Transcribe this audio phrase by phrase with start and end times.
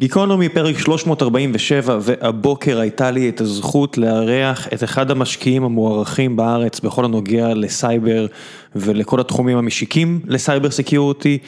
[0.00, 7.04] גיקונומי פרק 347 והבוקר הייתה לי את הזכות לארח את אחד המשקיעים המוערכים בארץ בכל
[7.04, 8.26] הנוגע לסייבר
[8.76, 11.38] ולכל התחומים המשיקים לסייבר security,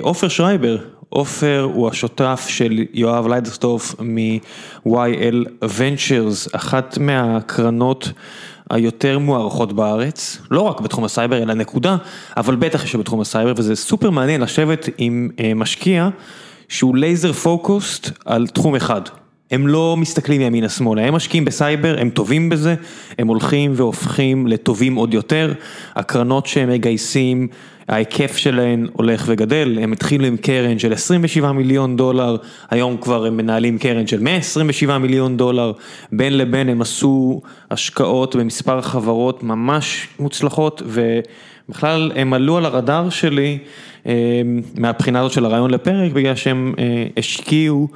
[0.00, 8.12] עופר שרייבר, עופר הוא השותף של יואב ליידסטורף מ-YL Ventures, אחת מהקרנות
[8.70, 11.96] היותר מוערכות בארץ, לא רק בתחום הסייבר אלא נקודה,
[12.36, 16.08] אבל בטח שבתחום הסייבר וזה סופר מעניין לשבת עם משקיע.
[16.68, 19.00] שהוא laser focused על תחום אחד,
[19.50, 22.74] הם לא מסתכלים ימינה שמאלה, הם משקיעים בסייבר, הם טובים בזה,
[23.18, 25.52] הם הולכים והופכים לטובים עוד יותר,
[25.94, 27.48] הקרנות שהם מגייסים,
[27.88, 32.36] ההיקף שלהן הולך וגדל, הם התחילו עם קרן של 27 מיליון דולר,
[32.70, 35.72] היום כבר הם מנהלים קרן של 127 מיליון דולר,
[36.12, 43.58] בין לבין הם עשו השקעות במספר חברות ממש מוצלחות ובכלל הם עלו על הרדאר שלי.
[44.74, 46.74] מהבחינה הזאת של הרעיון לפרק, בגלל שהם
[47.16, 47.88] השקיעו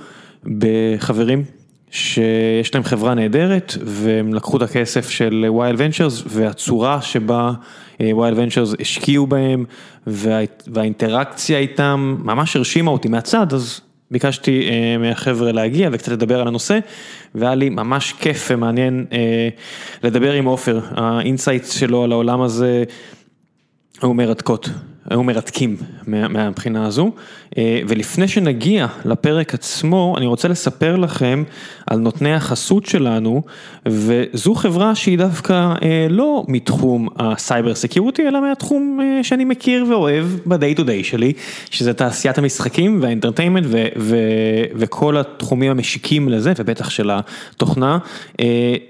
[0.59, 1.45] בחברים
[1.91, 7.53] שיש להם חברה נהדרת והם לקחו את הכסף של YL Ventures והצורה שבה
[8.01, 9.65] YL Ventures השקיעו בהם
[10.07, 16.79] והאינטראקציה איתם ממש הרשימה אותי מהצד, אז ביקשתי מהחבר'ה להגיע וקצת לדבר על הנושא
[17.35, 19.07] והיה לי ממש כיף ומעניין
[20.05, 22.85] לדבר עם עופר, ה insight שלו על העולם הזה
[24.03, 24.69] הוא מרתקות.
[25.11, 27.13] היו מרתקים מהבחינה הזו,
[27.89, 31.43] ולפני שנגיע לפרק עצמו, אני רוצה לספר לכם
[31.87, 33.43] על נותני החסות שלנו,
[33.87, 35.75] וזו חברה שהיא דווקא
[36.11, 41.33] לא מתחום הסייבר security, אלא מהתחום שאני מכיר ואוהב ב-day to day שלי,
[41.71, 43.67] שזה תעשיית המשחקים וה entertainment
[44.75, 47.99] וכל התחומים המשיקים לזה, ובטח של התוכנה,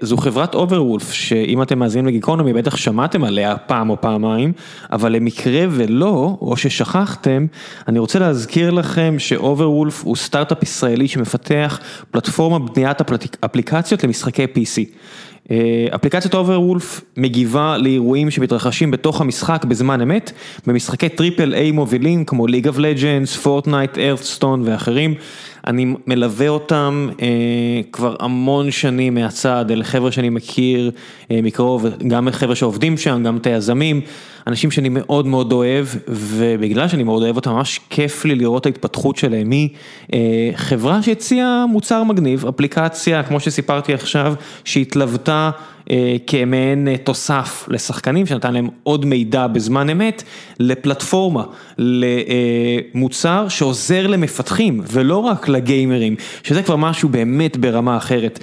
[0.01, 4.53] זו חברת Overwolf, שאם אתם מאזינים לגיקונומי, בטח שמעתם עליה פעם או פעמיים,
[4.91, 7.45] אבל למקרה ולא, לא, או ששכחתם,
[7.87, 11.79] אני רוצה להזכיר לכם ש Overwolf הוא סטארט-אפ ישראלי שמפתח
[12.11, 12.97] פלטפורמה בניית
[13.45, 14.81] אפליקציות למשחקי PC.
[15.95, 20.31] אפליקציית Overwolf מגיבה לאירועים שמתרחשים בתוך המשחק בזמן אמת,
[20.67, 25.15] במשחקי triple A מובילים כמו League of Legends, Fortnite, Hearthstone ואחרים.
[25.67, 27.09] אני מלווה אותם
[27.91, 30.91] כבר המון שנים מהצד, אלה חבר'ה שאני מכיר
[31.29, 34.01] מקרוב, גם חבר'ה שעובדים שם, גם את היזמים,
[34.47, 39.15] אנשים שאני מאוד מאוד אוהב, ובגלל שאני מאוד אוהב אותם, ממש כיף לי לראות ההתפתחות
[39.15, 39.51] שלהם.
[40.53, 45.51] מחברה שהציעה מוצר מגניב, אפליקציה, כמו שסיפרתי עכשיו, שהתלוותה
[46.27, 50.23] כמעין תוסף לשחקנים, שנתן להם עוד מידע בזמן אמת,
[50.59, 51.43] לפלטפורמה,
[51.77, 58.39] למוצר שעוזר למפתחים, ולא רק לגיימרים, שזה כבר משהו באמת ברמה אחרת.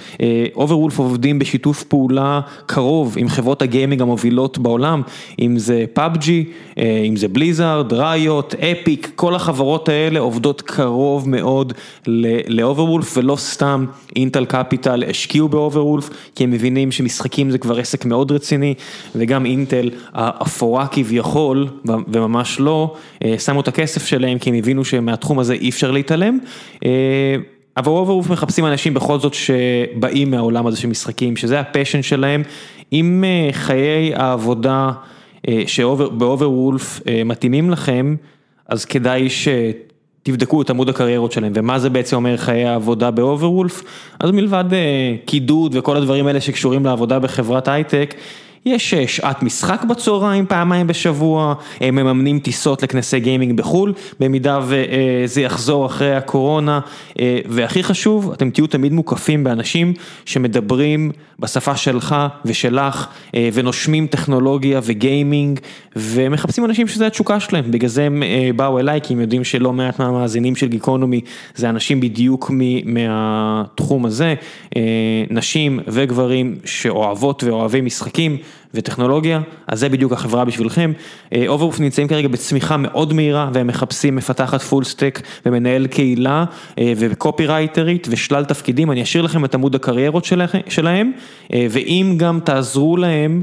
[0.55, 5.01] Overwolf עובדים בשיתוף פעולה קרוב עם חברות ה gaming המובילות בעולם,
[5.39, 6.45] אם זה PUBG,
[6.77, 11.73] אם זה Blizzard, Riot, Epic, כל החברות האלה עובדות קרוב מאוד
[12.47, 13.85] ל Overwolf, ולא סתם
[14.15, 16.91] Intel Capital השקיעו ב Overwolf, כי הם מבינים
[17.31, 18.73] שמשחקים זה כבר עסק מאוד רציני,
[19.15, 22.95] וגם אינטל האפורה כביכול, וממש לא,
[23.37, 26.39] שמו את הכסף שלהם, כי הם הבינו שמהתחום הזה אי אפשר להתעלם.
[27.77, 32.43] אבל Overwolf מחפשים אנשים בכל זאת שבאים מהעולם הזה של משחקים, שזה ה passion שלהם,
[32.93, 34.91] אם חיי העבודה
[35.67, 38.15] שב Overwolf מתאימים לכם,
[38.67, 39.27] אז כדאי
[40.23, 43.83] שתבדקו את עמוד הקריירות שלהם, ומה זה בעצם אומר חיי העבודה ב Overwolf,
[44.19, 44.65] אז מלבד
[45.25, 48.15] קידוד וכל הדברים האלה שקשורים לעבודה בחברת הייטק,
[48.65, 55.85] יש שעת משחק בצהריים פעמיים בשבוע, הם מממנים טיסות לכנסי גיימינג בחו"ל, במידה וזה יחזור
[55.85, 56.79] אחרי הקורונה,
[57.45, 59.93] והכי חשוב, אתם תהיו תמיד מוקפים באנשים
[60.25, 63.07] שמדברים בשפה שלך ושלך,
[63.53, 65.59] ונושמים טכנולוגיה וגיימינג,
[65.95, 68.23] ומחפשים אנשים שזה התשוקה שלהם, בגלל זה הם
[68.55, 71.21] באו אליי, כי הם יודעים שלא מעט מהמאזינים של גיקונומי,
[71.55, 72.51] זה אנשים בדיוק
[72.85, 74.35] מהתחום הזה,
[75.29, 78.37] נשים וגברים שאוהבות ואוהבי משחקים.
[78.73, 80.91] וטכנולוגיה, אז זה בדיוק החברה בשבילכם.
[81.47, 86.45] Overwolf נמצאים כרגע בצמיחה מאוד מהירה והם מחפשים מפתחת full stack ומנהל קהילה
[86.79, 90.25] וקופי רייטרית ושלל תפקידים, אני אשאיר לכם את עמוד הקריירות
[90.69, 91.11] שלהם,
[91.53, 93.41] ואם גם תעזרו להם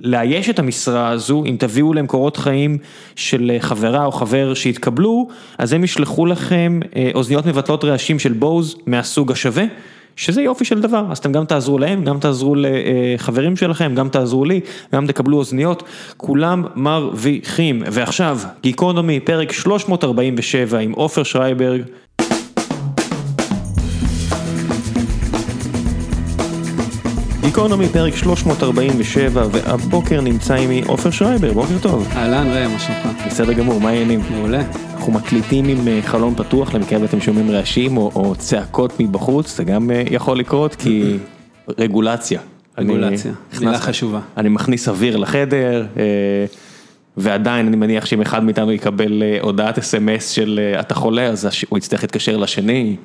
[0.00, 2.78] לאייש את המשרה הזו, אם תביאו להם קורות חיים
[3.16, 6.80] של חברה או חבר שהתקבלו, אז הם ישלחו לכם
[7.14, 9.64] אוזניות מבטלות רעשים של בוז מהסוג השווה.
[10.16, 14.44] שזה יופי של דבר, אז אתם גם תעזרו להם, גם תעזרו לחברים שלכם, גם תעזרו
[14.44, 14.60] לי,
[14.94, 15.82] גם תקבלו אוזניות,
[16.16, 17.82] כולם מרוויחים.
[17.92, 21.82] ועכשיו, גיקונומי, פרק 347 עם עופר שרייברג.
[27.40, 32.08] גיקונומי, פרק 347, והבוקר נמצא עימי עופר שרייבר, בוקר טוב.
[32.16, 33.26] אהלן ראם, מה שלומך?
[33.26, 34.20] בסדר גמור, מה העניינים?
[34.30, 34.62] מעולה.
[35.06, 39.64] אנחנו מקליטים עם אה, חלון פתוח למקרה ואתם שומעים רעשים או, או צעקות מבחוץ, זה
[39.64, 41.16] גם אה, יכול לקרות כי
[41.78, 42.40] רגולציה.
[42.78, 44.20] רגולציה, מילה חשובה.
[44.36, 46.02] אני מכניס אוויר לחדר, אה,
[47.16, 52.02] ועדיין אני מניח שאם אחד מאיתנו יקבל הודעת אס.אם.אס של אתה חולה, אז הוא יצטרך
[52.02, 52.96] להתקשר לשני.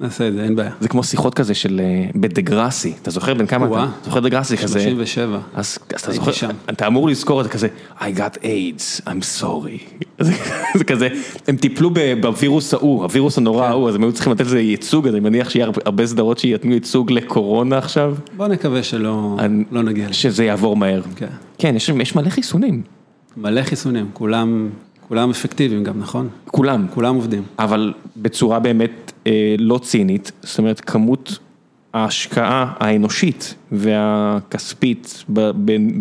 [0.00, 0.70] נעשה את זה, אין בעיה.
[0.80, 3.66] זה כמו שיחות כזה של אה, בדגרסי, אתה זוכר בן כמה.
[3.66, 3.86] אתה?
[4.04, 4.80] זוכר דגרסי כזה?
[4.80, 5.38] 37.
[5.54, 6.30] אז אתה זוכר.
[6.70, 7.68] אתה אמור לזכור את זה כזה,
[7.98, 9.80] I got AIDS, I'm sorry.
[10.24, 10.32] זה-
[10.76, 11.08] זה כזה,
[11.48, 13.70] הם טיפלו בווירוס ההוא, הווירוס הנורא כן.
[13.70, 17.10] ההוא, אז הם היו צריכים לתת לזה ייצוג, אני מניח שיהיה הרבה- סדרות שיתנו ייצוג
[17.12, 19.36] לקורונה עכשיו, בוא נקווה שלא
[19.70, 20.14] לא נגיע לזה.
[20.14, 21.02] שזה יעבור מהר.
[21.16, 21.26] כן.
[21.58, 22.82] כן, יש מלא חיסונים,
[23.36, 24.68] מלא חיסונים, כולם,
[25.08, 26.28] כולם אפקטיביים גם, נכון?
[26.44, 27.42] כולם, כולם עובדים.
[27.58, 28.90] אבל בצורה באמת
[29.58, 31.38] לא צינית, זאת אומרת כמות
[31.94, 35.24] ההשקעה האנושית והכספית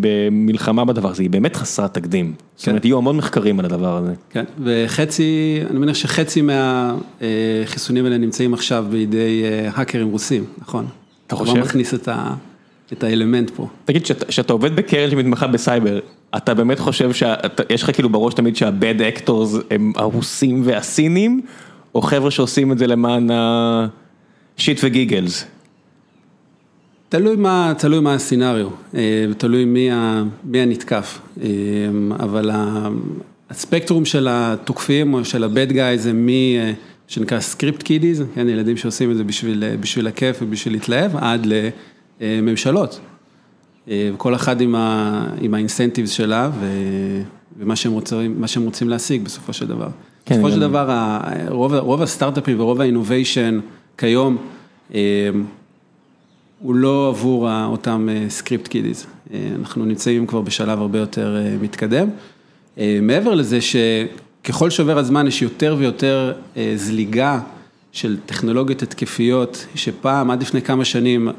[0.01, 2.33] במלחמה בדבר הזה היא באמת חסרת תקדים.
[2.56, 2.71] זאת כן.
[2.71, 4.13] אומרת, יהיו המון מחקרים על הדבר הזה.
[4.30, 10.88] כן, וחצי, אני מניח שחצי מהחיסונים האלה נמצאים עכשיו בידי אה, האקרים רוסים, נכון?
[11.27, 11.57] אתה חושב?
[11.57, 12.33] מכניס את, ה,
[12.94, 13.68] את האלמנט פה.
[13.86, 16.00] תגיד, כשאתה עובד בקרן שמתמחה בסייבר,
[16.38, 21.42] אתה באמת חושב שיש לך כאילו בראש תמיד שה bad actors הם הרוסים והסינים,
[22.00, 25.45] או חבר'ה שעושים את זה למען ה shits ו giggles?
[27.10, 31.48] תלוי מה, תלוי מה ה scenario, אה, תלוי מי, ה, מי הנתקף, אה,
[32.19, 32.51] אבל
[33.50, 36.74] הספקטרום של התוקפים או של ה-bad guy זה מי אה,
[37.07, 41.48] שנקרא script kiddies, כן, ילדים שעושים את זה בשביל, בשביל הכיף ובשביל להתלהב, עד
[42.22, 43.00] לממשלות.
[44.18, 47.22] כל אחד עם ה- עם ה incentives שלה ו-
[47.60, 49.90] ומה שהם רוצים, שהם רוצים להשיג בסופו של דבר.
[50.29, 53.59] כן, בסופו של דבר, רוב, רוב הסטארט-אפים ורוב ה innovation
[53.97, 54.37] כיום,
[54.93, 54.99] אה,
[56.59, 59.06] הוא לא עבור אותם script kiddies.
[59.59, 62.09] אנחנו נמצאים כבר בשלב הרבה יותר אה, מתקדם.
[62.77, 67.39] אה, מעבר לזה שככל שעובר הזמן יש יותר ויותר אה, זליגה
[67.91, 71.29] של טכנולוגיות התקפיות, שפעם, עד לפני כמה שנים,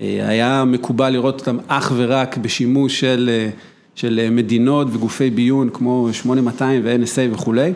[0.00, 3.50] אה, היה מקובל לראות אותם אך ורק בשימוש של, אה,
[3.94, 7.72] של אה, מדינות וגופי ביון כמו 8200 ו-NSA וכולי.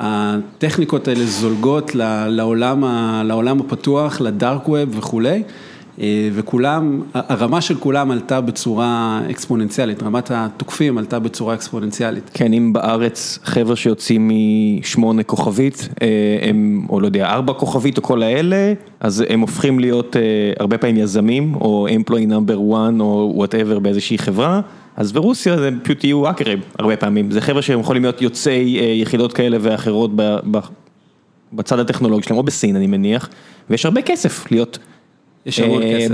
[0.00, 1.94] הטכניקות האלה זולגות
[2.28, 2.84] לעולם,
[3.24, 5.42] לעולם הפתוח, לדארק ווב וכולי,
[6.00, 12.30] אה, וכולם, הרמה של כולם עלתה בצורה אקספוננציאלית, רמת התוקפים עלתה בצורה אקספוננציאלית.
[12.34, 14.30] כן, אם בארץ חבר'ה שיוצאים
[14.80, 16.08] משמונה כוכבית, אה,
[16.48, 20.22] הם, או לא יודע, ארבע כוכבית או כל האלה, אז הם הופכים להיות אה,
[20.60, 24.60] הרבה פעמים יזמים, או employee number one, או whatever באיזושהי חברה,
[24.96, 28.84] אז ברוסיה זה פשוט יהיו האקרים הרבה פעמים, זה חבר'ה שהם יכולים להיות יוצאי אה,
[28.84, 30.58] יחידות כאלה ואחרות ב, ב,
[31.52, 33.28] בצד הטכנולוגי שלהם, או בסין אני מניח,
[33.70, 34.78] ויש הרבה כסף להיות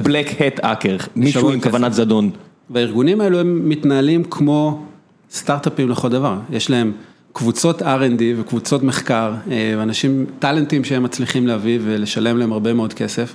[0.05, 1.70] black hat האקר, מישהו עם כסף.
[1.70, 2.31] כוונת זדון.
[2.70, 4.82] והארגונים האלו הם מתנהלים כמו
[5.31, 6.93] סטארט-אפים לכל דבר, יש להם
[7.32, 13.34] קבוצות R&D וקבוצות מחקר, אה, ואנשים, טאלנטים שהם מצליחים להביא ולשלם להם הרבה מאוד כסף,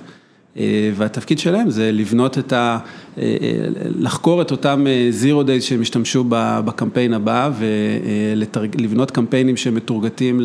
[0.94, 2.78] והתפקיד שלהם זה לבנות את ה...
[3.18, 3.68] אה, אה,
[3.98, 10.40] לחקור את אותם אה, zero days שהם השתמשו ב- בקמפיין הבא, ולבנות קמפיינים שמתורגתים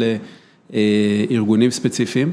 [0.69, 2.31] לארגונים ספציפיים,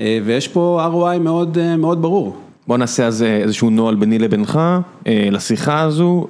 [0.00, 2.36] אה, ויש פה ROI מאוד, אה, מאוד ברור.
[2.66, 4.60] בוא נעשה אז אה, איזשהו נוהל ביני לבינך,
[5.06, 6.26] אה, לשיחה הזו,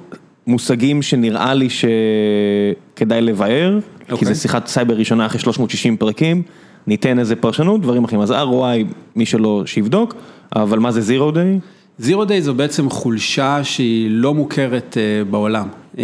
[0.47, 4.33] מושגים שנראה לי שכדאי לבאר, כי אוקיי.
[4.33, 6.41] זו שיחת סייבר ראשונה אחרי 360 פרקים,
[6.87, 10.15] ניתן איזה פרשנות, דברים אחרים, אז ROI, מי שלא, שיבדוק,
[10.55, 11.59] אבל מה זה זירו דיי?
[11.99, 15.67] זירו דיי זו בעצם חולשה שהיא לא מוכרת אה, בעולם.
[15.99, 16.03] אה,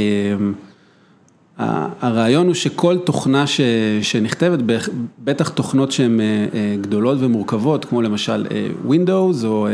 [2.01, 3.61] הרעיון הוא שכל תוכנה ש,
[4.01, 4.59] שנכתבת,
[5.23, 6.25] בטח תוכנות שהן אה,
[6.81, 8.45] גדולות ומורכבות, כמו למשל
[8.87, 9.67] Windows או...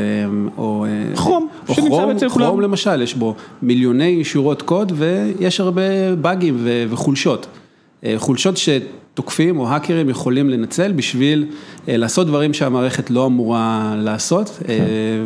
[0.58, 2.46] או כרום, או שנמצא כרום, אצל כולם.
[2.46, 7.48] כרום למשל, יש בו מיליוני שורות קוד ויש הרבה באגים ו- וחולשות.
[8.18, 8.58] חולשות
[9.20, 11.46] שתוקפים או האקרים יכולים לנצל בשביל
[11.88, 14.78] אה, לעשות דברים שהמערכת לא אמורה לעשות, אה,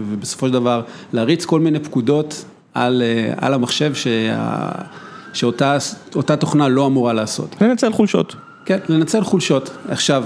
[0.10, 0.82] ובסופו של דבר
[1.14, 4.70] להריץ כל מיני פקודות על, אה, על המחשב שה,
[5.34, 5.78] שאותה
[6.16, 7.56] אותה תוכנה לא אמורה לעשות.
[7.62, 8.36] לנצל חולשות.
[8.66, 9.70] כן, לנצל חולשות.
[9.90, 10.26] עכשיו,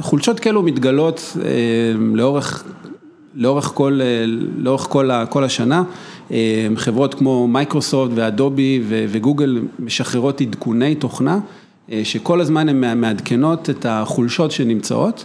[0.00, 1.36] חולשות כאלו מתגלות
[2.14, 2.64] לאורך,
[3.34, 4.00] לאורך כל,
[4.56, 5.82] לאורך כל, כל השנה.
[6.76, 11.38] חברות כמו מייקרוסופט ואדובי וגוגל משחררות עדכוני תוכנה,
[12.04, 15.24] שכל הזמן הן מעדכנות את החולשות שנמצאות,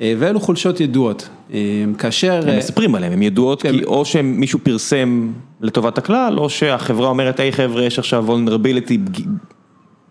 [0.00, 1.28] אה, ואלו חולשות ידועות.
[1.54, 2.40] אה, כאשר...
[2.48, 3.72] הם מספרים עליהם, הם ידועות, כן.
[3.72, 9.20] כי או שמישהו פרסם לטובת הכלל, או שהחברה אומרת, היי חבר'ה, יש עכשיו vulnerability,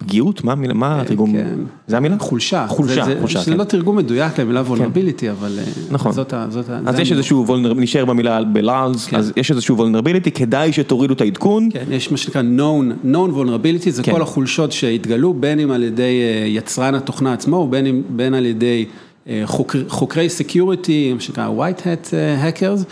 [0.05, 0.43] פגיעות?
[0.43, 1.31] מה מה התרגום?
[1.31, 1.57] כן.
[1.87, 2.15] זה המילה?
[2.19, 2.65] חולשה.
[2.67, 3.57] חולשה, זה- חולשה, זה כן.
[3.57, 6.11] לא תרגום מדויק למילה vulnerability, אבל אה, נכון.
[6.11, 6.45] זאת ה...
[6.85, 7.11] אז זה יש.
[7.11, 9.17] איזשהו וולנרביליטי, נשאר במילה בלארז, כן.
[9.17, 11.69] אז יש איזשהו וולנרביליטי, כדאי שתורידו את העדכון.
[11.73, 14.11] כן, יש מה שנקרא known, known vulnerability, זה כן.
[14.11, 18.33] כל החולשות שהתגלו, בין אם על ידי אה, יצרן התוכנה עצמו, או בין, אם, בין
[18.33, 18.85] על ידי
[19.29, 22.83] אה, חוקר, חוקרי security, מה שנקרא white hat hackers,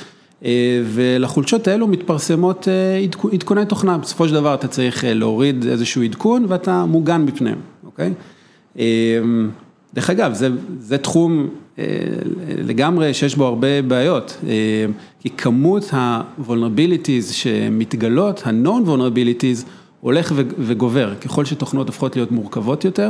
[0.85, 6.03] ולחולשות האלו מתפרסמות אה, עדכו- עדכוני תוכנה, בסופו של דבר אתה צריך אה, להוריד איזשהו
[6.03, 8.13] עדכון ואתה מוגן בפניהם, אוקיי?
[8.79, 8.83] אה,
[9.93, 11.47] דרך אגב, זה, זה תחום
[11.79, 11.85] אה,
[12.57, 14.85] לגמרי שיש בו הרבה בעיות, אה,
[15.19, 19.65] כי כמות ה-vulnerabilities שמתגלות, ה-known vulnerabilities,
[20.01, 23.09] הולך וגובר, ככל שתוכנות הופכות להיות מורכבות יותר,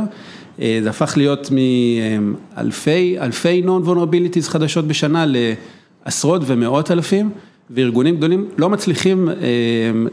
[0.60, 5.24] אה, זה הפך להיות מאלפי, אלפי known vulnerabilities חדשות בשנה
[6.04, 7.30] לעשרות ומאות אלפים,
[7.70, 9.34] וארגונים גדולים לא מצליחים אה,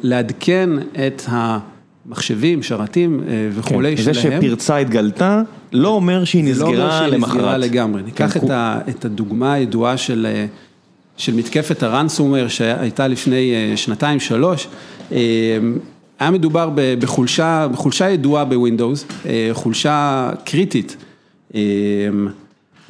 [0.03, 0.69] לעדכן
[1.07, 4.41] את המחשבים, שרתים אה, וכולי כן, זה שלהם.
[4.41, 5.41] שפרצה התגלתה,
[5.73, 7.59] לא אומר שהיא זה לא אומר נסגרה שהיא נסגרה למחרת.
[7.59, 8.01] לגמרי.
[8.03, 10.45] ניקח כן, את ה- את הדוגמה הידועה של אה,
[11.17, 14.67] של מתקפת ה ransomware שהייתה לפני אה, שנתיים, שלוש.
[16.19, 20.97] היה מדובר בחולשה, בחולשה ידועה ב Windows, אה, חולשה קריטית.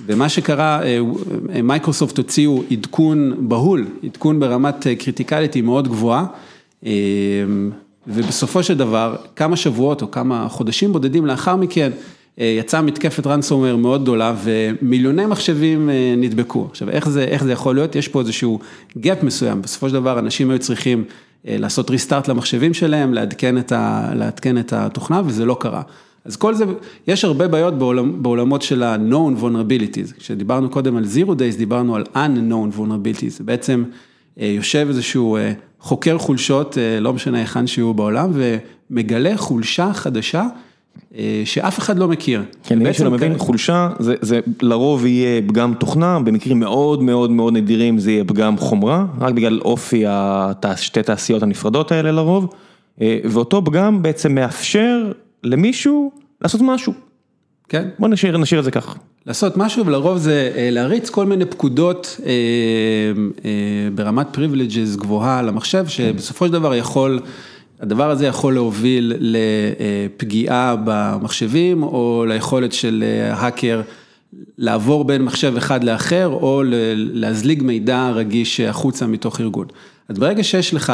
[0.09, 0.99] אה, ומה שקרה, אה,
[1.63, 6.25] מייקרוסופט הוציאו עדכון בהול, עדכון ברמת אה, criticality מאוד גבוהה.
[6.85, 6.91] אה,
[8.07, 11.91] ובסופו של דבר, כמה שבועות או כמה חודשים בודדים לאחר מכן,
[12.39, 16.67] אה, יצאה מתקפת רנסומר מאוד גדולה ומיליוני מחשבים אה, נדבקו.
[16.71, 17.95] עכשיו, איך זה, איך זה יכול להיות?
[17.95, 18.59] יש פה איזשהו
[18.97, 21.03] gap מסוים, בסופו של דבר אנשים היו צריכים
[21.47, 25.81] אה, לעשות ריסטארט למחשבים שלהם, לעדכן את, ה, לעדכן את התוכנה וזה לא קרה.
[26.25, 26.65] אז כל זה,
[27.07, 30.19] יש הרבה בעיות בעולם, בעולמות של ה-known vulnerabilities.
[30.19, 33.43] כשדיברנו קודם על zero days, דיברנו על unknown vulnerabilities.
[33.45, 33.83] בעצם
[34.39, 40.47] אה, יושב איזשהו אה, חוקר חולשות, אה, לא משנה היכן שהוא בעולם, ומגלה חולשה חדשה
[41.45, 42.43] שאף אחד לא מכיר.
[42.63, 47.53] כן, למי שלא מבין, חולשה זה, זה לרוב יהיה פגם תוכנה, במקרים מאוד מאוד מאוד
[47.53, 50.03] נדירים זה יהיה פגם חומרה, רק בגלל אופי
[50.75, 52.53] שתי תעשיות הנפרדות האלה לרוב,
[53.01, 55.11] ואותו פגם בעצם מאפשר
[55.43, 56.93] למישהו לעשות משהו.
[57.69, 58.93] כן, בוא נשאיר, נשאיר את זה ככה.
[59.25, 62.31] לעשות משהו, ולרוב זה אה, להריץ כל מיני פקודות אה,
[63.45, 63.51] אה,
[63.95, 67.19] ברמת privileges גבוהה על המחשב, שבסופו של דבר יכול,
[67.79, 73.81] הדבר הזה יכול להוביל לפגיעה במחשבים, או ליכולת של אה, האקר
[74.57, 76.63] לעבור בין מחשב אחד לאחר, או
[76.95, 79.67] להזליג מידע רגיש החוצה מתוך ארגון.
[80.09, 80.93] אז ברגע שיש לך,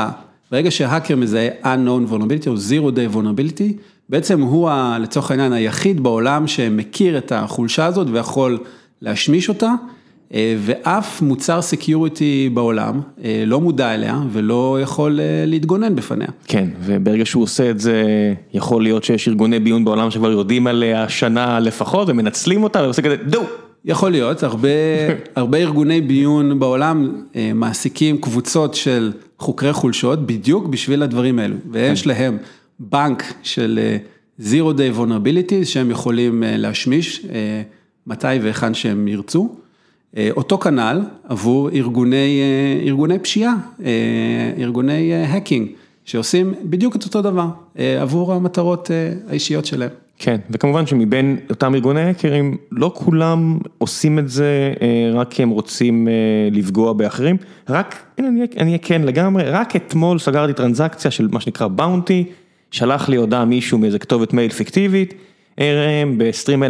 [0.51, 3.73] ברגע שהאקר מזהה unknown vulnerability או zero day vulnerability,
[4.09, 8.57] בעצם הוא ה- לצורך העניין היחיד בעולם שמכיר את החולשה הזאת ויכול
[9.01, 9.73] להשמיש אותה,
[10.33, 16.27] אה, ואף מוצר security בעולם אה, לא מודע אליה ולא יכול אה, להתגונן בפניה.
[16.47, 18.03] כן, וברגע שהוא עושה את זה,
[18.53, 23.15] יכול להיות שיש ארגוני ביון בעולם שכבר יודעים עליה שנה לפחות ומנצלים אותה ועושה כזה
[23.15, 23.43] דו.
[23.85, 24.69] יכול להיות, הרבה,
[25.35, 27.11] הרבה ארגוני ביון בעולם
[27.55, 32.37] מעסיקים קבוצות של חוקרי חולשות בדיוק בשביל הדברים האלו, ויש להם
[32.79, 33.97] בנק של אה,
[34.41, 37.61] zero day vulnerabilities שהם יכולים אה, להשמיש אה,
[38.07, 39.55] מתי והיכן שהם ירצו.
[40.31, 42.41] אותו כנ"ל עבור ארגוני,
[42.85, 43.55] ארגוני פשיעה,
[44.57, 45.67] ארגוני האקינג,
[46.05, 47.47] שעושים בדיוק את אותו דבר
[48.01, 48.91] עבור המטרות
[49.29, 49.89] האישיות שלהם.
[50.17, 54.73] כן, וכמובן שמבין אותם ארגוני האקרים, לא כולם עושים את זה
[55.13, 56.07] רק כי הם רוצים
[56.51, 57.37] לפגוע באחרים,
[57.69, 62.25] רק, הנה אני אהיה כן לגמרי, רק אתמול סגרתי טרנזקציה של מה שנקרא באונטי,
[62.71, 65.13] שלח לי הודעה מישהו מאיזה כתובת מייל פיקטיבית,
[65.59, 66.03] אל-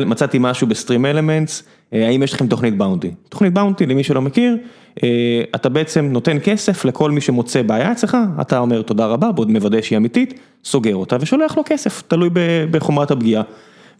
[0.05, 1.63] מצאתי משהו ב StreamElements,
[1.93, 3.11] אה, האם יש לכם תוכנית bounty?
[3.29, 4.57] תוכנית bounty, למי שלא מכיר,
[5.03, 5.09] אה,
[5.55, 9.81] אתה בעצם נותן כסף לכל מי שמוצא בעיה אצלך, אתה אומר תודה רבה, בוא מוודא
[9.81, 12.29] שהיא אמיתית, סוגר אותה ושולח לו כסף, תלוי
[12.71, 13.43] בחומרת הפגיעה.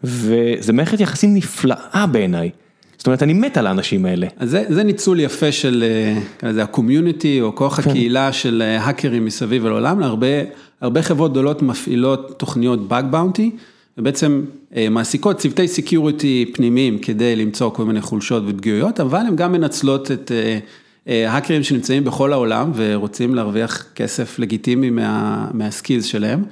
[0.04, 2.50] וזה מערכת יחסים נפלאה בעיניי.
[2.98, 4.26] זאת אומרת, אני מת על האנשים האלה.
[4.36, 7.90] אז זה, זה ניצול יפה של אה, לזה ה community או כוח כן.
[7.90, 10.02] הקהילה של אה, האקרים מסביב לעולם,
[10.80, 13.50] הרבה חברות גדולות מפעילות תוכניות bug bounty,
[13.98, 14.42] ובעצם
[14.76, 20.10] אה, מעסיקות צוותי security פנימיים כדי למצוא כל מיני חולשות ופגיעויות, אבל הן גם מנצלות
[20.10, 20.32] את
[21.06, 26.42] האקרים שנמצאים בכל העולם ורוצים להרוויח כסף לגיטימי מה, מה skills שלהם,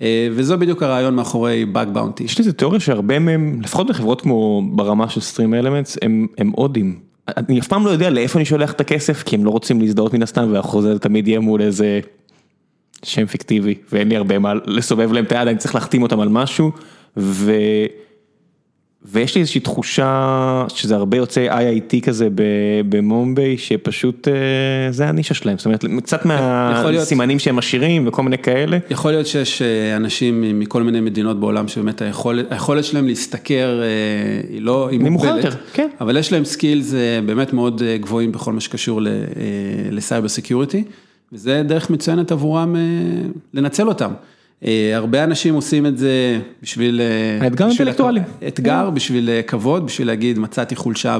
[0.00, 2.24] וזה בדיוק הרעיון מאחורי bug bounty.
[2.24, 7.00] יש לי איזה תיאוריה שהרבה מהם, לפחות בחברות כמו ברמה של StreamElements, הם, הם הודים.
[7.28, 10.14] אני אף פעם לא יודע לאיפה אני שולח את הכסף, כי הם לא רוצים להזדהות
[10.14, 12.00] מן הסתם, והחוזה תמיד יהיה מול איזה
[13.02, 16.28] שם פיקטיבי, ואין לי הרבה מה לסובב להם את היד, אני צריך להחתים אותם על
[16.28, 16.70] משהו,
[17.16, 17.52] ו...
[19.04, 22.28] ויש לי איזושהי תחושה שזה הרבה יוצאי IIT כזה
[22.88, 24.28] במומביי, שפשוט
[24.90, 28.78] זה הנישה שלהם, זאת אומרת, קצת מהסימנים שהם עשירים וכל מיני כאלה.
[28.90, 29.62] יכול להיות שיש
[29.96, 32.02] אנשים מכל מיני מדינות בעולם שבאמת
[32.50, 33.82] היכולת שלהם להשתכר
[34.48, 35.88] היא לא, היא מוגבלת, כן.
[36.00, 36.94] אבל יש להם skills
[37.26, 39.00] באמת מאוד גבוהים בכל מה שקשור
[39.90, 40.84] ל cyber security,
[41.32, 42.76] וזה דרך מצוינת עבורם
[43.54, 44.12] לנצל אותם.
[44.94, 47.00] הרבה אנשים עושים את זה בשביל...
[47.40, 48.20] האתגר אינטלקטואלי.
[48.48, 51.18] אתגר בשביל כבוד, בשביל להגיד מצאתי חולשה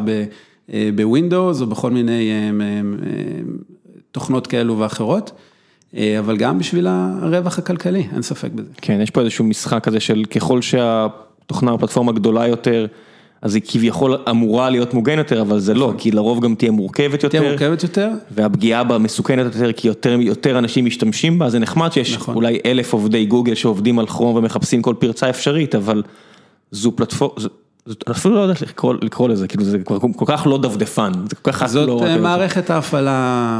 [0.95, 2.31] ב Windows או בכל מיני
[4.13, 5.33] תוכנות כאלו ואחרות,
[6.19, 8.71] אבל גם בשביל הרווח הכלכלי, אין ספק בזה.
[8.77, 12.87] כן, יש פה איזשהו משחק כזה של ככל שהתוכנה או הפלטפורמה גדולה יותר,
[13.43, 17.23] אז היא כביכול אמורה להיות מוגנת יותר, אבל זה לא, כי לרוב גם תהיה מורכבת
[17.23, 17.39] יותר.
[17.39, 18.11] תהיה מורכבת יותר.
[18.31, 19.89] והפגיעה בה מסוכנת יותר, כי
[20.21, 24.83] יותר אנשים משתמשים בה, זה נחמד שיש אולי אלף עובדי גוגל שעובדים על כרום ומחפשים
[24.83, 26.03] כל פרצה אפשרית, אבל
[26.71, 27.35] זו פלטפורמה,
[28.11, 28.63] אפילו לא יודע איך
[29.03, 29.79] לקרוא לזה, כאילו זה
[30.17, 31.69] כל כך לא דפדפן, זה כל כך לא...
[31.69, 33.13] זאת מערכת ההפעלה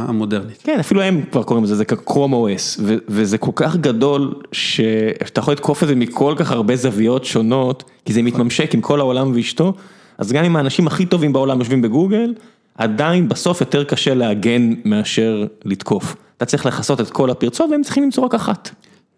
[0.07, 0.61] המודרנית.
[0.63, 5.53] כן, אפילו הם כבר קוראים לזה, זה קרום OS, וזה כל כך גדול, שאתה יכול
[5.53, 9.73] לתקוף את זה מכל כך הרבה זוויות שונות, כי זה מתממשק עם כל העולם ואשתו,
[10.17, 12.33] אז גם אם האנשים הכי טובים בעולם יושבים בגוגל,
[12.77, 16.15] עדיין בסוף יותר קשה להגן מאשר לתקוף.
[16.37, 18.69] אתה צריך לכסות את כל הפרצות והם צריכים למצוא רק אחת.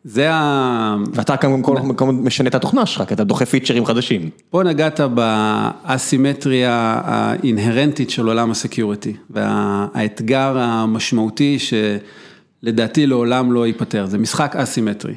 [0.08, 0.96] זה ה...
[1.14, 4.30] ואתה כמובן כל מקום משנה את התוכנה שלך, כי אתה דוחף פיצ'רים חדשים.
[4.50, 14.56] פה נגעת באסימטריה האינהרנטית של עולם הסקיוריטי, והאתגר המשמעותי שלדעתי לעולם לא ייפתר, זה משחק
[14.56, 15.14] אסימטרי.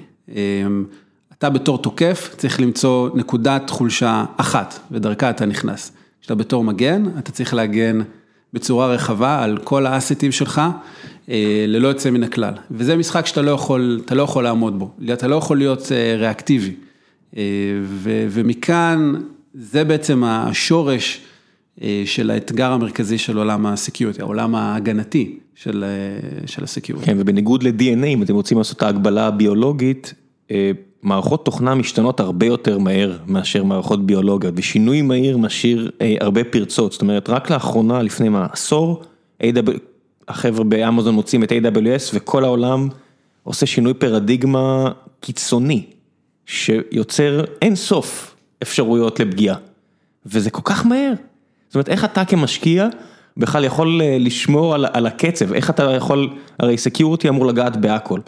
[1.38, 5.92] אתה בתור תוקף צריך למצוא נקודת חולשה אחת, ודרכה אתה נכנס.
[6.20, 8.00] כשאתה בתור מגן, אתה צריך להגן
[8.52, 10.62] בצורה רחבה על כל ה assetים שלך.
[11.66, 15.28] ללא יוצא מן הכלל, וזה משחק שאתה לא יכול, אתה לא יכול לעמוד בו, אתה
[15.28, 16.74] לא יכול להיות ריאקטיבי,
[18.30, 19.14] ומכאן
[19.54, 21.20] זה בעצם השורש
[22.04, 25.84] של האתגר המרכזי של עולם ה security, העולם ההגנתי של
[26.62, 27.06] ה security.
[27.06, 30.14] כן, ובניגוד ל-DNA, אם אתם רוצים לעשות את ההקבלה הביולוגית,
[31.02, 37.02] מערכות תוכנה משתנות הרבה יותר מהר מאשר מערכות ביולוגיות, ושינוי מהיר משאיר הרבה פרצות, זאת
[37.02, 39.02] אומרת, רק לאחרונה, לפני מה, עשור,
[40.28, 42.88] החבר'ה באמזון מוצאים את AWS וכל העולם
[43.42, 45.86] עושה שינוי פרדיגמה קיצוני,
[46.46, 49.56] שיוצר אין סוף אפשרויות לפגיעה,
[50.26, 51.12] וזה כל כך מהר.
[51.68, 52.88] זאת אומרת, איך אתה כמשקיע
[53.36, 58.20] בכלל יכול לשמור על, על הקצב, איך אתה יכול, הרי סקיורטי אמור לגעת בהכל,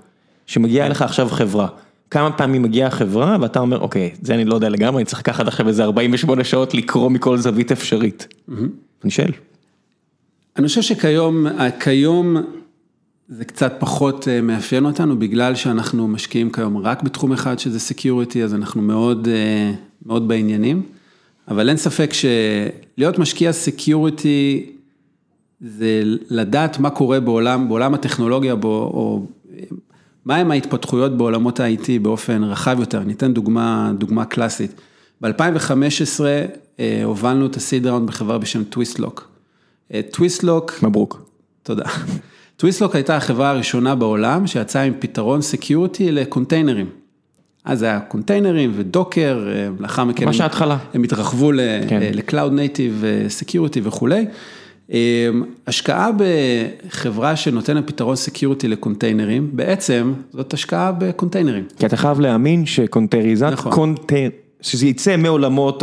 [0.46, 1.66] שמגיעה אליך עכשיו חברה,
[2.10, 5.48] כמה פעמים מגיעה החברה ואתה אומר, אוקיי, זה אני לא יודע לגמרי, אני צריך לקחת
[5.48, 8.26] עכשיו איזה 48 שעות לקרוא מכל זווית אפשרית.
[9.04, 9.30] אני שואל.
[10.60, 11.46] אני חושב שכיום,
[11.80, 12.36] כיום
[13.28, 18.54] זה קצת פחות מאפיין אותנו, בגלל שאנחנו משקיעים כיום רק בתחום אחד שזה security, אז
[18.54, 19.28] אנחנו מאוד,
[20.06, 20.82] מאוד בעניינים,
[21.48, 24.66] אבל אין ספק שלהיות משקיע security,
[25.60, 29.26] זה לדעת מה קורה בעולם, בעולם הטכנולוגיה, בו, או
[30.26, 34.70] מהם ההתפתחויות בעולמות ה-IT באופן רחב יותר, ניתן דוגמה, דוגמה קלאסית.
[35.20, 36.20] ב-2015
[37.04, 39.29] הובלנו את ה seed round בחברה בשם Twistlock.
[40.10, 41.22] Twistlock, מברוק,
[41.62, 41.84] תודה,
[42.56, 46.86] Twistlock הייתה החברה הראשונה בעולם שיצאה עם פתרון security לקונטיינרים.
[47.64, 49.48] אז זה היה קונטיינרים ו Docker,
[49.80, 53.04] לאחר מכן, ממש ההתחלה, הם התרחבו ל-Cloud Native
[53.42, 54.26] Security וכולי.
[55.66, 61.64] השקעה בחברה שנותנת פתרון security לקונטיינרים, בעצם זאת השקעה בקונטיינרים.
[61.78, 63.94] כי אתה חייב להאמין שקונטיינריזציה, נכון.
[64.60, 65.82] שזה יצא מעולמות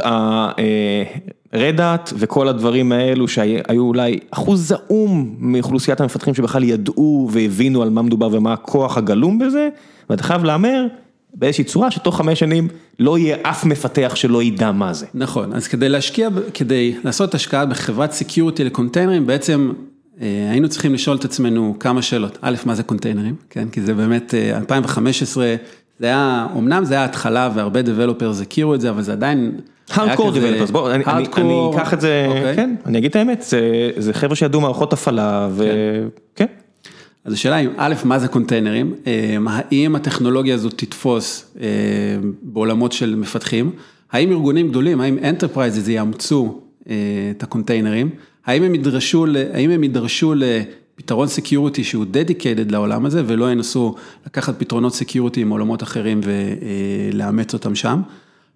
[1.58, 7.82] ה Red Hat וכל הדברים האלו שהיו אולי אחוז זעום מאוכלוסיית המפתחים שבכלל ידעו והבינו
[7.82, 9.70] על מה מדובר ומה הכוח הגלום בזה,
[10.10, 10.86] ואתה חייב להמר
[11.34, 12.68] באיזושהי צורה שתוך חמש שנים
[13.00, 15.06] לא יהיה אף מפתח שלא ידע מה זה.
[15.14, 19.72] נכון, אז כדי להשקיע, כדי לעשות השקעה בחברת security לקונטיינרים, בעצם
[20.20, 24.34] היינו צריכים לשאול את עצמנו כמה שאלות, א', מה זה קונטיינרים, כן, כי זה באמת
[24.34, 25.56] 2015,
[26.00, 29.52] זה היה, אמנם זה היה התחלה והרבה Developers הכירו את זה, אבל זה עדיין...
[29.90, 31.04] Hardcore Developers, בואו, אני
[31.74, 33.46] אקח את זה, כן, אני אגיד את האמת,
[33.98, 36.46] זה חבר'ה שידעו מערכות הפעלה, וכן.
[37.26, 38.96] אז השאלה היא, א', מה זה קונטיינרים,
[39.48, 41.56] האם הטכנולוגיה הזאת תתפוס
[42.42, 43.72] בעולמות של מפתחים,
[44.12, 48.10] האם ארגונים גדולים, האם Enterprises יאמצו את הקונטיינרים,
[48.46, 48.64] האם
[49.72, 53.96] הם ידרשו לפתרון security שהוא dedicated לעולם הזה, ולא ינסו
[54.26, 58.02] לקחת פתרונות security עם עולמות אחרים ולאמץ אותם שם,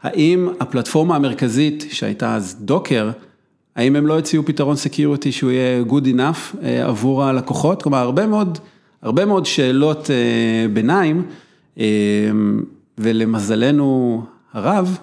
[0.04, 3.12] האם הפלטפורמה המרכזית שהייתה אז Docker,
[3.76, 7.84] האם הם לא הציעו פתרון security שהוא יהיה good enough עבור הלקוחות?
[7.84, 8.58] כלומר, הרבה מאוד,
[9.02, 10.10] הרבה מאוד שאלות
[10.74, 11.24] ביניים,
[12.98, 14.98] ולמזלנו הרב,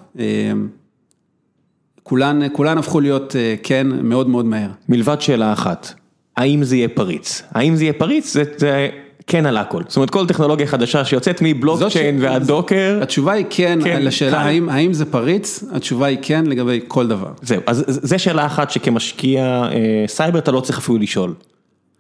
[2.02, 4.70] כולן, כולן הפכו להיות כן מאוד מאוד מהר.
[4.88, 5.94] מלבד שאלה אחת,
[6.37, 7.42] האם זה יהיה פריץ?
[7.50, 8.37] האם זה יהיה פריץ?
[8.56, 8.88] זה
[9.28, 9.82] כן על הכל.
[9.88, 12.98] זאת אומרת כל טכנולוגיה חדשה שיוצאת מבלוקצ'יין ועד דוקר.
[13.02, 17.30] התשובה היא כן, כן לשאלה האם, האם זה פריץ, התשובה היא כן לגבי כל דבר.
[17.42, 21.34] זהו, אז זה שאלה אחת שכמשקיע אה, סייבר אתה לא צריך אפילו לשאול.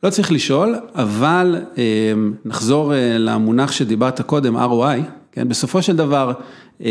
[0.02, 1.82] לא צריך לשאול, אבל אה,
[2.44, 5.00] נחזור אה, למונח שדיברת קודם, ROI,
[5.32, 6.32] כן, בסופו של דבר,
[6.84, 6.88] אה,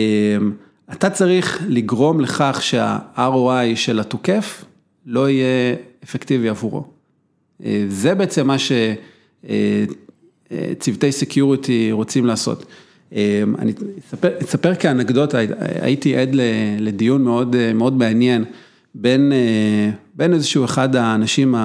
[0.92, 4.66] אתה צריך לגרום לכך שה-ROI של התוקף
[5.06, 6.84] לא יהיה אפקטיבי עבורו.
[7.66, 8.56] אה, זה בעצם מה
[10.54, 12.66] שצוותי security רוצים לעשות.
[13.16, 15.38] אה, אני אספר, אספר כאנקדוטה,
[15.82, 16.30] הייתי עד
[16.80, 18.46] לדיון מאוד, מאוד מעניין
[18.96, 19.32] בין,
[20.16, 21.56] בין איזשהו אחד האנשים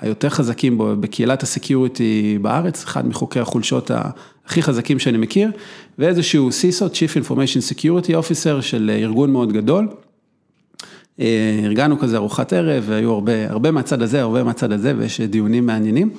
[0.00, 3.90] היותר חזקים בו, בקהילת הסקיוריטי בארץ, אחד מחוקרי החולשות
[4.44, 5.50] הכי חזקים שאני מכיר,
[5.98, 9.88] ואיזשהו CISO, Chief Information Security Officer של ארגון מאוד גדול.
[11.20, 15.66] אה, ארגנו כזה ארוחת ערב, והיו הרבה, הרבה מהצד הזה, הרבה מהצד הזה, ויש דיונים
[15.66, 16.10] מעניינים.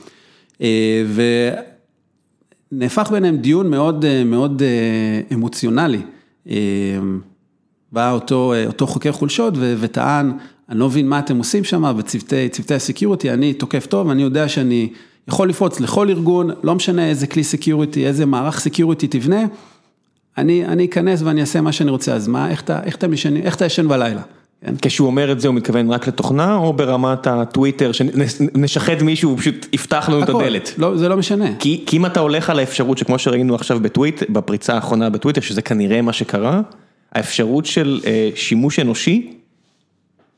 [0.61, 1.03] אה,
[2.75, 4.61] ונהפך ביניהם דיון מאוד אה, מאוד
[5.33, 6.01] אמוציונלי.
[7.91, 10.31] בא אותו, אותו חוקר חולשות וטען,
[10.69, 14.47] אני לא מבין מה אתם עושים שם בצוותי ה security, אני תוקף טוב, אני יודע
[14.47, 14.89] שאני
[15.27, 19.45] יכול לפרוץ לכל ארגון, לא משנה איזה כלי security, איזה מערך security תבנה,
[20.37, 23.87] אני, אני אכנס ואני אעשה מה שאני רוצה, אז מה, איך אתה, איך אתה ישן
[23.87, 24.21] בלילה?
[24.61, 24.75] כן.
[24.81, 30.09] כשהוא אומר את זה הוא מתכוון רק לתוכנה או ברמת הטוויטר שנשחד מישהו ופשוט יפתח
[30.09, 30.73] לנו את הדלת?
[30.77, 31.45] לא, זה לא משנה.
[31.59, 35.61] כי, כי אם אתה הולך על האפשרות שכמו שראינו עכשיו בטוויט, בפריצה האחרונה בטוויטר, שזה
[35.61, 36.61] כנראה מה שקרה,
[37.11, 39.31] האפשרות של אה, שימוש אנושי,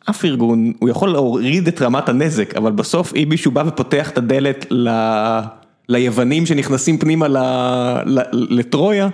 [0.09, 4.17] אף ארגון, הוא יכול להוריד את רמת הנזק, אבל בסוף אם מישהו בא ופותח את
[4.17, 4.89] הדלת ל...
[5.89, 7.37] ליוונים שנכנסים פנימה ל...
[8.05, 8.19] ל...
[8.31, 9.09] לטרויה,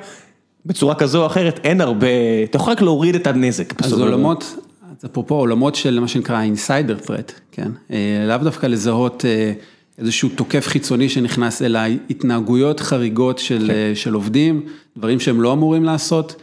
[0.65, 2.07] בצורה כזו או אחרת, אין הרבה,
[2.43, 3.81] אתה יכול רק להוריד את הנזק.
[3.81, 4.55] אז עולמות,
[5.03, 7.71] אז אפרופו עולמות של מה שנקרא אינסיידר threat, כן?
[7.91, 9.53] אה, לאו דווקא לזהות אה,
[9.97, 13.73] איזשהו תוקף חיצוני שנכנס, אלא התנהגויות חריגות של, כן.
[13.73, 14.65] אה, של עובדים,
[14.97, 16.35] דברים שהם לא אמורים לעשות.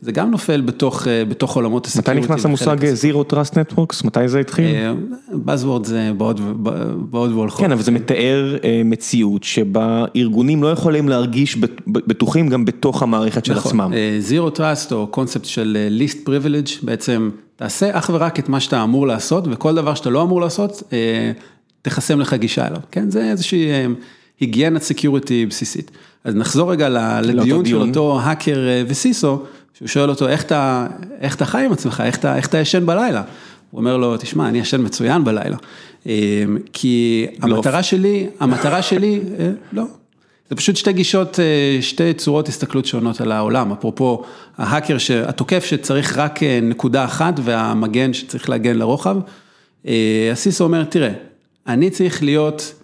[0.00, 2.10] זה גם נופל בתוך, בתוך עולמות הסקיורטי.
[2.10, 4.06] מתי נכנס המושג Zero Trust Networks?
[4.06, 4.66] מתי זה התחיל?
[5.46, 7.60] Buzzword זה בעוד והולכות.
[7.60, 13.54] כן, אבל זה מתאר מציאות שבה ארגונים לא יכולים להרגיש בטוחים גם בתוך המערכת של
[13.54, 13.70] נכון.
[13.70, 13.92] עצמם.
[14.28, 19.06] Zero Trust או קונספט של Least Privilege, בעצם תעשה אך ורק את מה שאתה אמור
[19.06, 20.82] לעשות, וכל דבר שאתה לא אמור לעשות,
[21.82, 23.10] תחסם לך גישה אליו, כן?
[23.10, 23.68] זה איזושהי
[24.40, 25.90] היגיינת security בסיסית.
[26.24, 26.88] אז נחזור רגע
[27.22, 28.58] לדיון של אותו האקר
[28.88, 29.42] ו CISO,
[29.74, 30.86] שהוא שואל אותו, איך אתה,
[31.20, 33.22] איך אתה חי עם עצמך, איך אתה, איך אתה ישן בלילה?
[33.70, 35.56] הוא אומר לו, תשמע, אני ישן מצוין בלילה.
[36.72, 39.20] כי המטרה שלי, המטרה שלי,
[39.72, 39.84] לא,
[40.50, 41.38] זה פשוט שתי גישות,
[41.80, 44.22] שתי צורות הסתכלות שונות על העולם, אפרופו
[44.58, 49.16] ההאקר, התוקף שצריך רק נקודה אחת והמגן שצריך להגן לרוחב.
[50.32, 51.12] הסיסו אומר, תראה,
[51.66, 52.74] אני צריך להיות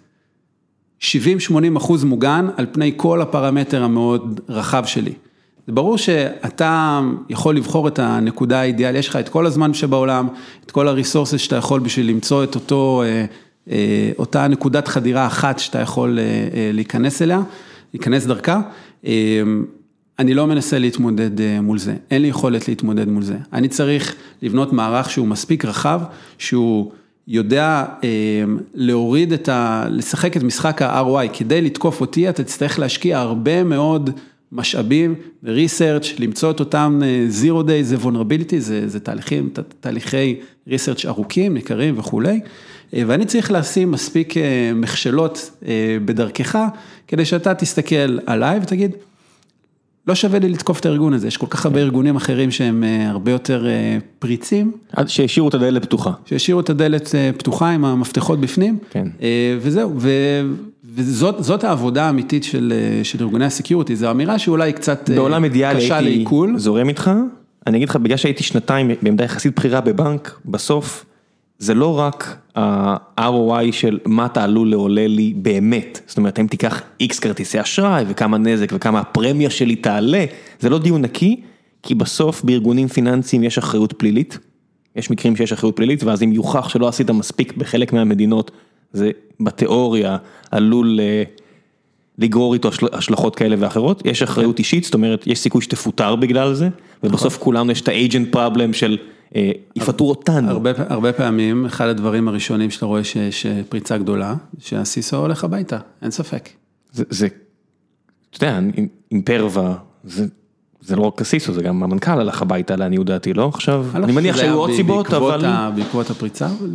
[1.01, 1.05] 70-80
[1.77, 5.13] אחוז מוגן על פני כל הפרמטר המאוד רחב שלי.
[5.67, 10.27] זה ברור שאתה יכול לבחור את הנקודה האידיאלית, יש לך את כל הזמן שבעולם,
[10.65, 13.03] את כל הריסורסס שאתה יכול בשביל למצוא את אותו,
[14.19, 16.19] אותה נקודת חדירה אחת שאתה יכול
[16.73, 17.41] להיכנס אליה,
[17.93, 18.61] להיכנס דרכה.
[20.19, 23.37] אני לא מנסה להתמודד מול זה, אין לי יכולת להתמודד מול זה.
[23.53, 26.01] אני צריך לבנות מערך שהוא מספיק רחב,
[26.37, 26.91] שהוא...
[27.27, 27.85] יודע
[28.73, 29.85] להוריד את ה...
[29.89, 34.09] לשחק את משחק ה-ROI, כדי לתקוף אותי אתה תצטרך להשקיע הרבה מאוד
[34.51, 37.01] משאבים ו-research, למצוא את אותם
[37.41, 40.35] zero day זה vulnerability, זה, זה תהליכים, תהליכי
[40.69, 42.39] research ארוכים, ניכרים וכולי,
[42.93, 44.33] ואני צריך לשים מספיק
[44.75, 45.51] מכשלות
[46.05, 46.59] בדרכך,
[47.07, 48.91] כדי שאתה תסתכל עליי ותגיד,
[50.07, 53.31] לא שווה לי לתקוף את הארגון הזה, יש כל כך הרבה ארגונים אחרים שהם הרבה
[53.31, 53.65] יותר
[54.19, 54.71] פריצים.
[55.07, 56.11] שהשאירו את הדלת פתוחה.
[56.25, 58.77] שהשאירו את הדלת פתוחה עם המפתחות בפנים.
[58.89, 59.07] כן.
[59.61, 59.95] וזהו,
[60.95, 62.43] וזאת העבודה האמיתית
[63.03, 65.15] של ארגוני הסקיורטי, זו אמירה שאולי קצת קשה לעיכול.
[65.15, 67.11] בעולם אידיאלי הייתי זורם איתך,
[67.67, 71.05] אני אגיד לך, בגלל שהייתי שנתיים בעמדה יחסית בכירה בבנק, בסוף
[71.61, 76.81] זה לא רק ה-ROI של מה אתה עלול לעולה לי באמת, זאת אומרת, אם תיקח
[77.03, 80.25] X כרטיסי אשראי וכמה נזק וכמה הפרמיה שלי תעלה,
[80.59, 81.41] זה לא דיון נקי,
[81.83, 84.39] כי בסוף בארגונים פיננסיים יש אחריות פלילית,
[84.95, 88.51] יש מקרים שיש אחריות פלילית, ואז אם יוכח שלא עשית מספיק בחלק מהמדינות,
[88.93, 90.17] זה בתיאוריה
[90.51, 90.99] עלול
[92.17, 96.69] לגרור איתו השלכות כאלה ואחרות, יש אחריות אישית, זאת אומרת, יש סיכוי שתפוטר בגלל זה,
[97.03, 98.97] ובסוף כולנו יש את ה-agent problem של...
[99.75, 100.49] יפטרו אותנו.
[100.49, 106.11] הרבה, הרבה פעמים, אחד הדברים הראשונים שאתה רואה שיש פריצה גדולה, שהסיסו הולך הביתה, אין
[106.11, 106.49] ספק.
[106.91, 107.27] זה,
[108.29, 108.59] אתה יודע,
[109.11, 110.25] עם פרווה, זה
[110.81, 113.85] זה לא רק הסיסו, זה גם המנכ"ל הלך הביתה לעניות דעתי, לא עכשיו?
[113.95, 115.41] אני מניח שהיו עוד סיבות, אבל...
[115.75, 116.69] בעקבות הפריצה, אבל...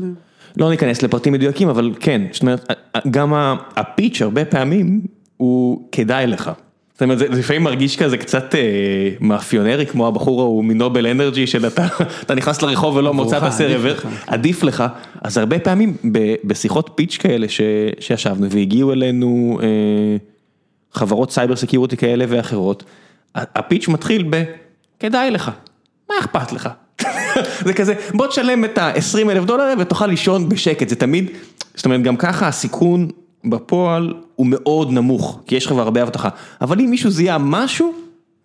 [0.57, 2.71] לא ניכנס לפרטים מדויקים, אבל כן, זאת אומרת,
[3.11, 3.33] גם
[3.77, 5.01] הפיץ' הרבה פעמים
[5.37, 6.51] הוא כדאי לך.
[6.97, 8.61] זאת אומרת, זה לפעמים מרגיש כזה קצת אה,
[9.21, 11.87] מאפיונרי, כמו הבחור ההוא מנובל אנרג'י, של אתה
[12.23, 14.85] אתה נכנס לרחוב ולא מוצא את עבורך, עדיף לך.
[15.23, 17.61] אז הרבה פעמים ב- בשיחות pitch כאלה ש-
[18.01, 19.67] שישבנו והגיעו אלינו אה,
[20.93, 22.85] חברות cyber security כאלה ואחרות,
[23.35, 24.43] ה pitch מתחיל ב,
[25.01, 25.51] כדאי לך,
[26.11, 26.69] מה אכפת לך?
[27.67, 31.31] זה כזה, בוא תשלם את ה-20 אלף דולר ותוכל לישון בשקט, זה תמיד,
[31.75, 33.09] זאת אומרת גם ככה הסיכון
[33.45, 36.29] בפועל הוא מאוד נמוך, כי יש לך כבר הרבה אבטחה,
[36.61, 37.93] אבל אם מישהו זיהה משהו,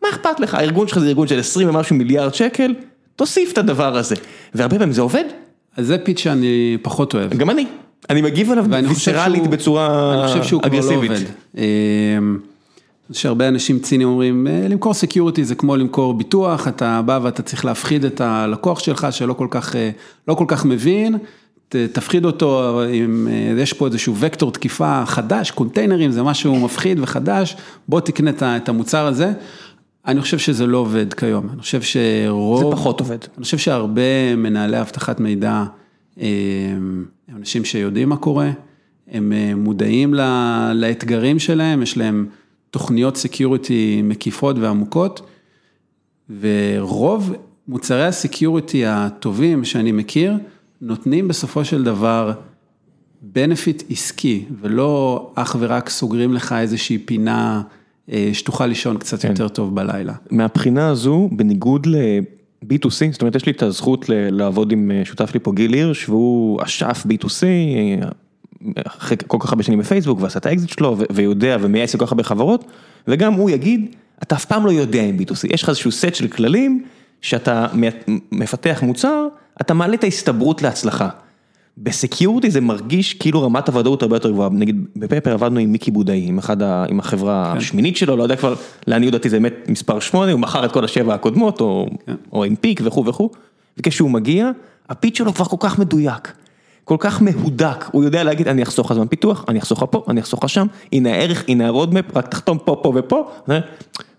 [0.03, 2.73] מה אכפת לך, הארגון שלך זה ארגון של 20 ומשהו מיליארד שקל,
[3.15, 4.15] תוסיף את הדבר הזה,
[4.55, 5.23] והרבה פעמים זה עובד,
[5.77, 7.33] אז זה pitch שאני פחות אוהב.
[7.33, 7.65] גם אני,
[8.09, 11.11] אני מגיב עליו ויסרלית בצורה אני חושב שהוא כבר לא אגרסיבית.
[11.11, 11.25] עובד.
[11.57, 12.37] אמ,
[13.11, 17.41] יש הרבה אנשים ציניים אומרים, "אה, למכור security זה כמו למכור ביטוח, אתה בא ואתה
[17.41, 19.89] צריך להפחיד את הלקוח שלך שלא כל כך, אה,
[20.27, 21.17] לא כל כך מבין,
[21.91, 27.55] תפחיד אותו, עם, אה, יש פה איזשהו וקטור תקיפה חדש, קונטיינרים זה משהו מפחיד וחדש,
[27.87, 29.33] בוא תקנה את המוצר הזה.
[30.07, 32.63] אני חושב שזה לא עובד כיום, אני חושב שרוב...
[32.63, 33.17] זה פחות עובד.
[33.37, 35.63] אני חושב שהרבה מנהלי אבטחת מידע
[36.21, 36.27] אה,
[36.73, 37.05] הם
[37.37, 38.51] אנשים שיודעים מה קורה,
[39.07, 40.13] הם אה, מודעים
[40.73, 42.27] לאתגרים שלהם, יש להם
[42.69, 45.21] תוכניות security מקיפות ועמוקות,
[46.41, 47.33] ורוב
[47.67, 50.33] מוצרי ה security הטובים שאני מכיר,
[50.81, 52.31] נותנים בסופו של דבר
[53.33, 57.61] benefit עסקי, ולא אך ורק סוגרים לך איזושהי פינה
[58.11, 59.29] אה, שתוכל לישון קצת כן.
[59.29, 60.13] יותר טוב בלילה.
[60.31, 65.33] מהבחינה הזו, בניגוד ל-B2C, זאת אומרת, יש לי את הזכות ל- לעבוד עם אה, שותף
[65.33, 70.39] לי פה גיל הירש, והוא אשף B2C, אה, אחרי כל כך הרבה שנים בפייסבוק, ועשה
[70.39, 72.65] את האקזיט שלו, ויודע ומייעץ לכל כך הרבה חברות,
[73.07, 76.27] וגם הוא יגיד, אתה אף פעם לא יודע עם B2C, יש לך איזשהו סט של
[76.27, 76.83] כללים,
[77.21, 77.67] שאתה
[78.31, 79.27] מפתח מוצר,
[79.61, 81.09] אתה מעלה את ההסתברות להצלחה.
[81.77, 85.91] ב security זה מרגיש כאילו רמת הוודאות הרבה יותר גבוהה, נגיד בפפר עבדנו עם מיקי
[85.91, 86.85] בודאי, עם אחד ה...
[86.89, 88.55] עם החברה השמינית שלו, לא יודע כבר,
[88.87, 91.87] לעניות דעתי זה באמת מספר שמונה, הוא מכר את כל השבע הקודמות, או,
[92.33, 93.29] או עם פיק וכו' וכו',
[93.77, 94.49] וכשהוא מגיע,
[94.89, 96.33] ה pitch שלו כבר כל כך מדויק,
[96.83, 100.03] כל כך מהודק, הוא יודע להגיד אני אחסוך לך זמן פיתוח, אני אחסוך לך פה,
[100.09, 103.59] אני אחסוך לך שם, הנה הערך, הנה ה roadmap, רק תחתום פה, פה ופה, ו-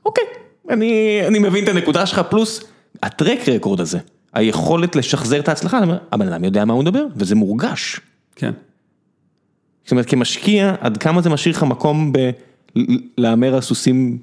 [0.07, 0.25] אוקיי,
[0.71, 2.65] אני, אני מבין את הנקודה שלך, פלוס
[3.03, 3.99] ה track record הזה,
[4.33, 8.01] היכולת לשחזר את ההצלחה, אני אומר, הבן אדם יודע מה הוא מדבר, וזה מורגש.
[8.37, 8.53] כן.
[9.85, 12.31] זאת אומרת, כמשקיע, עד כמה זה משאיר לך מקום ב-
[13.19, 14.19] להמר על סוסים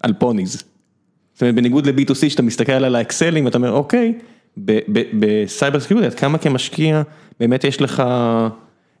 [0.00, 0.62] על ponies.
[1.34, 4.14] זאת אומרת, בניגוד ל-B2C, שאתה מסתכל על האקסלים, אתה אומר, אוקיי,
[5.18, 7.02] ב cyber security, עד כמה כמשקיע,
[7.40, 8.02] באמת יש לך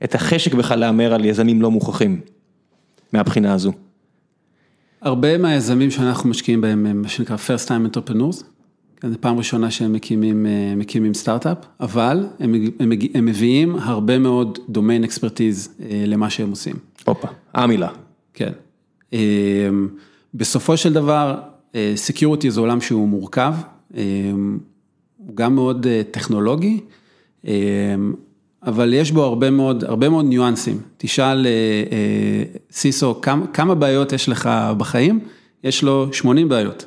[0.04, 2.20] את החשק בכלל להמר על יזמים לא מוכחים,
[3.12, 3.72] מהבחינה הזו.
[5.00, 8.42] הרבה מהיזמים שאנחנו משקיעים בהם הם מה שנקרא first time entrepreneurs,
[9.02, 14.58] זו פעם ראשונה שהם מקימים, אה, מקימים סטארט-אפ, אבל הם, הם, הם מביאים הרבה מאוד
[14.68, 16.74] domain expertise אה, למה שהם עושים.
[17.04, 17.88] הופה, המילה.
[18.34, 18.52] כן.
[19.12, 19.18] אה,
[20.34, 21.40] בסופו של דבר,
[21.94, 23.54] security זה עולם שהוא מורכב,
[25.16, 26.80] הוא גם מאוד טכנולוגי,
[28.62, 30.78] אבל יש בו הרבה מאוד, הרבה מאוד ניואנסים.
[30.96, 31.46] תשאל
[32.70, 35.20] CISO, כמה, כמה בעיות יש לך בחיים?
[35.64, 36.84] יש לו 80 בעיות.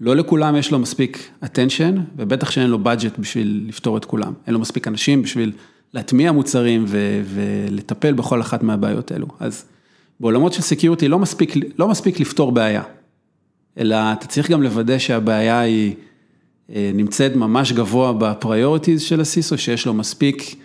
[0.00, 4.32] לא לכולם יש לו מספיק attention, ובטח שאין לו budget בשביל לפתור את כולם.
[4.46, 5.52] אין לו מספיק אנשים בשביל
[5.94, 9.26] להטמיע מוצרים ו- ולטפל בכל אחת מהבעיות האלו.
[9.40, 9.64] אז
[10.20, 12.82] בעולמות של security לא מספיק, לא מספיק לפתור בעיה,
[13.78, 15.94] אלא אתה צריך גם לוודא שהבעיה היא
[16.74, 20.56] אה, נמצאת ממש גבוה ב priorities של ה CISO, שיש לו מספיק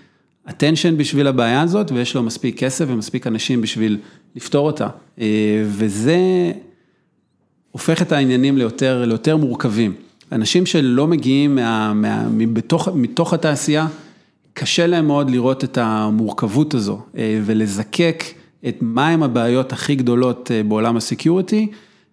[0.48, 3.98] attention בשביל הבעיה הזאת, ויש לו מספיק כסף ומספיק אנשים בשביל
[4.36, 4.88] לפתור אותה.
[5.20, 6.52] אה, וזה
[7.71, 9.93] הופך את העניינים ליותר, ליותר מורכבים.
[10.31, 13.88] אנשים שלא מגיעים מה, מה, מבתוך, מתוך התעשייה,
[14.53, 18.23] קשה להם מאוד לראות את המורכבות הזו אה, ולזקק
[18.67, 21.67] את מהם הבעיות הכי גדולות אה, בעולם ה security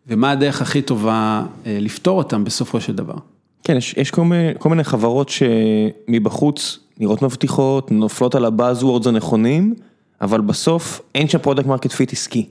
[0.07, 3.15] ומה הדרך הכי טובה אה, לפתור אותם בסופו של דבר.
[3.65, 9.07] כן, יש, יש כל, מיני, כל מיני חברות שמבחוץ נראות מבטיחות, נופלות על ה buzzwords
[9.07, 9.75] הנכונים,
[10.21, 12.47] אבל בסוף אין שם product market fit עסקי.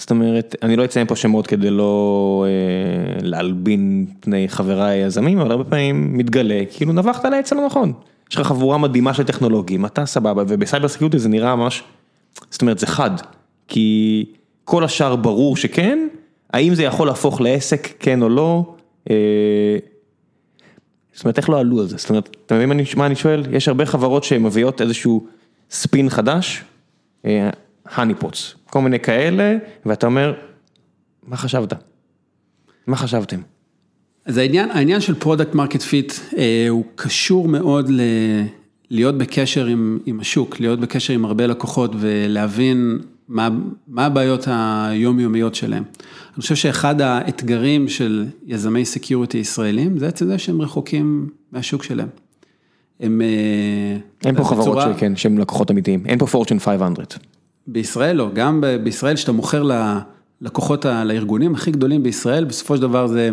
[0.00, 5.50] זאת אומרת, אני לא אציין פה שמות כדי לא אה, להלבין פני חבריי היזמים, אבל
[5.50, 7.92] הרבה פעמים מתגלה, כאילו נבחת על העץ הלא נכון.
[8.30, 11.82] יש לך חבורה מדהימה של טכנולוגים, אתה סבבה, וב cyber security זה נראה ממש,
[12.50, 13.10] זאת אומרת זה חד,
[13.68, 14.24] כי
[14.64, 15.98] כל השאר ברור שכן,
[16.52, 18.74] האם זה יכול להפוך לעסק, כן או לא,
[19.10, 19.16] אה,
[21.12, 21.96] זאת אומרת, איך לא עלו על זה?
[21.96, 23.42] זאת אומרת, אתה מבין מה אני- שואל?
[23.52, 25.26] יש הרבה חברות שמביאות איזשהו
[25.70, 26.64] ספין חדש,
[27.84, 29.56] honey pots, כל מיני כאלה,
[29.86, 30.34] ואתה אומר,
[31.26, 31.72] מה חשבת?
[32.86, 33.40] מה חשבתם?
[34.24, 36.12] אז העניין, העניין של product market fit
[36.68, 38.00] הוא קשור מאוד ל...
[38.90, 43.48] להיות בקשר עם, עם השוק, להיות בקשר עם הרבה לקוחות ולהבין מה,
[43.88, 45.82] מה הבעיות היומיומיות שלהם.
[46.34, 52.08] אני חושב שאחד האתגרים של יזמי security ישראלים, זה עצם זה שהם רחוקים מהשוק שלהם.
[53.00, 53.22] הם...
[53.22, 54.96] אה, אין פה חברות.
[54.96, 57.18] שכן, שהם לקוחות אמיתיים, אין פה Fortune 500.
[57.72, 59.62] בישראל לא, גם בישראל שאתה מוכר
[60.42, 63.30] ללקוחות, לארגונים הכי גדולים בישראל, בסופו של דבר זה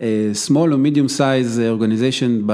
[0.00, 2.52] אה, small או medium size organization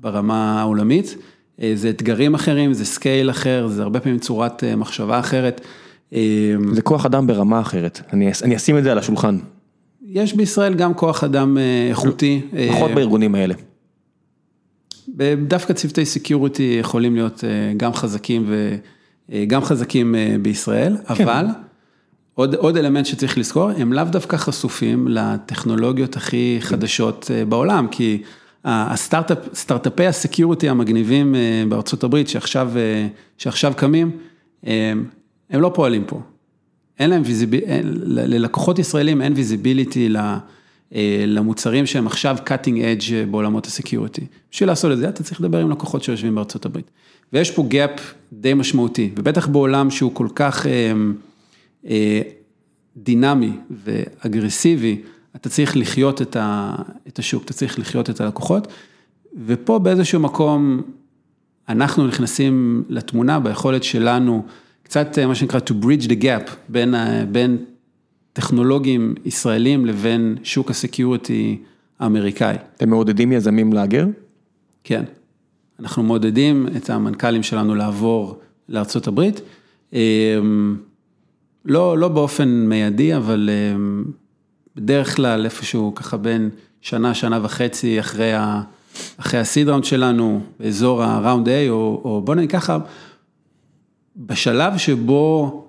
[0.00, 1.16] ברמה העולמית.
[1.62, 5.60] אה, זה אתגרים אחרים, זה scale אחר, זה הרבה פעמים צורת מחשבה אחרת.
[6.72, 9.38] זה כוח אדם ברמה אחרת, אני, אני אשים את זה על השולחן.
[10.06, 11.58] יש בישראל גם כוח אדם
[11.90, 12.40] איכותי.
[12.68, 13.54] פחות בארגונים האלה.
[15.48, 18.56] דווקא צוותי security יכולים להיות אה, גם חזקים וגם
[19.32, 21.22] אה, חזקים אה, בישראל, כן.
[21.22, 21.46] אבל
[22.34, 28.22] עוד, עוד אלמנט שצריך לזכור, הם לאו דווקא חשופים לטכנולוגיות הכי חדשות בעולם, כי
[28.64, 31.34] הסטארט-אפ, סטארט-אפי ה security המגניבים
[31.68, 32.72] בארצות הברית שעכשיו,
[33.38, 34.10] שעכשיו קמים,
[34.62, 36.20] הם לא פועלים פה.
[36.98, 37.68] אין להם visibility,
[38.04, 40.08] ללקוחות ישראלים אין visibility
[40.94, 44.26] אה, למוצרים שהם עכשיו cutting edge בעולמות ה security.
[44.52, 46.90] בשביל לעשות את זה אתה צריך לדבר עם לקוחות שיושבים בארצות הברית.
[47.32, 48.00] ויש פה gap
[48.32, 50.92] די משמעותי, ובטח בעולם שהוא כל כך אה,
[51.86, 52.20] אה,
[52.96, 55.02] דינמי ואגרסיבי,
[55.36, 56.74] אתה צריך לחיות את, ה,
[57.08, 58.68] את השוק, אתה צריך לחיות את הלקוחות,
[59.46, 60.82] ופה באיזשהו מקום
[61.68, 64.44] אנחנו נכנסים לתמונה ביכולת שלנו,
[64.82, 66.94] קצת מה שנקרא to bridge the gap בין,
[67.32, 67.58] בין
[68.32, 71.58] טכנולוגיים ישראלים לבין שוק הסקיוריטי
[71.98, 72.56] האמריקאי.
[72.76, 74.06] אתם מעודדים יזמים להגר?
[74.84, 75.04] כן,
[75.80, 79.40] אנחנו מעודדים את המנכ"לים שלנו לעבור לארצות הברית.
[79.92, 80.76] אמ,
[81.64, 84.04] לא, לא באופן מיידי, אבל אמ,
[84.76, 88.62] בדרך כלל איפשהו ככה בין שנה, שנה וחצי אחרי ה...
[89.16, 92.78] אחרי הסיד ראונד שלנו, באזור הראונד A, או, או בוא נגיד ככה,
[94.16, 95.64] בשלב שבו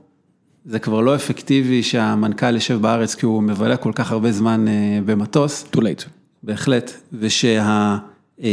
[0.66, 5.00] זה כבר לא אפקטיבי שהמנכ"ל יושב בארץ כי הוא מבלה כל כך הרבה זמן אה,
[5.06, 5.66] במטוס.
[5.76, 6.06] too late.
[6.44, 8.44] בהחלט, ושה-value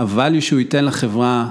[0.00, 1.48] אמ, שהוא ייתן לחברה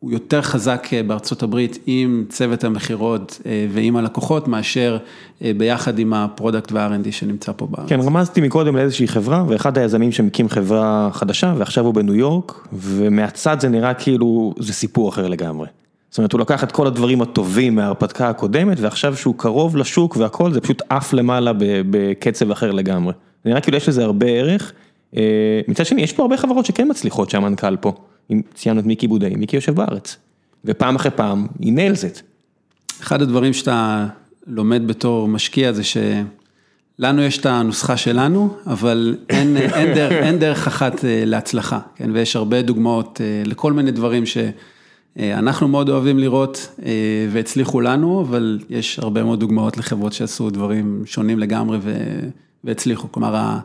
[0.00, 4.98] הוא יותר חזק אה, בארצות הברית עם צוות המכירות אה, ועם הלקוחות מאשר
[5.40, 7.88] ביחד עם ה product וה-R&D שנמצא פה בארץ.
[7.88, 13.60] כן, רמזתי מקודם לאיזושהי חברה ואחד היזמים שמקים חברה חדשה ועכשיו הוא בניו יורק ומהצד
[13.60, 15.66] זה נראה כאילו זה סיפור אחר לגמרי.
[16.10, 20.52] זאת אומרת, הוא לקח את כל הדברים הטובים מההרפתקה הקודמת, ועכשיו שהוא קרוב לשוק והכל,
[20.52, 21.52] זה פשוט עף למעלה
[21.90, 23.12] בקצב אחר לגמרי.
[23.44, 24.72] זה נראה כאילו יש לזה הרבה ערך.
[25.16, 27.92] אה, מצד שני, יש פה הרבה חברות שכן מצליחות שהמנכ"ל פה.
[28.30, 30.16] אם ציינו את מיקי בודאי, מיקי יושב בארץ.
[30.64, 32.22] ופעם אחרי פעם, היא nails it.
[33.02, 34.06] אחד הדברים שאתה
[34.46, 40.66] לומד בתור משקיע זה שלנו יש את הנוסחה שלנו, אבל אין, אין, דרך, אין דרך
[40.66, 42.10] אחת אה, להצלחה, כן?
[42.12, 44.38] ויש הרבה דוגמאות אה, לכל מיני דברים ש...
[45.18, 46.78] אה, אנחנו מאוד אוהבים לראות
[47.30, 51.78] והצליחו לנו, אבל יש הרבה מאוד דוגמאות לחברות שעשו דברים שונים לגמרי
[52.64, 53.12] והצליחו.
[53.12, 53.58] כלומר,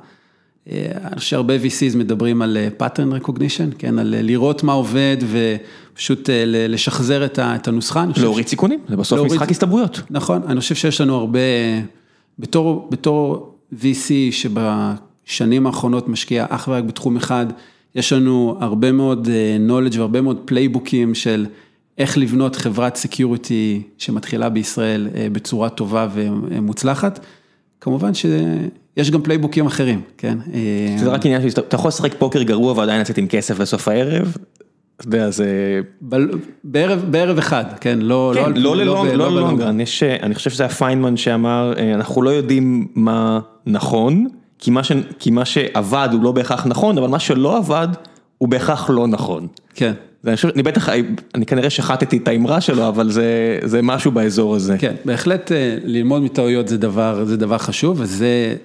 [0.71, 5.17] אני חושב שהרבה VCs מדברים על pattern recognition, כן, על לראות מה עובד
[5.93, 8.05] ופשוט לשחזר את הנוסחה.
[8.17, 9.33] להוריד סיכונים, זה בסוף להוריד...
[9.33, 10.01] משחק הסתברויות.
[10.09, 11.39] נכון, אני חושב שיש לנו הרבה,
[12.39, 17.45] בתור, בתור VC שבשנים האחרונות משקיע אך ורק בתחום אחד,
[17.95, 21.45] יש לנו הרבה מאוד אה, knowledge והרבה מאוד playbookים של
[21.97, 27.25] איך לבנות חברת security שמתחילה בישראל אה, בצורה טובה ומוצלחת.
[27.85, 30.37] כמובן שיש גם playbookים אחרים, כן?
[30.53, 34.37] אה, זה רק עניין שאתה יכול לשחק פוקר גרוע ועדיין לצאת עם כסף בסוף הערב.
[34.97, 35.81] אתה יודע, זה...
[36.63, 38.33] בערב, אחד, כן, לא...
[38.35, 43.39] כן, לא לא ללונגרן, יש, אני חושב שזה היה פיינמן שאמר, אנחנו לא יודעים מה
[43.65, 44.27] נכון,
[44.59, 44.91] כי מה, ש...
[45.19, 47.87] כי מה שעבד הוא לא בהכרח נכון, אבל מה שלא עבד
[48.37, 49.47] הוא בהכרח לא נכון.
[49.75, 49.93] כן.
[50.27, 50.89] אני בטח,
[51.35, 54.77] אני כנראה שחטתי את האמרה שלו, אבל זה, זה משהו באזור הזה.
[54.79, 58.55] כן, בהחלט אה, ללמוד מטעויות זה דבר, חשוב, וזה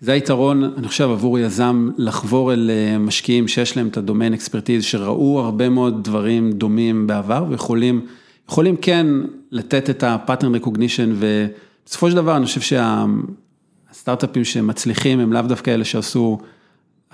[0.00, 4.34] זה היתרון, אני חושב, עבור יזם לחבור אל אה, משקיעים שיש להם את ה domain
[4.34, 8.00] expertise, שראו הרבה מאוד דברים דומים בעבר, ויכולים
[8.48, 9.06] יכולים כן
[9.50, 13.04] לתת את ה-pattern recognition, ובסופו של דבר אני חושב שה...
[13.94, 16.38] הסטארט-אפים שמצליחים הם לאו דווקא אלה שעשו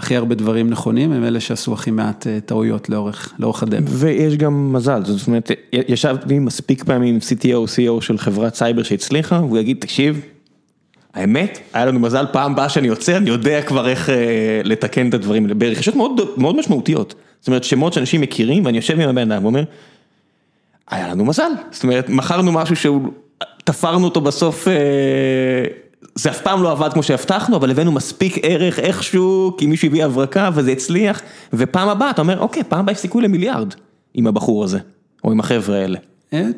[0.00, 3.82] הכי הרבה דברים נכונים, הם אלה שעשו הכי מעט אה, טעויות לאורך, לאורך הדרך.
[3.86, 9.40] ויש גם מזל, זאת אומרת, ישבתי מספיק פעמים עם CTO, CEO של חברת סייבר שהצליחה,
[9.40, 10.20] והוא יגיד, תקשיב,
[11.14, 15.14] האמת, היה לנו מזל פעם באה שאני יוצא, אני יודע כבר איך אה, לתקן את
[15.14, 17.14] הדברים האלה, ברכישות מאוד, מאוד משמעותיות.
[17.40, 19.64] זאת אומרת, שמות שאנשים מכירים, ואני יושב עם הבן אדם ואומר,
[20.90, 23.08] היה לנו מזל, זאת אומרת, מכרנו משהו שהוא,
[23.64, 24.68] תפרנו אותו בסוף.
[24.68, 24.72] אה,
[26.14, 30.04] זה אף פעם לא עבד כמו שהבטחנו, אבל הבאנו מספיק ערך איכשהו, כי מישהו הביא
[30.04, 33.74] הברקה וזה הצליח, ופעם הבאה אתה אומר, אוקיי, פעם הבאה יש סיכוי למיליארד
[34.14, 34.78] עם הבחור הזה,
[35.24, 35.98] או עם החבר'ה האלה.
[36.32, 36.48] אה,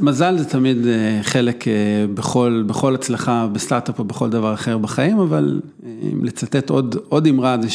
[0.00, 1.72] מזל זה תמיד אה, חלק אה,
[2.14, 5.60] בכל, בכל הצלחה בסטארט-אפ או בכל דבר אחר בחיים, אבל
[6.02, 7.68] אם לצטט עוד, עוד אמרה זה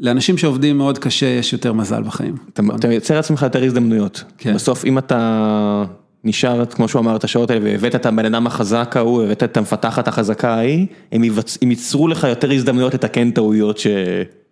[0.00, 2.36] שלאנשים שעובדים מאוד קשה יש יותר מזל בחיים.
[2.52, 4.24] אתה, אתה יוצר לעצמך יותר הזדמנויות.
[4.38, 4.54] כן.
[4.54, 5.84] בסוף אם אתה
[6.24, 9.56] נשאר, כמו שהוא אמר, את השעות האלה, והבאת את הבן אדם החזק ההוא, הבאת את
[9.56, 11.58] המפתחת החזקה ההיא, הם, יבצ...
[11.62, 13.86] הם ייצרו לך יותר הזדמנויות לתקן טעויות ש...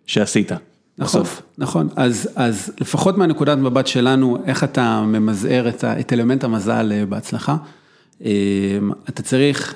[0.05, 0.51] שעשית.
[0.51, 1.41] נכון, בסוף.
[1.57, 7.05] נכון, אז, אז לפחות מהנקודת מבט שלנו, איך אתה ממזער את, את אלמנט המזל אה,
[7.05, 7.55] בהצלחה,
[8.25, 8.31] אה,
[9.09, 9.75] אתה צריך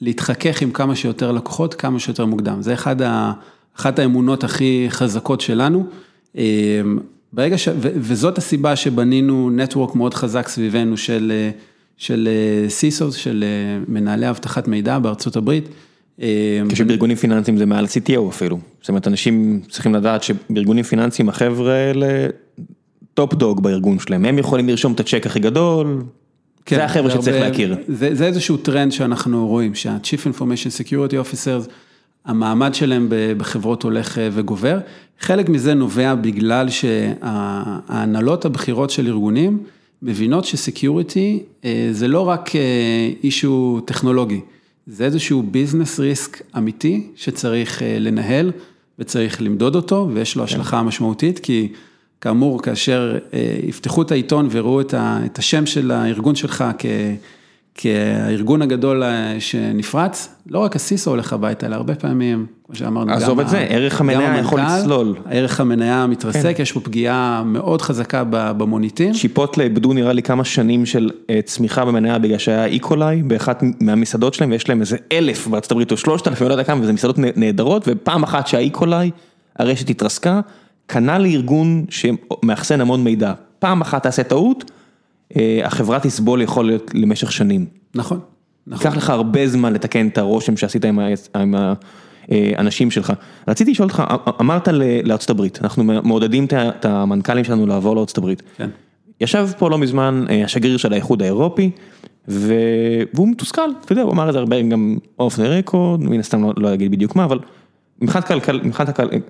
[0.00, 2.62] להתחכך עם כמה שיותר לקוחות, כמה שיותר מוקדם.
[2.62, 3.32] זה אחד ה,
[3.76, 5.86] אחת האמונות הכי חזקות שלנו.
[7.30, 7.68] אה, ברגע ש...
[7.80, 11.32] וזאת הסיבה שבנינו נטוורק מאוד חזק סביבנו של,
[11.96, 12.28] של
[12.68, 13.44] סיסוס, של
[13.88, 15.68] מנהלי אבטחת מידע בארצות הברית.
[16.68, 22.26] כשבארגונים פיננסיים זה מעל CTO אפילו, זאת אומרת אנשים צריכים לדעת שבארגונים פיננסיים החבר'ה האלה
[23.14, 26.02] top dog בארגון שלהם, הם יכולים לרשום את הצ'ק הכי גדול,
[26.66, 27.76] כן, זה החבר'ה שצריך להכיר.
[27.88, 31.70] זה, זה איזשהו טרנד שאנחנו רואים, שה-Chief Information Security Officers,
[32.24, 33.06] המעמד שלהם
[33.36, 34.78] בחברות הולך אה, וגובר,
[35.20, 39.58] חלק מזה נובע בגלל שההנהלות הבכירות של ארגונים
[40.02, 42.50] מבינות ש-security אה, זה לא רק
[43.24, 44.40] issue אה, טכנולוגי.
[44.86, 48.52] זה איזשהו business risk אמיתי שצריך אה, לנהל
[48.98, 50.54] וצריך למדוד אותו ויש לו כן.
[50.54, 51.68] השלכה משמעותית כי
[52.20, 53.18] כאמור כאשר
[53.62, 56.64] יפתחו את העיתון ויראו את השם של הארגון שלך
[57.74, 63.40] כארגון הגדול אה, שנפרץ, לא רק הסיסו הולך הביתה, אלא הרבה פעמים, כמו שאמרנו, עזוב
[63.40, 65.16] את זה, ערך המניה יכול לצלול.
[65.30, 66.62] ערך המניה מתרסק, כן.
[66.62, 69.14] יש פה פגיעה מאוד חזקה במוניטין.
[69.14, 74.34] שיפוטלה איבדו נראה לי כמה שנים של אה, צמיחה במניה בגלל שהיה איקולאי באחת מהמסעדות
[74.34, 77.16] שלהם, ויש להם איזה אלף בארצות הברית או שלושת אלפים, לא יודע כמה, וזה מסעדות
[77.36, 79.10] נהדרות, ופעם אחת שהאיקולאי,
[79.58, 80.40] הרשת התרסקה,
[80.86, 83.32] קנה לארגון שמאחסן המון מידע.
[83.58, 84.70] פעם אחת תעשה טעות.
[85.36, 87.66] אה, החברה תסבול יכול להיות למשך שנים.
[87.94, 88.20] נכון.
[88.66, 88.86] נכון.
[88.86, 90.84] ייקח לך הרבה זמן לתקן את הרושם שעשית
[91.34, 91.54] עם
[92.28, 93.12] האנשים שלך.
[93.48, 94.02] רציתי לשאול אותך,
[94.40, 94.68] אמרת
[95.04, 98.42] לארצות הברית, אנחנו מעודדים את המנכ"לים שלנו לעבור לארצות הברית.
[98.56, 98.70] כן.
[99.20, 101.70] ישב פה לא מזמן אה, השגריר של האיחוד האירופי,
[102.28, 106.42] והוא מתוסכל, אתה יודע, הוא אמר את זה הרבה גם אוף דה רקורד, מן הסתם
[106.42, 107.38] לא, לא אגיד בדיוק מה, אבל
[108.00, 108.30] מבחינת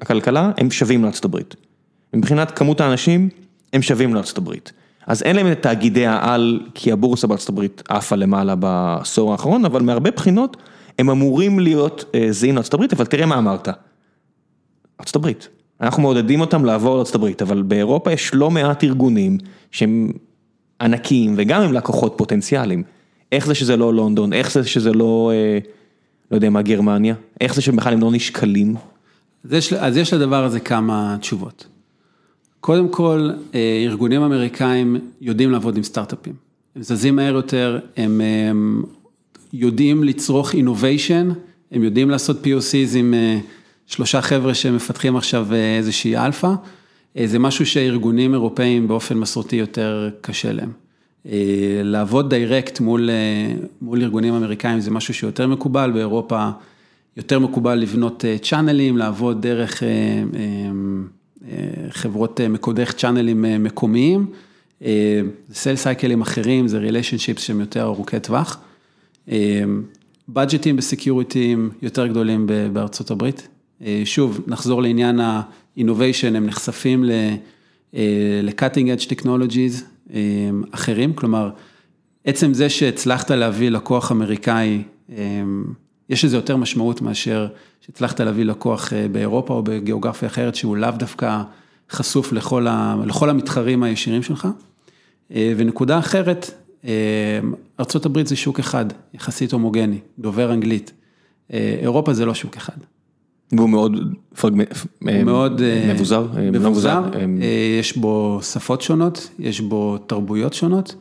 [0.01, 1.57] הכלכלה הם שווים הברית.
[2.15, 3.29] מבחינת כמות האנשים
[3.73, 4.73] הם שווים הברית.
[5.11, 9.83] אז אין להם את תאגידי העל, כי הבורסה בארצות הברית עפה למעלה בעשור האחרון, אבל
[9.83, 10.57] מהרבה בחינות
[10.99, 13.69] הם אמורים להיות אה, זהים לארצות הברית, אבל תראה מה אמרת.
[15.01, 15.49] ארצות הברית.
[15.81, 19.39] אנחנו מעודדים אותם לעבור לארצות הברית, אבל באירופה יש לא מעט ארגונים
[19.71, 20.13] שהם
[20.81, 22.83] ענקיים וגם הם לקוחות פוטנציאליים.
[23.33, 25.59] איך זה שזה לא לונדון, איך זה שזה לא, אה,
[26.31, 28.75] לא יודע מה, גרמניה, איך זה שבכלל הם לא נשקלים.
[29.45, 31.67] אז יש, אז יש לדבר הזה כמה תשובות.
[32.61, 36.35] קודם כל, אה, ארגונים אמריקאים יודעים לעבוד עם סטארט-אפים.
[36.77, 38.83] הם זזים מהר יותר, הם, הם
[39.53, 41.35] יודעים לצרוך innovation,
[41.73, 43.39] הם יודעים לעשות POCs עם אה,
[43.87, 46.51] שלושה חבר'ה שמפתחים עכשיו אה, איזושהי אלפא.
[47.25, 50.73] זה משהו שארגונים אירופאים באופן מסורתי יותר קשה להם.
[51.85, 53.11] לעבוד direct מול,
[53.83, 56.51] מול ארגונים אמריקאים זה משהו שיותר מקובל, באירופה
[57.17, 59.83] יותר מקובל לבנות channel ים, לעבוד דרך
[61.91, 64.27] חברות אה, מקודח channel ים אה, מקומיים,
[65.53, 68.59] sales אה, cycle ים אחרים, זה relationships שהם יותר ארוכי טווח.
[70.29, 73.49] budget ים ב-security הם יותר גדולים בארצות הברית.
[74.05, 80.13] שוב, נחזור לעניין ה-innovation, הם נחשפים ל-cutting edge technologies
[80.71, 81.51] אחרים, כלומר,
[82.25, 84.83] עצם זה שהצלחת להביא לקוח אמריקאי,
[86.11, 87.49] יש לזה יותר משמעות מאשר
[87.81, 91.43] שהצלחת להביא לקוח אה, באירופה או בגיאוגרפיה אחרת שהוא לאו דווקא
[91.91, 94.49] חשוף לכל, ה, לכל המתחרים הישירים שלך.
[95.35, 96.51] אה, ונקודה אחרת,
[96.85, 97.41] אה,
[97.81, 98.85] ארה"ב זה שוק אחד,
[99.15, 100.93] יחסית הומוגני, דובר אנגלית.
[101.83, 102.77] אירופה זה לא שוק אחד.
[103.53, 104.15] והוא מאוד
[105.03, 105.63] מאוד
[105.95, 107.03] מבוזר, לא מבוזר,
[107.79, 110.95] יש בו שפות שונות, יש בו תרבויות שונות,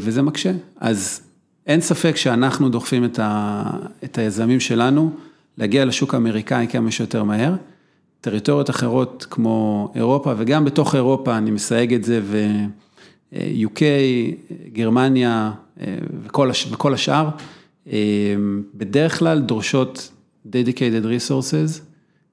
[0.00, 0.52] וזה מקשה.
[0.80, 1.20] אז
[1.66, 3.64] אין ספק שאנחנו דוחפים את, ה,
[4.04, 5.10] את היזמים שלנו
[5.58, 7.54] להגיע לשוק האמריקאי כמה שיותר מהר.
[8.20, 13.80] טריטוריות אחרות כמו אירופה, וגם בתוך אירופה, אני מסייג את זה, ו-UK,
[14.72, 15.52] גרמניה
[16.24, 17.28] וכל, הש, וכל השאר,
[18.74, 20.10] בדרך כלל דורשות
[20.46, 21.80] dedicated resources,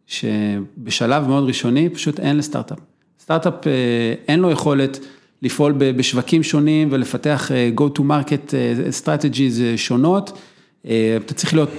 [0.07, 2.79] שבשלב מאוד ראשוני פשוט אין לסטארט-אפ.
[3.19, 3.53] סטארט-אפ
[4.27, 4.99] אין לו יכולת
[5.41, 8.51] לפעול בשווקים שונים ולפתח go to market
[9.03, 10.37] strategies שונות.
[11.25, 11.69] אתה צריך להיות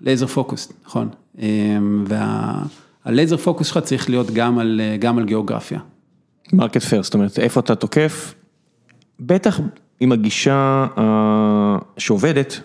[0.00, 1.08] laser focus, נכון?
[3.04, 5.80] והלייזר פוקוס שלך צריך להיות גם על, גם על גיאוגרפיה.
[6.52, 8.34] market fit, זאת אומרת, איפה אתה תוקף,
[9.20, 9.60] בטח
[10.00, 10.86] עם הגישה
[11.98, 12.60] שעובדת,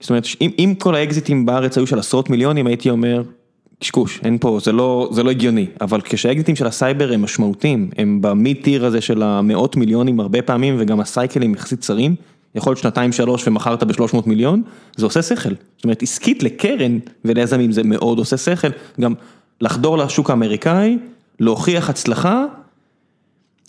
[0.00, 3.22] זאת אומרת, אם, אם כל האקזיטים בארץ היו של עשרות מיליונים, הייתי אומר,
[3.80, 8.18] קשקוש, אין פה, זה לא, זה לא הגיוני, אבל כשהאקזיטים של הסייבר הם משמעותיים, הם
[8.20, 12.14] ב-mid tier הזה של המאות מיליונים הרבה פעמים, וגם ה-cycle ים יחסית צרים,
[12.54, 14.62] יכול להיות שנתיים שלוש ומכרת ב-300 מיליון,
[14.96, 15.50] זה עושה שכל.
[15.76, 18.68] זאת אומרת, עסקית לקרן וליזמים זה מאוד עושה שכל,
[19.00, 19.14] גם
[19.60, 20.98] לחדור לשוק האמריקאי,
[21.40, 22.44] להוכיח הצלחה.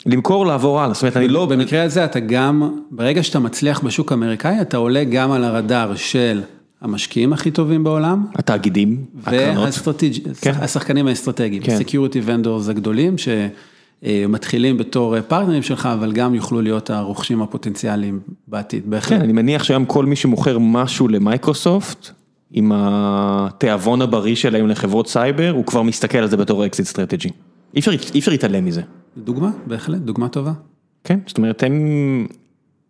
[0.06, 1.46] למכור, לעבור הלאה, זאת אומרת, אני לא...
[1.46, 6.42] במקרה הזה אתה גם, ברגע שאתה מצליח בשוק האמריקאי, אתה עולה גם על הרדאר של
[6.86, 8.26] המשקיעים הכי טובים בעולם.
[8.36, 9.70] התאגידים, הקרנות.
[10.44, 13.16] והשחקנים האסטרטגיים, security vendors הגדולים,
[14.04, 19.20] שמתחילים בתור פרטנרים שלך, אבל גם יוכלו להיות הרוכשים הפוטנציאליים בעתיד, בהחלט.
[19.20, 22.10] כן, אני מניח שהיום כל מי שמוכר משהו למייקרוסופט,
[22.52, 27.30] עם התיאבון הבריא שלהם לחברות סייבר, הוא כבר מסתכל על זה בתור exit strategy.
[27.74, 27.80] אי
[28.20, 28.82] אפשר להתעלם מזה.
[29.18, 30.52] דוגמה, בהחלט, דוגמה טובה.
[31.04, 32.28] כן, זאת אומרת, הם,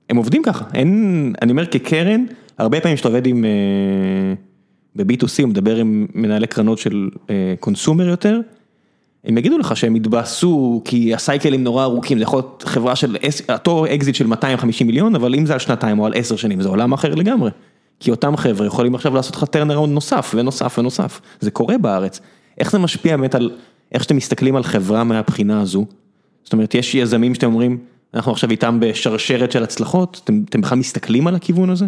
[0.10, 2.26] הם עובדים ככה, אין, אני אומר כקרן,
[2.58, 3.46] הרבה פעמים שאתה עובד עם,
[4.96, 7.10] ב-B2C, מדבר עם מנהלי קרנות של
[7.60, 8.40] consumer יותר,
[9.26, 13.18] הם יגידו לך שהם התבאסו כי הסייקלים נורא ארוכים, זה יכול להיות חברה של,
[13.50, 16.70] אותו אקזיט של 250 מיליון, אבל אם זה על שנתיים או על עשר שנים, זה
[16.70, 17.50] עולם אחר לגמרי.
[18.00, 22.20] כי אותם חבר'ה יכולים עכשיו לעשות לך turnaround נוסף ונוסף ונוסף, זה קורה בארץ.
[22.58, 23.52] איך זה משפיע באמת על
[23.92, 25.86] איך שאתם מסתכלים על חברה מהבחינה הזו?
[26.44, 27.78] זאת אומרת, יש יזמים שאתם אומרים,
[28.14, 31.86] אנחנו עכשיו איתם בשרשרת של הצלחות, אתם, אתם בכלל מסתכלים על הכיוון הזה?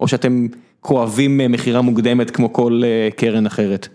[0.00, 0.46] או שאתם
[0.80, 2.82] כואבים מכירה מוקדמת כמו כל
[3.16, 3.88] קרן אחרת?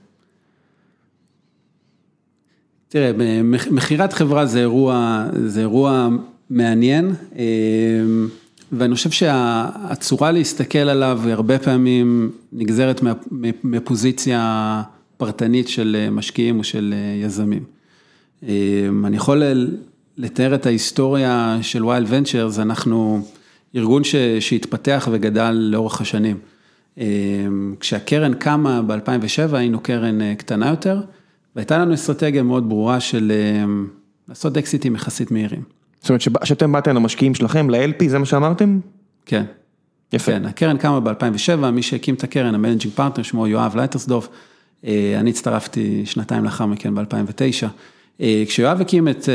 [2.88, 3.12] תראה,
[3.72, 6.10] מכירת חברה זה אירוע, זה אירוע
[6.50, 7.14] מעניין,
[8.72, 13.02] ואני חושב שהצורה להסתכל עליו היא הרבה פעמים נגזרת
[13.64, 14.82] מפוזיציה
[15.18, 16.94] פרטנית של משקיעים או של
[17.24, 17.64] יזמים.
[19.06, 19.44] אני יכול
[20.18, 23.26] לתאר את ההיסטוריה של YL Ventures, אנחנו
[23.76, 24.02] ארגון
[24.40, 26.38] שהתפתח וגדל לאורך השנים.
[27.80, 31.02] כשהקרן קמה ב-2007 היינו קרן קטנה יותר,
[31.56, 33.32] והייתה לנו אסטרטגיה מאוד ברורה של
[34.30, 35.62] לעשות אקזיטים יחסית מהירים.
[36.02, 38.80] זאת אומרת שאתם באתם למשקיעים שלכם, ל-LP, זה מה שאמרתם?
[39.26, 39.44] כן.
[40.14, 40.32] יפה.
[40.32, 44.28] כן, הקרן קמה ב-2007, מי שהקים את הקרן, המנג'ינג פרטנר, שמו יואב לייטרסדורף,
[44.84, 47.68] אני הצטרפתי שנתיים לאחר מכן ב-2009.
[48.20, 49.30] כשיואב הקים את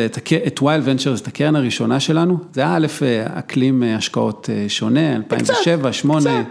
[0.46, 2.86] את YL Ventures, את הקרן הראשונה שלנו, זה היה א',
[3.24, 6.42] אקלים השקעות שונה, 2007, 2008,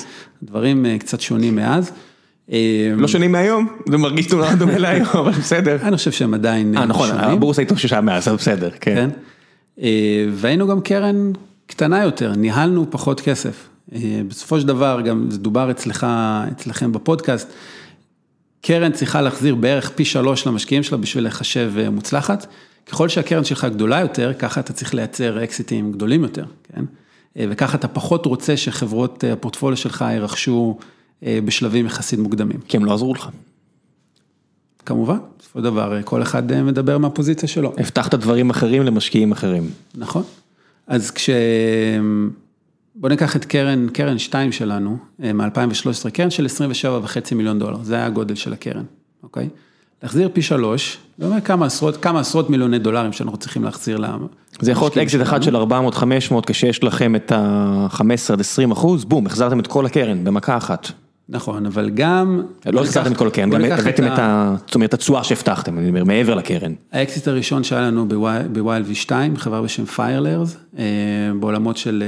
[0.44, 1.92] דברים קצת שונים מאז.
[2.98, 5.78] לא שונים מהיום, זה מרגיש נורא דומה להיום, אבל בסדר.
[5.82, 6.78] אני חושב שהם עדיין שונים.
[6.78, 9.10] אה נכון, הבורסה התאוששה מאז, אבל בסדר, כן.
[10.32, 11.32] והיינו גם קרן
[11.68, 13.70] קטנה יותר, ניהלנו פחות כסף.
[14.28, 16.08] בסופו של דבר, גם זה דובר אצלך,
[16.52, 17.48] אצלכם בפודקאסט,
[18.62, 22.48] קרן צריכה להחזיר בערך פי שלוש למשקיעים שלה בשביל לחשב מוצלחת.
[22.86, 26.86] ככל שהקרן שלך גדולה יותר, ככה אתה צריך לייצר אקזיטים גדולים יותר, כן?
[27.36, 30.78] וככה אתה פחות רוצה שחברות הפורטפוליו שלך ירכשו
[31.24, 32.60] בשלבים יחסית מוקדמים.
[32.68, 33.30] כי הם לא עזרו לך.
[34.86, 37.74] כמובן, בסופו של דבר, כל אחד מדבר מהפוזיציה שלו.
[37.78, 39.70] הבטחת דברים אחרים למשקיעים אחרים.
[39.96, 40.24] נכון.
[40.88, 41.30] אז כש...
[43.02, 48.06] בוא ניקח את קרן, קרן 2 שלנו, מ-2013, קרן של 27.5 מיליון דולר, זה היה
[48.06, 48.84] הגודל של הקרן,
[49.24, 49.50] אוקיי?
[50.04, 54.28] להחזיר פי שלוש, זה אומר כמה עשרות, כמה עשרות מיליוני דולרים שאנחנו צריכים להחזיר להם.
[54.62, 55.62] זה יכול להיות אקזיט אחד של 400-500,
[56.48, 60.92] כשיש לכם את ה-15 עד 20 אחוז, בום, החזרתם את כל הקרן במכה אחת.
[61.30, 62.42] נכון, אבל גם...
[62.66, 64.56] לא החזרתם את כל הקרן, גם הבאתם את ה...
[64.66, 66.74] זאת אומרת, התשואה שהבטחתם, אני אומר, מעבר לקרן.
[66.92, 68.08] האקזיט הראשון שהיה לנו
[68.54, 70.80] ב-YLV2, חברה בשם FireLayers,
[71.40, 72.04] בעולמות של...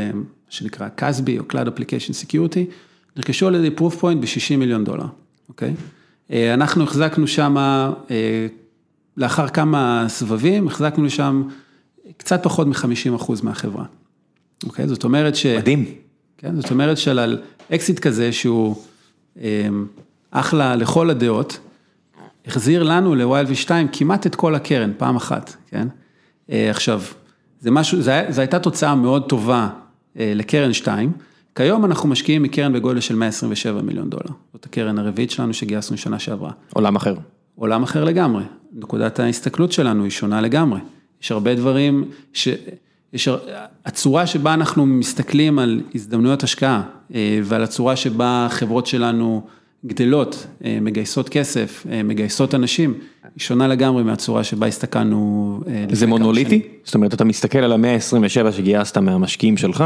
[0.52, 2.60] שנקרא CASB או Cloud Application Security,
[3.18, 5.06] נרכשו על ידי Proofpoint ב-60 מיליון דולר,
[5.49, 5.74] אוקיי?
[6.30, 7.56] אנחנו החזקנו שם,
[9.18, 11.43] לאחר כמה סבבים, החזקנו שם
[12.18, 13.86] קצת פחות מ-50% מהחברה,
[14.64, 14.88] אוקיי?
[14.88, 15.45] זאת אומרת ש...
[15.45, 15.86] מדהים.
[16.38, 17.41] כן, זאת אומרת שעל
[17.74, 18.76] אקזיט כזה שהוא
[20.32, 21.60] אחלה לכל הדעות,
[22.45, 25.88] החזיר לנו לווילד V2 כמעט את כל הקרן, פעם אחת, כן?
[26.49, 27.02] עכשיו,
[27.60, 29.70] זה משהו, זו הייתה תוצאה מאוד טובה.
[30.16, 31.12] לקרן 2,
[31.55, 36.20] כיום אנחנו משקיעים מקרן בגודל של 127 מיליון דולר, זאת הקרן הרביעית שלנו שגייסנו שנה
[36.20, 36.51] שעברה.
[36.74, 37.16] עולם אחר.
[37.55, 38.43] עולם אחר לגמרי,
[38.74, 40.80] נקודת ההסתכלות שלנו היא שונה לגמרי,
[41.24, 42.47] יש הרבה דברים, ש...
[43.14, 43.30] יש...
[43.86, 46.84] הצורה שבה אנחנו מסתכלים על הזדמנויות השקעה
[47.43, 49.47] ועל הצורה שבה החברות שלנו
[49.86, 50.47] גדלות,
[50.82, 55.59] מגייסות כסף, מגייסות אנשים, היא שונה לגמרי מהצורה שבה הסתכלנו.
[55.91, 56.61] זה מונוליטי?
[56.84, 59.84] זאת אומרת, אתה מסתכל על המאה ה-27 שגייסת מהמשקיעים שלך,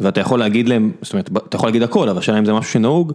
[0.00, 2.72] ואתה יכול להגיד להם, זאת אומרת, אתה יכול להגיד הכל, אבל השאלה אם זה משהו
[2.72, 3.12] שנהוג,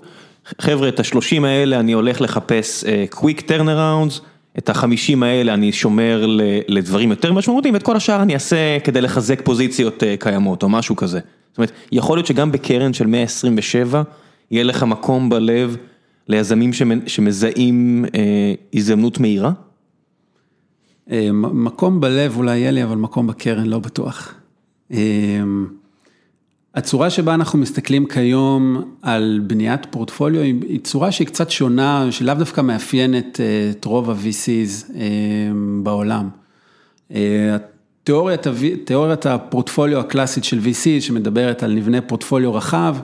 [0.61, 4.21] חבר'ה, את ה-30 האלה אני הולך לחפש quick turnarounds,
[4.57, 6.25] את ה-50 האלה אני שומר
[6.67, 11.19] לדברים יותר משמעותיים, ואת כל השאר אני אעשה כדי לחזק פוזיציות קיימות או משהו כזה.
[11.51, 14.03] זאת אומרת, יכול להיות שגם בקרן של 127,
[14.51, 15.77] יהיה לך מקום בלב
[16.27, 16.71] ליזמים
[17.07, 18.05] שמזהים
[18.73, 19.51] הזדמנות מהירה?
[21.33, 24.33] מקום בלב אולי יהיה לי, אבל מקום בקרן לא בטוח.
[26.75, 32.61] הצורה שבה אנחנו מסתכלים כיום על בניית פורטפוליו היא צורה שהיא קצת שונה, שלאו דווקא
[32.61, 33.39] מאפיינת
[33.71, 34.91] את רוב ה-VC's
[35.83, 36.29] בעולם.
[38.03, 42.97] תיאוריית הפורטפוליו הקלאסית של VC שמדברת על נבנה פורטפוליו רחב,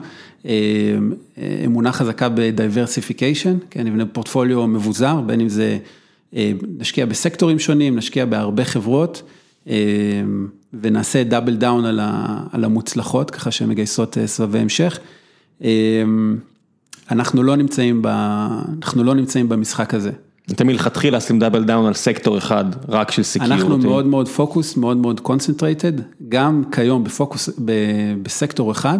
[1.64, 5.78] אמונה חזקה ב-diversification, כן, נבנה פורטפוליו מבוזר, בין אם זה
[6.78, 9.22] נשקיע בסקטורים שונים, נשקיע בהרבה חברות.
[10.80, 11.84] ונעשה double down
[12.52, 14.98] על המוצלחות, ככה שהן מגייסות סבבי המשך.
[17.10, 18.06] אנחנו לא נמצאים ב...
[18.82, 20.10] אנחנו לא נמצאים במשחק הזה.
[20.50, 23.52] אתם מלכתחילה עושים double down על סקטור אחד, רק של security.
[23.52, 25.92] אנחנו מאוד מאוד focused, מאוד מאוד concentrated,
[26.28, 27.50] גם כיום בפוקוס,
[28.22, 28.98] בסקטור אחד,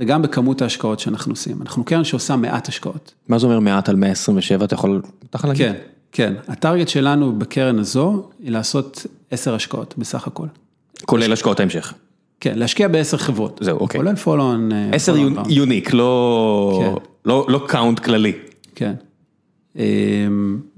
[0.00, 1.62] וגם בכמות ההשקעות שאנחנו עושים.
[1.62, 3.14] אנחנו קרן שעושה מעט השקעות.
[3.28, 5.66] מה זה אומר מעט על 127, אתה יכול, אתה יכול להגיד?
[5.66, 5.74] כן,
[6.12, 6.34] כן.
[6.48, 10.46] ה target שלנו בקרן הזו, היא לעשות 10 השקעות בסך הכל.
[11.04, 11.94] כולל השקעות ההמשך.
[12.40, 13.60] כן, להשקיע בעשר חברות.
[13.62, 14.00] זהו, אוקיי.
[14.00, 14.70] כולל follow on.
[14.92, 15.16] עשר
[15.48, 18.32] unique, לא count כללי.
[18.74, 18.94] כן.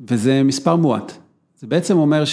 [0.09, 1.13] וזה מספר מועט.
[1.61, 2.25] זה בעצם אומר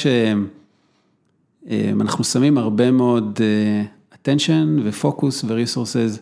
[1.70, 3.40] שאנחנו שמים הרבה מאוד
[4.14, 6.20] attention ופוקוס וריסורסס.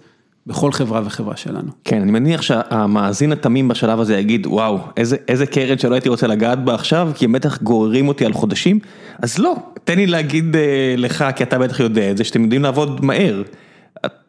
[0.47, 1.71] בכל חברה וחברה שלנו.
[1.83, 4.79] כן, אני מניח שהמאזין התמים בשלב הזה יגיד, וואו,
[5.27, 8.79] איזה קרן שלא הייתי רוצה לגעת בה עכשיו, כי הם בטח גוררים אותי על חודשים,
[9.21, 10.55] אז לא, תן לי להגיד
[10.97, 13.43] לך, כי אתה בטח יודע את זה, שאתם יודעים לעבוד מהר.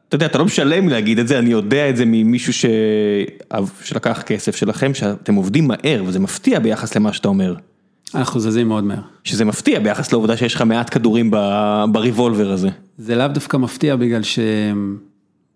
[0.09, 2.71] אתה יודע, אתה לא משלם להגיד את זה, אני יודע את זה ממישהו
[3.83, 7.55] שלקח כסף שלכם, שאתם עובדים מהר, וזה מפתיע ביחס למה שאתה אומר.
[8.15, 9.01] אנחנו זזים מאוד מהר.
[9.25, 11.31] שזה מפתיע ביחס לעובדה שיש לך מעט כדורים
[11.93, 12.69] בריבולבר הזה.
[12.99, 14.39] זה לאו דווקא מפתיע בגלל ש...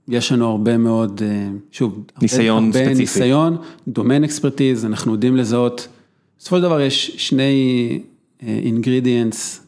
[0.08, 1.22] יש לנו הרבה מאוד,
[1.70, 3.00] שוב, ניסיון הרבה ספציפי.
[3.00, 3.56] ניסיון,
[3.88, 5.88] דומיין אקספרטיז, אנחנו יודעים לזהות,
[6.38, 8.00] בסופו של דבר יש שני
[8.42, 9.66] אינגרידיאנס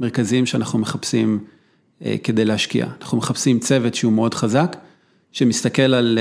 [0.00, 1.38] מרכזיים שאנחנו מחפשים
[2.22, 2.86] כדי להשקיע.
[3.00, 4.76] אנחנו מחפשים צוות שהוא מאוד חזק,
[5.32, 6.18] שמסתכל על,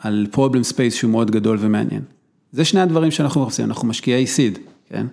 [0.00, 2.02] על problem space שהוא מאוד גדול ומעניין.
[2.52, 5.06] זה שני הדברים שאנחנו מחפשים, אנחנו משקיעי סיד, כן?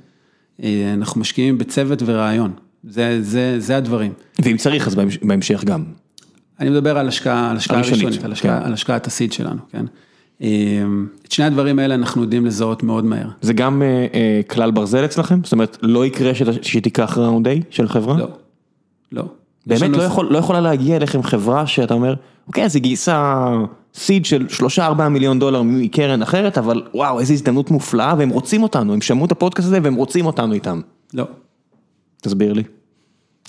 [0.94, 2.52] אנחנו משקיעים בצוות ורעיון,
[2.84, 4.12] זה, זה, זה הדברים.
[4.40, 5.84] ואם צריך אז בהמשך גם.
[6.60, 9.86] אני מדבר על השקעה, ראשונית, על השקעת הסיד שלנו, כן?
[11.24, 13.28] את שני הדברים האלה אנחנו יודעים לזהות מאוד מהר.
[13.42, 13.82] זה גם
[14.50, 15.40] כלל ברזל אצלכם?
[15.44, 16.32] זאת אומרת, לא יקרה
[16.62, 18.18] שתיקח ראונד A של חברה?
[18.18, 18.28] לא,
[19.12, 19.24] לא.
[19.68, 22.16] באמת לא, יכול, לא יכולה להגיע אליכם חברה שאתה אומר,
[22.48, 23.48] אוקיי, אז היא גייסה
[23.94, 24.46] סיד של
[24.80, 29.26] 3-4 מיליון דולר מקרן אחרת, אבל וואו, איזו הזדמנות מופלאה, והם רוצים אותנו, הם שמעו
[29.26, 30.82] את הפודקאסט הזה והם רוצים אותנו איתם.
[31.14, 31.24] לא.
[32.22, 32.64] תסביר לי.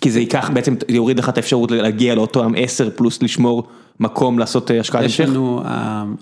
[0.01, 3.69] כי זה ייקח בעצם, זה יוריד לך את האפשרות להגיע לאותו עם 10 פלוס לשמור
[4.01, 5.21] מקום לעשות השקעת המשך?
[5.21, 5.63] יש לנו,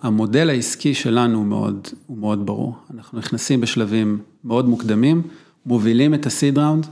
[0.02, 2.74] המודל העסקי שלנו מאוד, הוא מאוד ברור.
[2.94, 5.22] אנחנו נכנסים בשלבים מאוד מוקדמים,
[5.66, 6.86] מובילים את הסיד ראונד,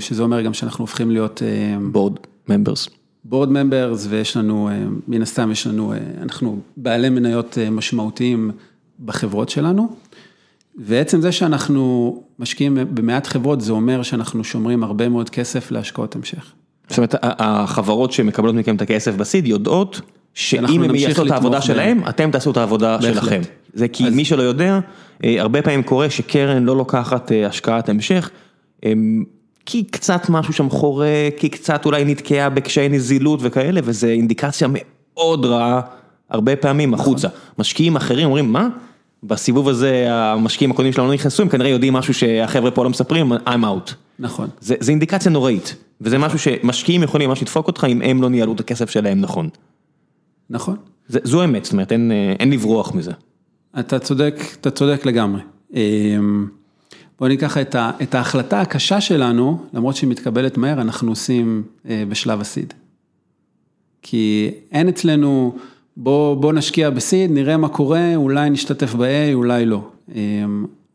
[0.00, 1.42] שזה אומר גם שאנחנו הופכים להיות...
[1.92, 2.16] בורד
[2.48, 2.88] ממברס.
[3.24, 4.70] בורד ממברס, ויש לנו,
[5.08, 5.92] מן הסתם יש לנו,
[6.22, 8.50] אנחנו בעלי מניות משמעותיים
[9.04, 9.96] בחברות שלנו.
[10.76, 16.52] ועצם זה שאנחנו משקיעים במעט חברות, זה אומר שאנחנו שומרים הרבה מאוד כסף להשקעות המשך.
[16.88, 20.00] זאת אומרת, החברות שמקבלות מכם את הכסף בסיד יודעות
[20.34, 23.40] שאם הם יעשו את העבודה שלהם, אתם תעשו את העבודה שלכם.
[23.74, 24.80] זה כי מי שלא יודע,
[25.24, 28.30] הרבה פעמים קורה שקרן לא לוקחת השקעת המשך,
[29.66, 35.44] כי קצת משהו שם חורה, כי קצת אולי נתקעה בקשיי נזילות וכאלה, וזו אינדיקציה מאוד
[35.44, 35.80] רעה,
[36.30, 37.28] הרבה פעמים החוצה.
[37.58, 38.68] משקיעים אחרים אומרים, מה?
[39.22, 43.32] בסיבוב הזה המשקיעים הקודמים שלנו לא נכנסו, הם כנראה יודעים משהו שהחבר'ה פה לא מספרים,
[43.32, 43.92] I'm out.
[44.18, 44.48] נכון.
[44.60, 48.60] זה אינדיקציה נוראית, וזה משהו שמשקיעים יכולים ממש לדפוק אותך אם הם לא ניהלו את
[48.60, 49.48] הכסף שלהם נכון.
[50.50, 50.76] נכון.
[51.08, 51.92] זו האמת, זאת אומרת,
[52.38, 53.12] אין לברוח מזה.
[53.78, 55.40] אתה צודק, אתה צודק לגמרי.
[57.18, 57.58] בוא ניקח
[58.02, 62.74] את ההחלטה הקשה שלנו, למרות שהיא מתקבלת מהר, אנחנו עושים בשלב הסיד.
[64.02, 65.56] כי אין אצלנו...
[66.00, 69.88] בוא, בוא נשקיע בסיד, נראה מה קורה, אולי נשתתף ב-A, אולי לא.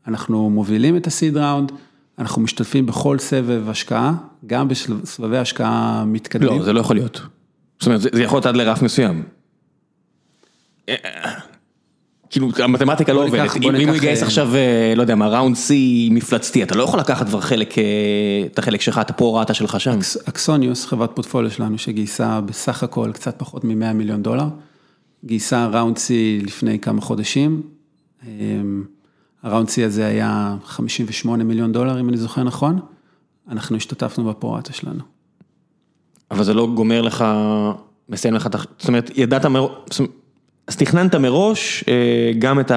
[0.08, 1.72] אנחנו מובילים את הסיד ראונד,
[2.20, 4.14] אנחנו משתתפים בכל סבב השקעה,
[4.48, 6.60] גם בסבבי השקעה מתקדמים.
[6.60, 7.22] לא, זה לא יכול להיות.
[7.80, 9.24] זאת אומרת, זה יכול להיות עד לרף מסוים.
[12.30, 14.50] כאילו, המתמטיקה לא עובדת, אם הוא יגייס עכשיו,
[14.96, 15.72] לא יודע מה, round C
[16.12, 17.76] מפלצתי, אתה לא יכול לקחת כבר חלק,
[18.52, 20.00] את החלק שלך, את הפרו-רטה שלך שם.
[20.30, 24.46] אקסוניוס, חברת פורטפוליו שלנו, שגייסה בסך הכל קצת פחות מ-100 מיליון דולר.
[25.26, 26.00] גייסה round C
[26.46, 27.62] לפני כמה חודשים,
[29.44, 32.80] ה round C הזה היה 58 מיליון דולר, אם אני זוכר נכון,
[33.50, 35.04] אנחנו השתתפנו בפרואטה שלנו.
[36.32, 37.26] אבל זה לא גומר לך,
[38.10, 38.48] מסיים לך,
[38.80, 40.02] זאת אומרת, ידעת מראש,
[40.68, 41.84] אז תכננת מראש
[42.40, 42.72] גם את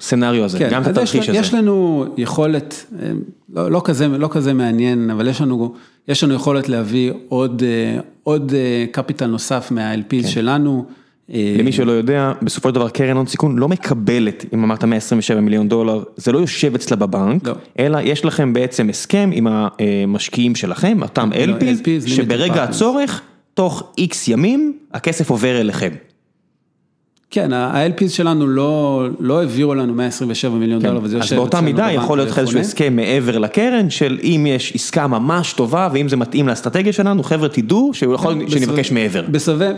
[0.00, 1.38] הסצנריו הזה, כן, גם את התרחיש הזה.
[1.38, 2.92] יש לנו יכולת,
[3.48, 5.74] לא, לא, כזה, לא כזה מעניין, אבל יש לנו,
[6.08, 7.62] יש לנו יכולת להביא עוד,
[8.22, 8.52] עוד
[8.90, 10.28] קפיטל נוסף מה-LPs כן.
[10.28, 10.86] שלנו.
[11.28, 15.68] למי שלא יודע, בסופו של דבר קרן הון סיכון לא מקבלת, אם אמרת 127 מיליון
[15.68, 17.54] דולר, זה לא יושב אצלה בבנק, לא.
[17.78, 23.22] אלא יש לכם בעצם הסכם עם המשקיעים שלכם, אותם לא, LPs, LPs שברגע הצורך,
[23.54, 25.90] תוך איקס ימים, הכסף עובר אליכם.
[27.34, 30.88] כן, ה-LPs שלנו לא, לא העבירו לנו 127 מיליון כן.
[30.88, 31.42] דולר, וזה יושב אצלנו.
[31.42, 35.88] אז באותה מידה יכול להיות איזשהו הסכם מעבר לקרן, של אם יש עסקה ממש טובה,
[35.92, 39.24] ואם זה מתאים לאסטרטגיה שלנו, חבר'ה תדעו כן, שנבקש מעבר.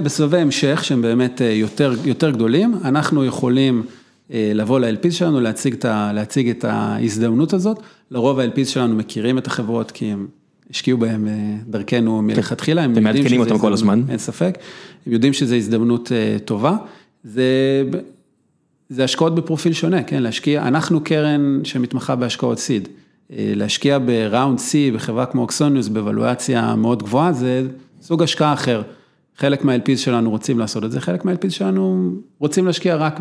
[0.02, 3.82] בסבבי המשך, שהם באמת יותר, יותר גדולים, אנחנו יכולים
[4.30, 5.84] לבוא ל-LPs שלנו, להציג את,
[6.14, 7.78] להציג את ההזדמנות הזאת.
[8.11, 10.26] לרוב ה-LPs שלנו מכירים את החברות, כי הם
[10.70, 11.28] השקיעו בהם
[11.66, 14.02] דרכנו מלכתחילה, הם יודעים שזה אותם כל הזמן.
[14.09, 14.59] אין ספק,
[15.07, 16.12] הם יודעים שזו הזדמנות
[16.44, 16.76] טובה.
[17.25, 17.83] זה,
[18.89, 22.89] זה השקעות בפרופיל שונה, כן, להשקיע, אנחנו קרן שמתמחה בהשקעות סיד.
[23.31, 27.62] להשקיע בראונד C בחברה כמו אוקסוניוס בוולואציה מאוד גבוהה, זה
[28.03, 28.83] סוג השקעה אחר.
[29.37, 33.20] חלק מה-LPs שלנו רוצים לעשות את זה, חלק מה-LPs שלנו רוצים להשקיע רק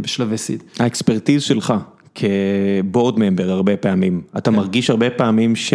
[0.00, 0.62] בשלבי seed.
[0.78, 1.74] ה expertise שלך
[2.14, 4.56] כ board member הרבה פעמים, אתה כן.
[4.56, 5.74] מרגיש הרבה פעמים ש...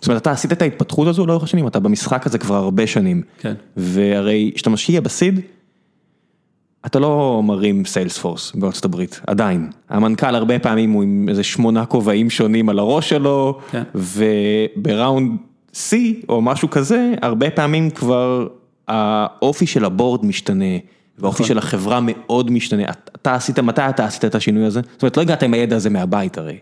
[0.00, 3.22] זאת אומרת, אתה עשית את ההתפתחות הזו לאורך השנים, אתה במשחק הזה כבר הרבה שנים.
[3.38, 3.54] כן.
[3.76, 5.40] והרי כשאתה משקיע ב seed,
[6.86, 9.70] אתה לא מרים sales force בארצות הברית, עדיין.
[9.88, 13.82] המנכ"ל הרבה פעמים הוא עם איזה שמונה כובעים שונים על הראש שלו, כן.
[13.94, 15.30] וב round
[15.74, 15.94] C
[16.28, 18.46] או משהו כזה, הרבה פעמים כבר
[18.88, 20.64] האופי של הבורד משתנה,
[21.18, 21.46] והאופי נכון.
[21.46, 22.82] של החברה מאוד משתנה.
[23.16, 24.80] אתה עשית, מתי אתה עשית את השינוי הזה?
[24.92, 26.58] זאת אומרת, לא הגעת עם הידע הזה מהבית הרי.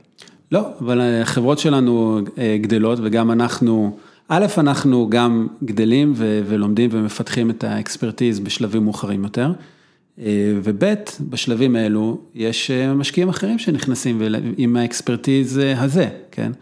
[0.53, 3.97] לא, אבל החברות שלנו אה, גדלות וגם אנחנו,
[4.29, 9.53] א', אנחנו גם גדלים ולומדים ומפתחים את האקספרטיז בשלבים מאוחרים יותר.
[10.19, 14.23] וב' בשלבים האלו יש אה, משקיעים אחרים שנכנסים
[14.57, 16.53] עם האקספרטיז אה, הזה, כן?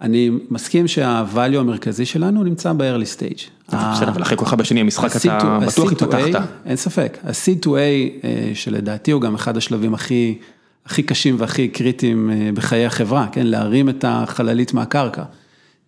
[0.00, 3.42] אני מסכים שהvalue המרכזי שלנו נמצא ב-early stage.
[3.68, 6.48] בסדר, אבל אחרי כל כך הרבה שנים המשחק אתה בטוח התפתחת.
[6.66, 10.38] אין ספק, ה-C2A אה, שלדעתי הוא גם אחד השלבים הכי,
[10.86, 13.46] הכי קשים והכי קריטיים בחיי החברה, כן?
[13.46, 15.22] להרים את החללית מהקרקע.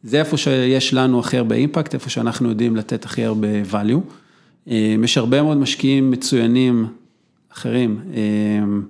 [0.03, 4.71] זה איפה שיש לנו הכי הרבה אימפקט, איפה שאנחנו יודעים לתת הכי הרבה value.
[5.05, 6.87] יש הרבה מאוד משקיעים מצוינים
[7.57, 8.83] אחרים, אמ,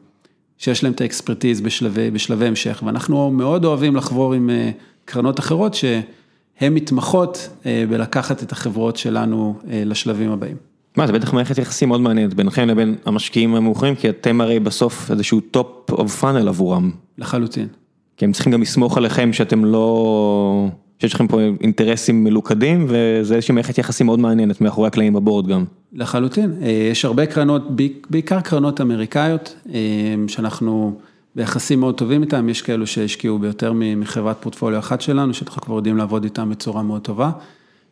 [0.59, 4.71] שיש להם את ה expertise בשלבי, בשלבי המשך, ואנחנו מאוד אוהבים לחבור עם אה,
[5.05, 10.57] קרנות אחרות שהן מתמחות אה, בלקחת את החברות שלנו אה, לשלבים הבאים.
[10.97, 15.11] מה, זה בטח מערכת יחסים מאוד מעניינת ביניכם לבין המשקיעים המאוחרים, כי אתם הרי בסוף
[15.11, 16.91] איזשהו top of funnel עבורם.
[17.19, 17.69] לחלוטין.
[18.17, 20.69] כי הם צריכים גם לסמוך עליכם שאתם לא...
[20.99, 25.65] שיש לכם פה אינטרסים מלוכדים, וזה איזושהי מערכת יחסים מאוד מעניינת מאחורי הקלעים בבורד גם.
[25.93, 27.63] לחלוטין, אה, יש הרבה קרנות,
[28.11, 29.81] בעיקר קרנות אמריקאיות, אה,
[30.29, 30.99] שאנחנו
[31.37, 35.97] ביחסים מאוד טובים איתם, יש כאלו שהשקיעו ביותר מחברת פורטפוליו אחת שלנו, שאנחנו כבר יודעים
[35.97, 37.31] לעבוד איתם בצורה מאוד טובה,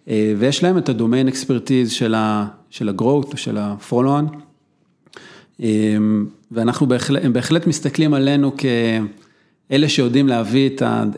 [0.09, 4.37] אה, ויש להם את הדומיין אקספרטיז של ה-growth, של ה-follow-on,
[6.53, 10.71] ואנחנו בהחלט, בהחלט מסתכלים עלינו כאלה שיודעים להביא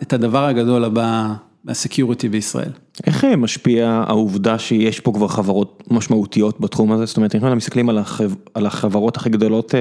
[0.03, 1.35] את הדבר הגדול הבא.
[1.67, 2.71] מה security בישראל.
[3.07, 7.07] איך משפיע העובדה שיש פה כבר חברות משמעותיות בתחום הזה?
[7.07, 8.35] זאת אומרת, אם אנחנו מסתכלים על, החב...
[8.55, 9.81] על החברות הכי גדולות אה,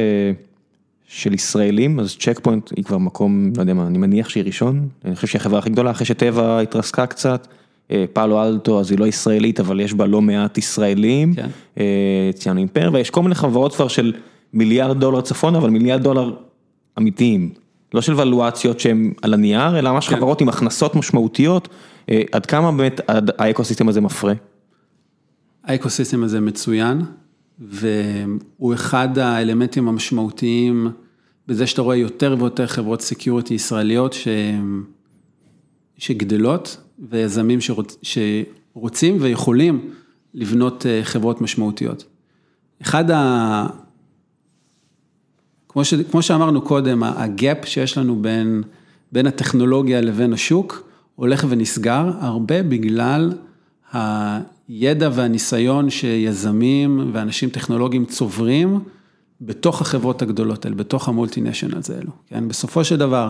[1.08, 4.88] של ישראלים, אז צ'ק פוינט היא כבר מקום, לא יודע מה, אני מניח שהיא ראשון,
[5.06, 7.48] אני חושב שהיא החברה הכי גדולה, אחרי שטבע התרסקה קצת,
[7.92, 11.50] אה, פאלו אלטו, אז היא לא ישראלית, אבל יש בה לא מעט ישראלים, כן.
[11.80, 14.14] אה, ציינו אימפרבה, ויש כל מיני חברות כבר של
[14.54, 16.34] מיליארד דולר צפון, אבל מיליארד דולר
[16.98, 17.65] אמיתיים.
[17.96, 20.16] לא של ולואציות שהן על הנייר, אלא ממש כן.
[20.16, 21.68] חברות עם הכנסות משמעותיות,
[22.10, 23.02] אה, עד כמה באמת
[23.38, 24.34] האקוסיסטם הזה מפרה?
[25.64, 27.02] האקוסיסטם הזה מצוין,
[27.60, 30.92] והוא אחד האלמנטים המשמעותיים
[31.48, 34.28] בזה שאתה רואה יותר ויותר חברות security ישראליות ש...
[35.98, 36.78] שגדלות,
[37.10, 37.98] ויזמים שרוצ...
[38.02, 39.90] שרוצים ויכולים
[40.34, 42.06] לבנות אה, חברות משמעותיות.
[42.82, 43.68] אחד ה...
[45.76, 48.64] כמו, ש, כמו שאמרנו קודם, ה gap שיש לנו בין,
[49.12, 53.34] בין הטכנולוגיה לבין השוק, הולך ונסגר, הרבה בגלל
[53.94, 58.80] הידע והניסיון שיזמים ואנשים טכנולוגיים צוברים
[59.42, 62.48] בתוך החברות הגדולות האלה, בתוך ה multinationals האלו, כן?
[62.48, 63.30] בסופו של דבר,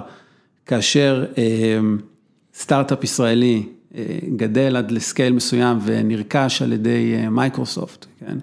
[0.65, 1.43] כאשר אה,
[2.53, 3.63] סטארט-אפ ישראלי
[3.95, 8.37] אה, גדל עד ל scale מסוים ונרכש על ידי מייקרוסופט, כן?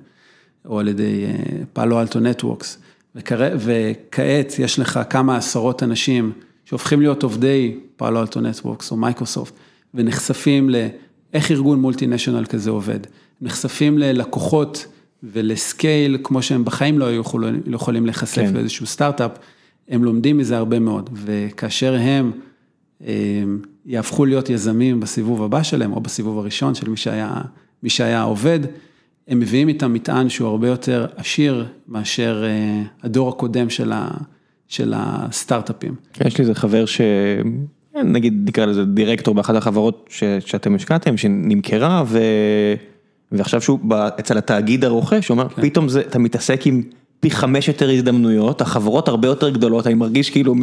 [0.67, 1.25] או על ידי
[1.73, 2.79] פאלו אלטו נטוורקס,
[3.15, 6.33] וכעת יש לך כמה עשרות אנשים
[6.65, 9.55] שהופכים להיות עובדי פאלו אלטו נטוורקס או מייקרוסופט,
[9.95, 13.01] ונחשפים לאיך ארגון multinational כזה עובד,
[13.41, 14.87] נחשפים ללקוחות
[15.23, 18.55] ול scale, כמו שהם בחיים לא היו יכולים, לא יכולים להיחשף כן.
[18.55, 19.31] לאיזשהו סטארט-אפ,
[19.89, 22.33] הם לומדים מזה הרבה מאוד, וכאשר הם
[23.87, 27.41] יהפכו להיות יזמים בסיבוב הבא שלהם, או בסיבוב הראשון של מי שהיה,
[27.83, 28.61] מי שהיה עובד,
[29.29, 32.45] הם מביאים איתם מטען שהוא הרבה יותר עשיר מאשר
[33.03, 34.09] הדור הקודם של ה...
[34.69, 35.95] של הסטארט-אפים.
[36.27, 37.01] יש לי איזה חבר ש...
[38.05, 40.25] נגיד נקרא לזה דירקטור באחת החברות ש...
[40.25, 42.19] שאתם השקעתם, שנמכרה ו...
[43.33, 43.79] ועכשיו שהוא
[44.21, 45.63] אצל התאגיד הרוכש, הוא אומר, כן.
[45.63, 46.83] פתאום זה, אתה מתעסק עם
[47.21, 50.55] פי חמש יותר הזדמנויות, החברות הרבה יותר גדולות, אני מרגיש כאילו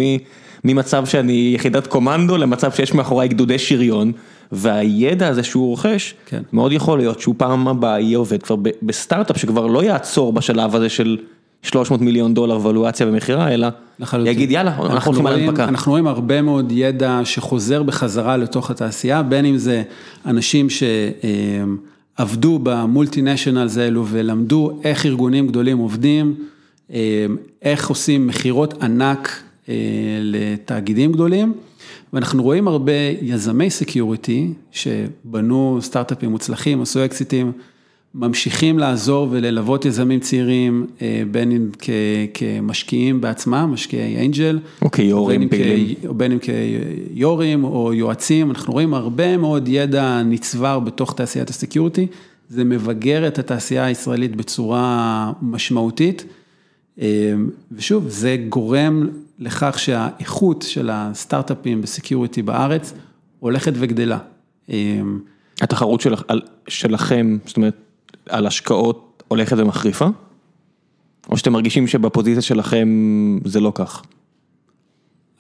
[0.64, 4.12] ממצב שאני יחידת קומנדו למצב שיש מאחורי גדודי שריון,
[4.52, 6.42] והידע הזה שהוא רוכש, כן.
[6.54, 10.90] מאוד יכול להיות שהוא פעם הבאה יהיה עובד כבר בסטארט-אפ שכבר לא יעצור בשלב הזה
[10.90, 11.18] של
[11.62, 13.68] 300 מיליון דולר ולואציה ומכירה, אלא
[14.00, 14.32] לחלוטין.
[14.32, 15.64] יגיד יאללה, אנחנו אנחנו הולכים על הנפקה.
[15.64, 19.84] אנחנו רואים הרבה מאוד ידע שחוזר בחזרה לתוך התעשייה, בין אם זה
[20.26, 26.36] אנשים שעבדו במולטינשיונלס האלו ולמדו איך ארגונים גדולים עובדים,
[27.62, 29.42] איך עושים מכירות ענק
[30.22, 31.54] לתאגידים גדולים,
[32.14, 32.92] ואנחנו רואים הרבה
[33.22, 37.52] יזמי security שבנו סטארט-אפים מוצלחים, עשו אקזיטים.
[38.16, 41.70] ממשיכים לעזור וללוות יזמים צעירים, אה, בין אם
[42.34, 44.60] כמשקיעים בעצמם, משקיעי angel.
[44.82, 45.96] או כיו"רים פעילים.
[46.18, 52.08] בין אם כיו"רים או יועצים, אנחנו רואים הרבה מאוד ידע נצבר בתוך תעשיית ה security,
[52.50, 56.26] זה מבגר את התעשייה הישראלית בצורה משמעותית,
[57.02, 57.34] אה,
[57.72, 59.08] ושוב, זה גורם
[59.40, 62.94] לכך שהאיכות של הסטארט-אפים בסקיוריטי בארץ
[63.40, 64.18] הולכת וגדלה.
[64.70, 65.02] אה,
[65.62, 66.14] התחרות של,
[66.68, 67.76] שלכם, זאת אומרת,
[68.30, 70.08] על השקעות הולכת ומחריפה?
[71.30, 72.90] או שאתם מרגישים שבפוזיציה שלכם
[73.46, 74.04] זה לא כך?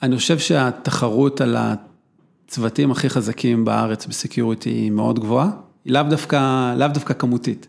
[0.03, 5.49] אני חושב שהתחרות על הצוותים הכי חזקים בארץ בסקיוריטי היא מאוד גבוהה,
[5.85, 7.67] היא לאו דווקא, לאו דווקא כמותית.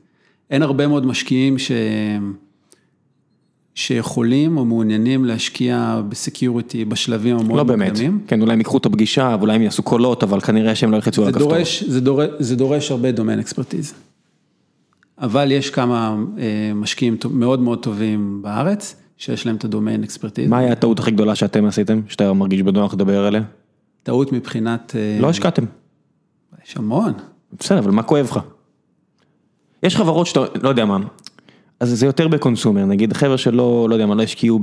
[0.51, 1.73] אין הרבה מאוד משקיעים ש...
[3.75, 8.21] שיכולים או מעוניינים להשקיע ב security בשלבים המאוד לא באמת, מוקדמים.
[8.27, 11.23] כן, אולי הם ייקחו את הפגישה, ואולי הם יעשו קולות, אבל כנראה שהם לא ילחצו
[11.23, 11.53] על הכפתור.
[11.87, 13.95] זה דורש, זה דורש הרבה domain expertise.
[15.19, 20.49] אבל יש כמה אה, משקיעים מאוד מאוד טובים בארץ, שיש להם את ה domain expertise.
[20.49, 23.43] מה היה הטעות הכי גדולה שאתם עשיתם, שאתה מרגיש בנוח לדבר עליה?
[24.03, 24.97] טעות מבחינת...
[24.97, 25.65] אה, לא השקעתם.
[26.67, 27.13] יש המון.
[27.59, 28.41] בסדר, אבל מה כואב לך?
[29.83, 30.99] יש חברות שאתה, לא יודע מה,
[31.81, 34.61] אז זה יותר ב consumer, נגיד חבר'ה שלא, לא יודע מה, לא השקיעו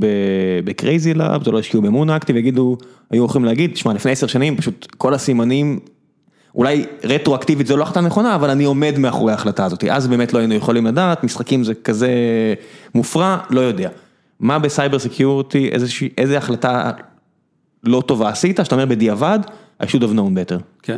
[0.64, 2.78] בקרייזי לאבס, או לא השקיעו במון אקטיב, יגידו,
[3.12, 5.80] היו הולכים להגיד, שמע, לפני עשר שנים פשוט כל הסימנים
[6.56, 9.84] אולי רטרואקטיבית זו לא החלטה נכונה, אבל אני עומד מאחורי ההחלטה הזאת.
[9.84, 12.10] אז באמת לא היינו יכולים לדעת, משחקים זה כזה
[12.96, 13.90] מופרע, לא יודע.
[14.40, 15.70] מה ב cyber security,
[16.18, 16.92] איזה החלטה
[17.84, 19.40] לא טובה עשית, שאתה אומר בדיעבד,
[19.84, 20.62] I should have known better.
[20.84, 20.98] כן.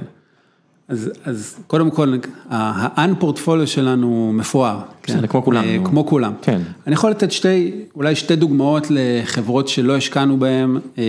[0.89, 2.13] אז, אז קודם כל,
[2.49, 4.79] ה-un portfolio שלנו מפואר.
[5.03, 5.27] בסדר, כן?
[5.27, 5.63] כמו כולם.
[5.63, 6.33] אה, כמו כולם.
[6.41, 6.61] כן.
[6.87, 10.77] אני יכול לתת שתי, אולי שתי דוגמאות לחברות שלא השקענו בהן.
[10.97, 11.03] אה,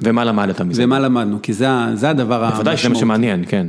[0.00, 0.84] ומה למדת מזה?
[0.84, 2.54] ומה למדנו, כי זה, זה הדבר המשמעות.
[2.54, 3.66] בוודאי, זה מה שמעניין, כן.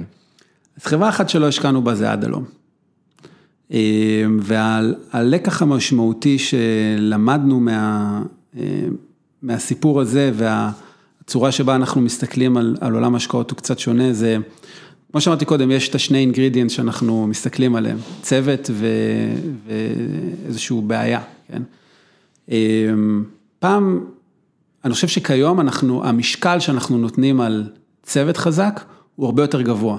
[0.81, 2.43] אז חברה אחת שלא השקענו בה זה עד הלום.
[3.73, 8.21] אה, והלקח המשמעותי שלמדנו מה,
[9.41, 14.37] מהסיפור הזה והצורה שבה אנחנו מסתכלים על, על עולם השקעות הוא קצת שונה, זה...
[15.15, 18.87] כמו שאמרתי קודם, יש את השני אינגרידיאנט שאנחנו מסתכלים עליהם, צוות ו...
[20.45, 21.61] ואיזושהי בעיה, כן?
[22.49, 23.23] אמ,
[23.59, 24.05] פעם,
[24.85, 27.63] אני חושב שכיום אנחנו, המשקל שאנחנו נותנים על
[28.03, 28.81] צוות חזק
[29.15, 29.95] הוא הרבה יותר גבוה.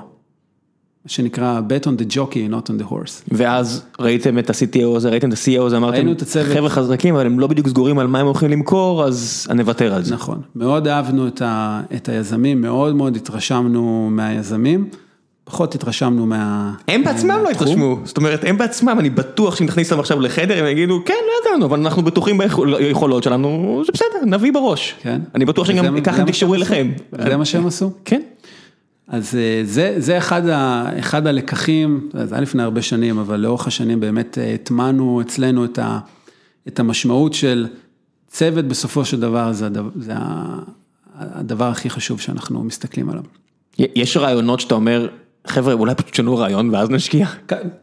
[1.05, 3.23] מה שנקרא bet on the jockey, not on the horse.
[3.33, 6.07] ואז ראיתם את ה-CTO הזה, ראיתם את ה-CEO הזה, אמרתם,
[6.55, 9.95] חבר'ה חזקים, אבל הם לא בדיוק סגורים על מה הם הולכים למכור, אז אני אוותר
[9.95, 10.15] על זה.
[10.15, 14.89] נכון, מאוד אהבנו את, ה, את היזמים, מאוד מאוד התרשמנו מהיזמים.
[15.49, 16.73] פחות התרשמנו מה...
[16.89, 20.59] הם בעצמם לא התרשמו, זאת אומרת, הם בעצמם, אני בטוח שאם נכניס אותם עכשיו לחדר,
[20.59, 24.95] הם יגידו, כן, לא ידענו, אבל אנחנו בטוחים ביכולות שלנו, זה בסדר, נביא בראש.
[25.01, 25.21] כן.
[25.35, 26.93] אני בטוח שגם ככה הם תקשרו אליכם.
[27.13, 27.91] זה מה שהם עשו?
[28.05, 28.23] כן.
[29.09, 33.67] אז אה, זה, זה אחד, ה, אחד הלקחים, זה היה לפני הרבה שנים, אבל לאורך
[33.67, 35.99] השנים באמת אה, הטמענו אצלנו את, ה,
[36.69, 37.67] את המשמעות של
[38.29, 40.13] צוות בסופו של דבר, זה, הדבר, זה
[41.15, 43.23] הדבר הכי חשוב שאנחנו מסתכלים עליו.
[43.79, 45.09] יש רעיונות שאתה אומר,
[45.47, 47.27] חבר'ה, אולי פשוט תשנו רעיון ואז נשקיע.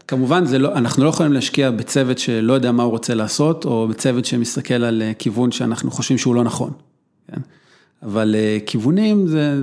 [0.08, 4.24] כמובן, לא, אנחנו לא יכולים להשקיע בצוות שלא יודע מה הוא רוצה לעשות, או בצוות
[4.24, 6.70] שמסתכל על אה, כיוון שאנחנו חושבים שהוא לא נכון.
[7.32, 7.40] כן?
[8.02, 9.56] אבל אה, כיוונים זה...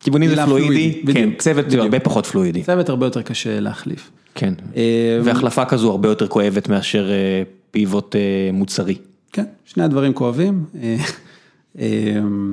[0.00, 2.62] כיוונים זה פלואידי, כן, צוות זה הרבה פחות פלואידי.
[2.62, 4.10] צוות הרבה יותר קשה להחליף.
[4.34, 7.10] כן, אה, והחלפה כזו הרבה יותר כואבת מאשר
[7.70, 8.16] פיבוט
[8.52, 8.94] מוצרי.
[9.32, 10.64] כן, שני הדברים כואבים.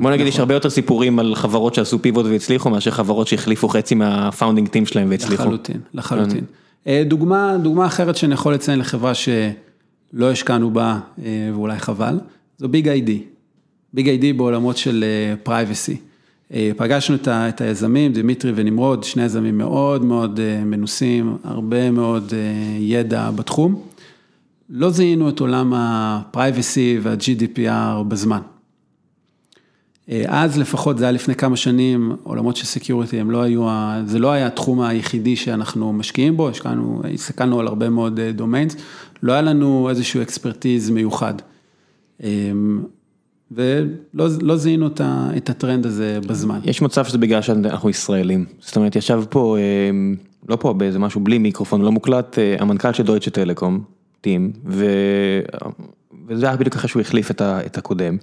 [0.01, 3.95] בוא נגיד, יש הרבה יותר סיפורים על חברות שעשו פיבוט והצליחו, מאשר חברות שהחליפו חצי
[3.95, 5.43] מה founding team שלהם והצליחו.
[5.43, 6.43] לחלוטין, לחלוטין.
[7.05, 10.99] דוגמה, דוגמה אחרת שאני יכול לציין לחברה שלא השקענו בה,
[11.53, 12.19] ואולי חבל,
[12.57, 13.21] זו BigID.
[13.93, 15.05] BigID בעולמות של
[15.43, 15.97] privacy.
[16.77, 22.33] פגשנו את היזמים, דמיטרי ונמרוד, שני יזמים מאוד מאוד מנוסים, הרבה מאוד
[22.79, 23.81] ידע בתחום.
[24.69, 28.39] לא זיהינו את עולם ה-Privacy וה-GDPR בזמן.
[30.27, 33.67] אז לפחות, זה היה לפני כמה שנים, עולמות של security, הם לא היו,
[34.05, 38.75] זה לא היה התחום היחידי שאנחנו משקיעים בו, השקענו, הסתכלנו על הרבה מאוד domains,
[39.23, 41.33] לא היה לנו איזשהו expertise מיוחד.
[43.51, 44.87] ולא זיהינו
[45.37, 46.59] את הטרנד הזה בזמן.
[46.63, 49.57] יש מצב שזה בגלל שאנחנו ישראלים, זאת אומרת, ישב פה,
[50.49, 53.83] לא פה באיזה משהו בלי מיקרופון, לא מוקלט, המנכ"ל של דויטשה טלקום,
[54.21, 58.17] טים, וזה היה בדיוק אחרי שהוא החליף את הקודם.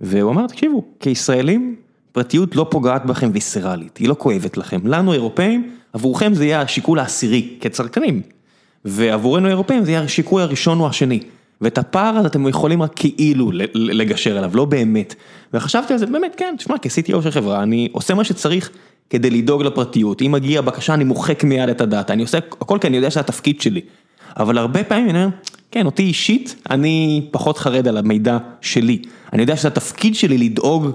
[0.00, 1.76] והוא אמר, תקשיבו, כישראלים,
[2.12, 4.80] פרטיות לא פוגעת בכם ויסרלית, היא לא כואבת לכם.
[4.84, 8.22] לנו אירופאים, עבורכם זה יהיה השיקול העשירי כצרכנים.
[8.84, 11.20] ועבורנו אירופאים זה יהיה השיקול הראשון או השני.
[11.60, 15.14] ואת הפער הזה אתם יכולים רק כאילו לגשר עליו, לא באמת.
[15.54, 18.70] וחשבתי על זה, באמת, כן, תשמע, כ-CTO של חברה, אני עושה מה שצריך
[19.10, 20.22] כדי לדאוג לפרטיות.
[20.22, 23.20] אם מגיע בקשה, אני מוחק מיד את הדאטה, אני עושה הכל כי אני יודע שזה
[23.20, 23.80] התפקיד שלי.
[24.36, 25.36] אבל הרבה פעמים אני אומר,
[25.70, 29.02] כן, אותי אישית, אני פחות חרד על המידע שלי.
[29.32, 30.90] אני יודע שזה התפקיד שלי לדאוג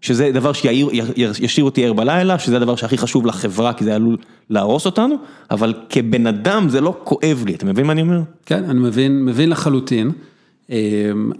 [0.00, 4.16] שזה דבר שישאיר אותי ער בלילה, שזה הדבר שהכי חשוב לחברה, כי זה עלול
[4.50, 5.14] להרוס אותנו,
[5.50, 8.20] אבל כבן אדם זה לא כואב לי, אתה מבין מה אני אומר?
[8.46, 10.10] כן, אני מבין, מבין לחלוטין.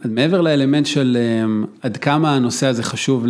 [0.04, 1.18] מעבר לאלמנט של
[1.82, 3.24] עד כמה הנושא הזה חשוב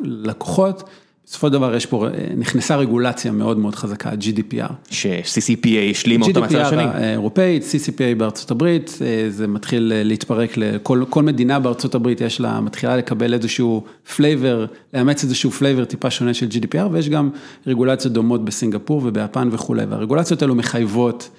[0.00, 0.82] ללקוחות,
[1.30, 2.06] בסופו של דבר יש פה,
[2.36, 4.72] נכנסה רגולציה מאוד מאוד חזקה, GDPR.
[4.90, 6.84] ש-CCPA השלימה אותה מהצד השני.
[6.84, 12.96] GDPR אירופאית, CCPA בארצות הברית, זה מתחיל להתפרק לכל מדינה בארצות הברית, יש לה, מתחילה
[12.96, 13.84] לקבל איזשהו
[14.16, 17.30] flavor, לאמץ איזשהו flavor טיפה שונה של GDPR, ויש גם
[17.66, 21.30] רגולציות דומות בסינגפור וביפן וכולי, והרגולציות האלו מחייבות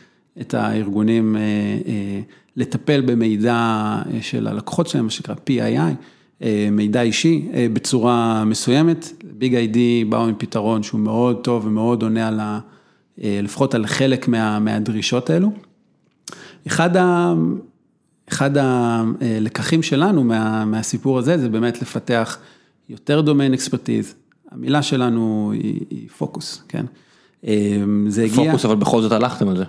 [0.41, 1.35] את הארגונים
[2.57, 5.93] לטפל במידע של הלקוחות שלהם, מה שנקרא PII.
[6.71, 12.39] מידע אישי בצורה מסוימת, ביג איי-די באו עם פתרון שהוא מאוד טוב ומאוד עונה על
[12.39, 12.59] ה...
[13.17, 15.51] לפחות על חלק מה, מהדרישות האלו.
[16.67, 17.33] אחד, ה,
[18.29, 22.37] אחד הלקחים שלנו מה, מהסיפור הזה זה באמת לפתח
[22.89, 24.15] יותר דומיין אקספרטיז,
[24.51, 26.85] המילה שלנו היא, היא פוקוס, כן?
[28.07, 28.45] זה הגיע...
[28.45, 29.63] פוקוס אבל בכל זאת הלכתם על זה.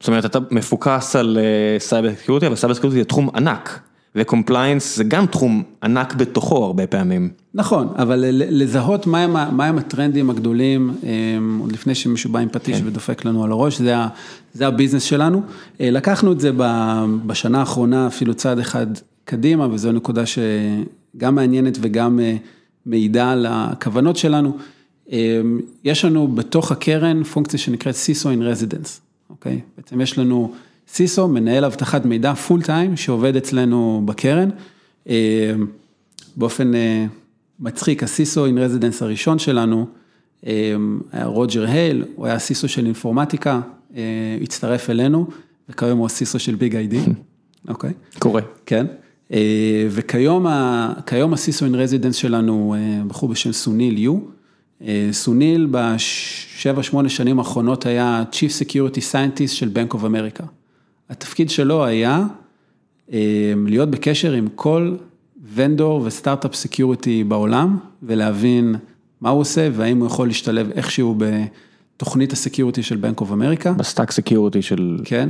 [0.00, 1.38] זאת אומרת אתה מפוקס על
[1.78, 3.80] cyber security, אבל cyber security זה תחום ענק.
[4.16, 7.30] ו compliance זה גם תחום ענק בתוכו הרבה פעמים.
[7.54, 10.94] נכון, אבל לזהות מהם הטרנדים הגדולים,
[11.60, 13.80] עוד לפני שמישהו בא עם פטיש ודופק לנו על הראש,
[14.54, 15.42] זה הביזנס שלנו.
[15.80, 16.50] לקחנו את זה
[17.26, 18.86] בשנה האחרונה אפילו צעד אחד
[19.24, 22.20] קדימה, וזו נקודה שגם מעניינת וגם
[22.86, 24.56] מעידה על הכוונות שלנו.
[25.84, 29.00] יש לנו בתוך הקרן פונקציה שנקראת CISO in residence,
[29.30, 29.60] אוקיי?
[29.76, 30.52] בעצם יש לנו...
[30.88, 34.48] CISO, מנהל אבטחת מידע full time שעובד אצלנו בקרן.
[36.36, 36.72] באופן
[37.60, 39.86] מצחיק, ה CISO in residence הראשון שלנו
[40.42, 43.60] היה רוג'ר הייל, הוא היה CISO של אינפורמטיקה,
[44.42, 45.26] הצטרף אלינו,
[45.68, 47.00] וכיום הוא ה CISO של BigID,
[47.68, 47.92] אוקיי?
[48.18, 48.42] קורה.
[48.66, 48.86] כן.
[49.90, 50.46] וכיום
[51.32, 52.74] ה CISO in residence שלנו,
[53.06, 54.18] בחור בשם סוניל יו.
[55.12, 60.61] סוניל בשבע, שמונה שנים האחרונות היה Chief Security Scientist של Bank of America.
[61.10, 62.24] התפקיד שלו היה
[63.66, 64.96] להיות בקשר עם כל
[65.54, 68.74] vendor וסטארט-אפ security בעולם, ולהבין
[69.20, 73.70] מה הוא עושה, והאם הוא יכול להשתלב איכשהו בתוכנית ה security של Bank of America.
[73.70, 74.98] ב stack security של...
[75.04, 75.28] כן,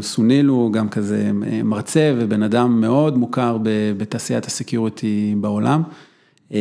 [0.00, 1.30] סוניל הוא גם כזה
[1.64, 3.58] מרצה ובן אדם מאוד מוכר
[3.96, 5.82] בתעשיית ה security בעולם.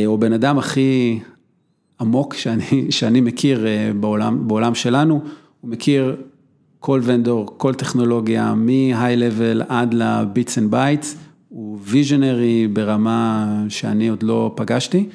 [0.05, 1.19] הוא בן אדם הכי
[1.99, 3.65] עמוק שאני, שאני מכיר
[3.99, 5.21] בעולם, בעולם שלנו,
[5.61, 6.15] הוא מכיר
[6.86, 11.07] כל vendor, כל טכנולוגיה, מ-high level עד ל-bits and bytes,
[11.49, 15.09] הוא visionary ברמה שאני עוד לא פגשתי,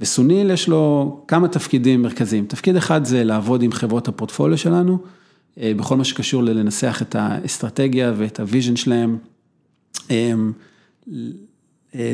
[0.00, 2.46] וסוניל יש לו כמה תפקידים מרכזיים.
[2.46, 4.98] תפקיד אחד זה לעבוד עם חברות הפורטפוליו שלנו,
[5.56, 9.18] בכל מה שקשור ללנסח את האסטרטגיה ואת ה vision שלהם,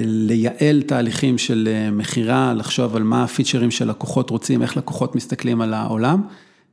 [0.04, 6.22] לייעל תהליכים של מכירה, לחשוב על מה הפיצ'רים שלקוחות רוצים, איך לקוחות מסתכלים על העולם,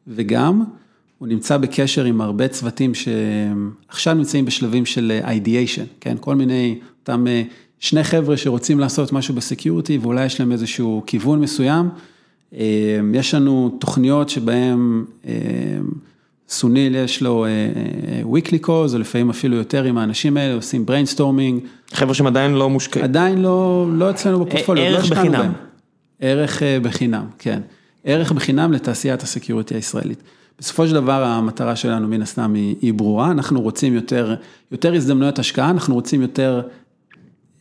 [0.08, 0.64] וגם,
[1.24, 7.26] הוא נמצא בקשר עם הרבה צוותים שעכשיו נמצאים בשלבים של ideation, כן, כל מיני, אותם
[7.80, 11.90] שני חבר'ה שרוצים לעשות משהו ב security ואולי יש להם איזשהו כיוון מסוים.
[13.14, 15.04] יש לנו תוכניות שבהן
[16.50, 17.46] סוניל יש לו
[18.24, 21.66] weekly calls, או לפעמים אפילו יותר עם האנשים האלה, עושים brainstorming.
[21.94, 23.06] חבר'ה שהם עדיין לא מושקעים.
[23.06, 24.84] עדיין לא, לא אצלנו בפורטפוליו.
[24.84, 25.40] ערך לא בחינם.
[25.40, 25.52] בהם.
[26.20, 27.62] ערך בחינם, כן.
[28.04, 30.24] ערך בחינם לתעשיית הסקיוריטי הישראלית.
[30.60, 34.36] בסופו של דבר המטרה שלנו מן הסתם היא, היא ברורה, אנחנו רוצים יותר,
[34.72, 36.62] יותר הזדמנויות השקעה, אנחנו רוצים יותר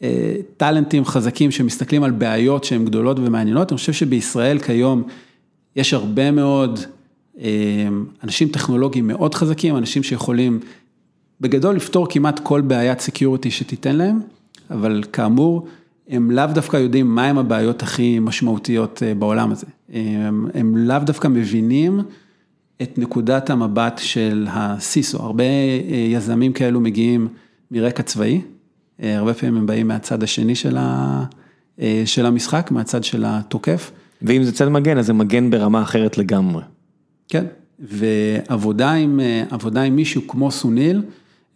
[0.03, 5.03] אה, טאלנטים חזקים שמסתכלים על בעיות שהן גדולות ומעניינות, אני חושב שבישראל כיום
[5.77, 6.81] יש הרבה מאוד
[7.41, 7.89] אה,
[8.25, 10.61] אנשים טכנולוגיים מאוד חזקים, אנשים שיכולים
[11.41, 14.21] בגדול לפתור כמעט כל בעיית security שתיתן להם,
[14.71, 15.67] אבל כאמור,
[16.09, 19.67] הם לאו דווקא יודעים מהם הבעיות הכי משמעותיות אה, בעולם הזה.
[19.93, 22.01] הם, הם לאו דווקא מבינים
[22.83, 25.23] את נקודת המבט של ה CISO.
[25.23, 27.29] הרבה אה, יזמים כאלו מגיעים
[27.71, 28.41] מרקע צבאי,
[29.03, 31.25] אה, הרבה פעמים הם באים מהצד השני של, ה,
[32.05, 33.91] של המשחק, מהצד של התוקף.
[34.23, 36.63] ואם זה צד מגן, אז זה מגן ברמה אחרת לגמרי.
[37.29, 37.45] כן,
[37.79, 39.21] ועבודה עם,
[39.85, 41.03] עם מישהו כמו סוניל,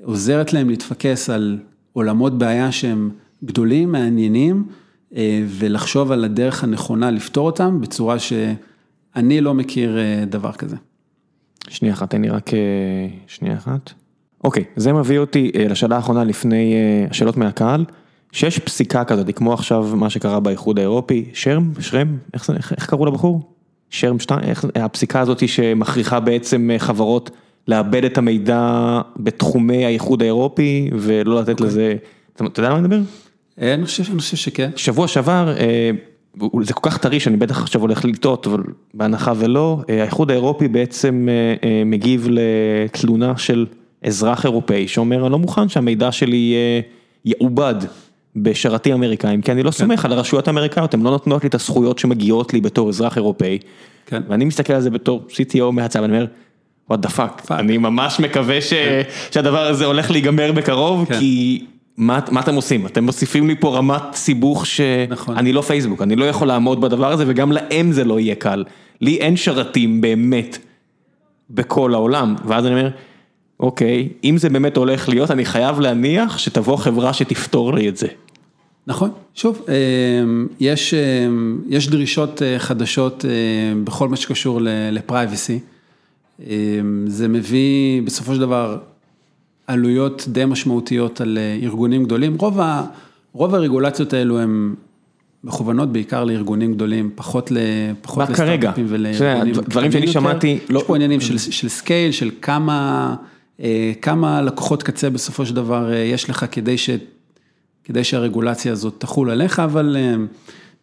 [0.02, 1.58] עוזרת להם להתפקס על
[1.92, 3.10] עולמות בעיה שהם
[3.44, 4.64] גדולים, מעניינים,
[5.46, 9.98] ולחשוב על הדרך הנכונה לפתור אותם בצורה שאני לא מכיר
[10.30, 10.76] דבר כזה.
[11.68, 12.50] שנייה אחת, תן לי רק
[13.26, 13.92] שנייה אחת.
[14.44, 16.74] אוקיי, זה מביא אותי לשאלה האחרונה לפני
[17.10, 17.84] השאלות מהקהל,
[18.32, 23.06] שיש פסיקה כזאת, כמו עכשיו מה שקרה באיחוד האירופי, שרם, שרם, איך, איך, איך קראו
[23.06, 23.52] לבחור?
[23.90, 27.30] שרם שטיין, איך, הפסיקה הזאת שמכריחה בעצם חברות
[27.68, 31.64] לאבד את המידע בתחומי האיחוד האירופי ולא לתת okay.
[31.64, 31.94] לזה,
[32.36, 33.00] אתה יודע מה אני מדבר?
[33.58, 34.70] אני חושב, אני חושב שכן.
[34.76, 35.54] שבוע שעבר,
[36.62, 38.62] זה כל כך טרי שאני בטח עכשיו הולך לטעות, אבל
[38.94, 41.28] בהנחה ולא, האיחוד האירופי בעצם
[41.86, 43.66] מגיב לתלונה של
[44.04, 46.54] אזרח אירופאי שאומר, אני לא מוכן שהמידע שלי
[47.24, 47.74] יעובד
[48.36, 51.98] בשרתים אמריקאים, כי אני לא סומך על הרשויות האמריקאיות, הן לא נותנות לי את הזכויות
[51.98, 53.58] שמגיעות לי בתור אזרח אירופאי,
[54.06, 54.22] כן.
[54.28, 56.26] ואני מסתכל על זה בתור CTO מהצד, ואני אומר,
[56.92, 58.72] what the fuck, אני ממש מקווה ש...
[59.30, 61.18] שהדבר הזה הולך להיגמר בקרוב, כן.
[61.18, 61.64] כי
[61.96, 62.86] מה, מה אתם עושים?
[62.86, 65.46] אתם מוסיפים לי פה רמת סיבוך שאני נכון.
[65.46, 68.64] לא פייסבוק, אני לא יכול לעמוד בדבר הזה, וגם להם זה לא יהיה קל.
[69.00, 70.58] לי אין שרתים באמת
[71.50, 72.90] בכל העולם, ואז אני אומר,
[73.60, 78.06] אוקיי, אם זה באמת הולך להיות, אני חייב להניח שתבוא חברה שתפתור לי את זה.
[78.86, 79.66] נכון, שוב,
[80.60, 80.94] יש,
[81.68, 83.24] יש דרישות חדשות
[83.84, 84.60] בכל מה שקשור
[84.92, 85.58] לפרייבסי.
[87.06, 88.78] זה מביא בסופו של דבר
[89.66, 92.36] עלויות די משמעותיות על ארגונים גדולים.
[92.38, 92.84] רוב, ה,
[93.32, 94.74] רוב הרגולציות האלו הן
[95.44, 97.52] מכוונות בעיקר לארגונים גדולים, פחות,
[98.02, 99.54] פחות לסטארט-אפים ולארגונים.
[99.54, 100.58] דברים שאני שמעתי.
[100.68, 100.78] לא...
[100.78, 103.14] יש פה עניינים של, של scale, של כמה,
[104.02, 106.90] כמה לקוחות קצה בסופו של דבר יש לך כדי, ש,
[107.84, 109.96] כדי שהרגולציה הזאת תחול עליך, אבל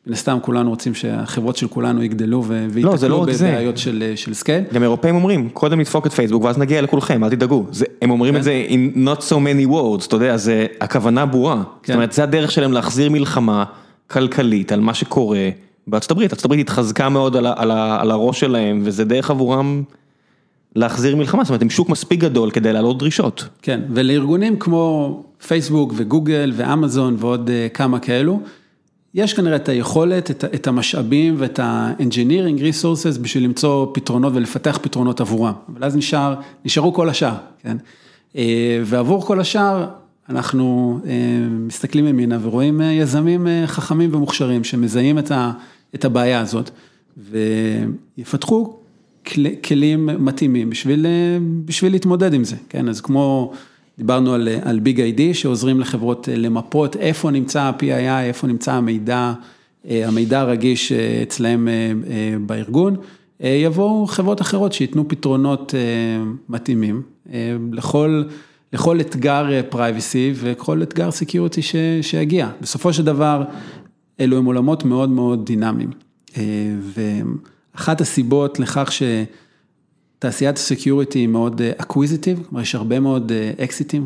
[0.08, 4.64] מן הסתם כולנו רוצים שהחברות של כולנו יגדלו ויתקלו לא, בבעיות של, של scale.
[4.74, 7.66] גם אירופאים אומרים, קודם נדפוק את פייסבוק ואז נגיע לכולכם, אל תדאגו.
[7.72, 8.39] זה, הם אומרים כן.
[8.39, 11.56] את זה in not so many words, אתה יודע, זה הכוונה ברורה.
[11.56, 11.93] כן.
[11.93, 13.64] זאת אומרת, זה הדרך שלהם להחזיר מלחמה
[14.08, 15.49] כלכלית על מה שקורה
[15.88, 16.32] בארצות הברית.
[16.32, 19.84] ארצות הברית התחזקה מאוד על, על, על הראש שלהם, וזה דרך עבורם
[20.76, 23.47] להחזיר מלחמה, זאת אומרת, הם שוק מספיק גדול כדי להעלות דרישות.
[23.62, 28.39] כן, ולארגונים כמו פייסבוק וגוגל ואמזון ועוד כמה כאלו,
[29.14, 35.22] יש כנראה את היכולת, את, את המשאבים ואת ה-engineering resources בשביל למצוא פתרונות ולפתח פתרונות
[35.22, 36.36] עבורם, אבל אז נשאר,
[36.66, 37.78] נשארו כל השאר, כן?
[38.86, 39.88] ועבור כל השאר,
[40.30, 40.99] אנחנו
[41.49, 45.51] מסתכלים ימינה ורואים יזמים חכמים ומוכשרים שמזהים את, ה,
[45.95, 46.70] את הבעיה הזאת,
[48.18, 48.78] ויפתחו
[49.64, 51.05] כלים מתאימים בשביל,
[51.66, 52.89] בשביל להתמודד עם זה, כן?
[52.89, 53.53] אז כמו...
[53.98, 59.34] דיברנו על, על ביג איי-די שעוזרים לחברות למפות איפה נמצא ה-PII, איפה נמצא המידע,
[59.89, 61.68] המידע הרגיש אצלהם
[62.46, 62.96] בארגון,
[63.39, 65.74] יבואו חברות אחרות שייתנו פתרונות
[66.50, 67.02] מתאימים
[67.72, 68.24] לכל,
[68.74, 71.61] לכל אתגר privacy וכל אתגר security
[72.02, 72.49] שיגיע.
[72.61, 73.44] בסופו של דבר,
[74.20, 75.90] אלו הם עולמות מאוד מאוד דינמיים.
[77.76, 79.03] ואחת הסיבות לכך ש...
[80.24, 83.32] תעשיית ה security היא מאוד acquisitive, כלומר יש הרבה מאוד
[83.64, 84.06] אקזיטים,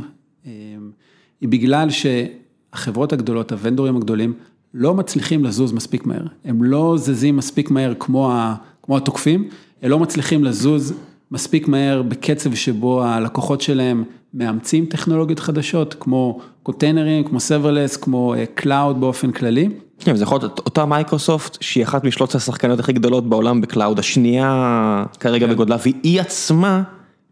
[1.41, 4.33] היא בגלל שהחברות הגדולות, הוונדורים הגדולים,
[4.73, 9.49] לא מצליחים לזוז מספיק מהר, הם לא זזים מספיק מהר כמו, ה, כמו התוקפים,
[9.81, 10.93] הם לא מצליחים לזוז
[11.31, 14.03] מספיק מהר בקצב שבו הלקוחות שלהם
[14.33, 19.69] מאמצים טכנולוגיות חדשות, כמו קונטיינרים, כמו serverless, כמו cloud באופן כללי.
[19.99, 23.99] כן, זה יכול להיות אותה מייקרוסופט שהיא אחת משלוש השחקנות הכי גדולות בעולם ב cloud,
[23.99, 26.83] השנייה כרגע בגודלה, והיא עצמה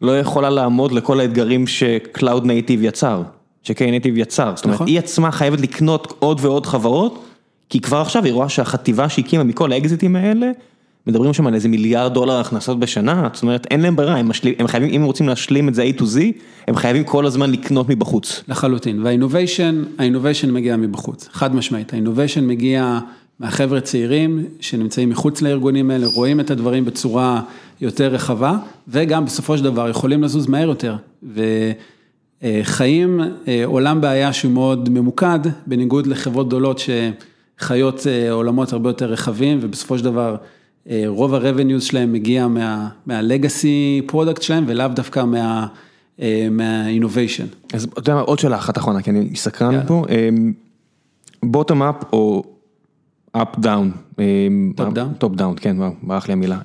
[0.01, 3.21] לא יכולה לעמוד לכל האתגרים ש cloud native יצר,
[3.63, 7.25] ש K native יצר, זאת אומרת, היא עצמה חייבת לקנות עוד ועוד חברות,
[7.69, 10.51] כי כבר עכשיו היא רואה שהחטיבה שהקימה מכל האקזיטים האלה,
[11.07, 14.53] מדברים שם על איזה מיליארד דולר הכנסות בשנה, זאת אומרת אין להם ברירה, הם, משלים,
[14.59, 16.19] הם חייבים, אם הם רוצים להשלים את זה A to Z,
[16.67, 18.43] הם חייבים כל הזמן לקנות מבחוץ.
[18.47, 22.99] לחלוטין, והאינוביישן, האינוביישן מגיע מבחוץ, חד משמעית, האינוביישן מגיע
[23.39, 27.41] מהחבר'ה צעירים שנמצאים מחוץ לארגונים האלה, רואים את הדברים בצורה
[27.81, 28.57] יותר רחבה,
[28.87, 30.95] וגם בסופו של דבר יכולים לזוז מהר יותר,
[32.43, 33.19] וחיים
[33.65, 36.81] עולם בעיה שהוא מאוד ממוקד, בניגוד לחברות גדולות
[37.59, 40.35] שחיות עולמות הרבה יותר רחבים, ובסופו של דבר
[41.07, 45.23] רוב ה-revenues שלהם מגיע מה-legacy product שלהם, ולאו דווקא
[46.51, 47.73] מה-innovation.
[47.73, 50.05] אז אתה יודע מה, עוד שאלה אחת אחרונה, כי אני סקרן פה,
[51.45, 52.43] bottom up או
[53.37, 54.17] up down,
[54.77, 56.59] top down, top down, כן, ברח לי המילה,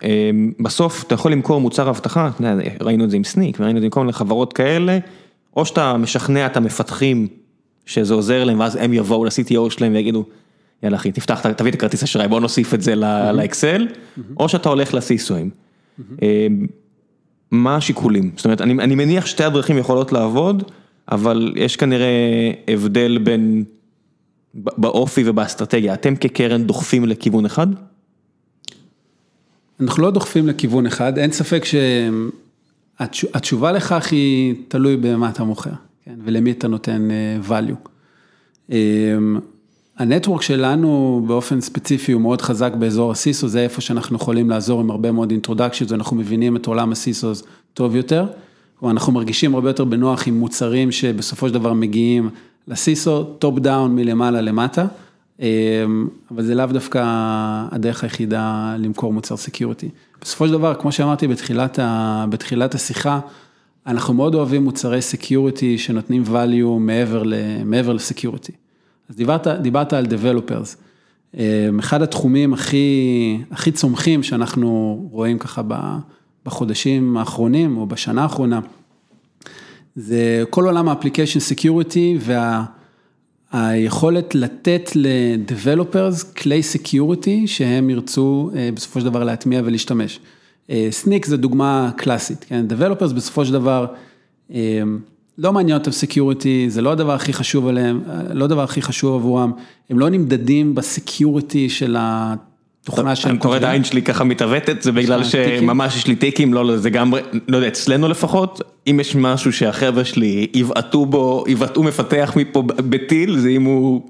[0.61, 2.31] בסוף אתה יכול למכור מוצר אבטחה,
[2.81, 4.99] ראינו את זה עם סניק, וראינו את זה עם כל מיני חברות כאלה,
[5.57, 7.27] או שאתה משכנע את המפתחים
[7.87, 10.25] שזה עוזר להם, ואז הם יבואו ל-CTO שלהם ויגידו,
[10.82, 12.94] יאללה אחי, תפתח, תביא את הכרטיס אשראי, בוא נוסיף את זה
[13.32, 13.89] לאקסל,
[14.36, 15.51] או שאתה הולך לסיסויים.
[17.51, 18.31] מה השיקולים?
[18.36, 20.62] זאת אומרת, אני מניח שתי הדרכים יכולות לעבוד,
[21.11, 22.07] אבל יש כנראה
[22.69, 23.65] הבדל בין,
[24.55, 27.66] באופי ובאסטרטגיה, אתם כקרן דוחפים לכיוון אחד?
[29.81, 31.65] אנחנו לא דוחפים לכיוון אחד, אין ספק
[33.12, 35.70] שהתשובה לכך היא תלוי במה אתה מוכר,
[36.24, 37.09] ולמי אתה נותן
[37.48, 37.89] value.
[40.01, 44.51] ה network שלנו באופן ספציפי הוא מאוד חזק באזור ה CISO, זה איפה שאנחנו יכולים
[44.51, 47.32] לעזור עם הרבה מאוד אינטרודקציות, ואנחנו מבינים את עולם ה CISO
[47.74, 48.27] טוב יותר.
[48.78, 52.31] כלומר, אנחנו מרגישים הרבה יותר בנוח עם מוצרים שבסופו של דבר מגיעים
[52.69, 54.86] ל CISO, top down מלמעלה למטה,
[56.31, 57.02] אבל זה לאו דווקא
[57.70, 59.89] הדרך היחידה למכור מוצר סקיורטי.
[60.22, 61.28] בסופו של דבר, כמו שאמרתי
[62.31, 63.20] בתחילת השיחה,
[63.86, 66.78] אנחנו מאוד אוהבים מוצרי סקיורטי שנותנים value
[67.64, 68.52] מעבר לסקיורטי.
[69.11, 70.77] אז דיברת, דיברת על Developers,
[71.81, 75.62] אחד התחומים הכי, הכי צומחים שאנחנו רואים ככה
[76.47, 78.61] בחודשים האחרונים או בשנה האחרונה,
[79.97, 82.32] זה כל עולם ה-Application Security
[83.53, 90.20] והיכולת לתת ל Developers כלי Security שהם ירצו בסופו של דבר להטמיע ולהשתמש.
[90.91, 92.66] Snyk זה דוגמה קלאסית, כן?
[92.69, 93.87] Developers בסופו של דבר,
[95.39, 98.01] לא מעניין אותם security, זה לא הדבר הכי חשוב עליהם,
[98.32, 99.52] לא הדבר הכי חשוב עבורם,
[99.90, 103.32] הם לא נמדדים ב security של התוכנה שהם כותבים.
[103.32, 106.90] אני קורא את העין שלי ככה מתעוותת, זה בגלל שממש יש לי טיקים, לא, זה
[106.90, 107.12] גם,
[107.48, 113.39] לא יודע, אצלנו לפחות, אם יש משהו שהחבר'ה שלי יבעטו בו, יבעטו מפתח מפה בטיל,
[113.39, 114.02] זה אם הוא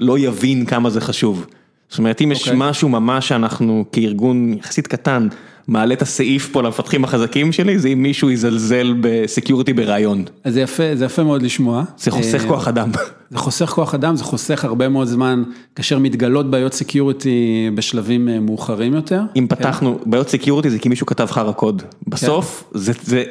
[0.00, 1.46] לא יבין כמה זה חשוב.
[1.88, 5.28] זאת אומרת, אם יש משהו ממש שאנחנו כארגון יחסית קטן,
[5.68, 10.24] מעלה את הסעיף פה למפתחים החזקים שלי, זה אם מישהו יזלזל בסקיורטי ברעיון.
[10.44, 11.84] אז זה יפה, זה יפה מאוד לשמוע.
[11.98, 12.90] זה חוסך כוח אדם.
[13.30, 15.42] זה חוסך כוח אדם, זה חוסך הרבה מאוד זמן,
[15.76, 19.20] כאשר מתגלות בעיות סקיורטי בשלבים מאוחרים יותר.
[19.36, 21.82] אם פתחנו, בעיות סקיורטי זה כי מישהו כתב חרא קוד.
[22.06, 22.72] בסוף,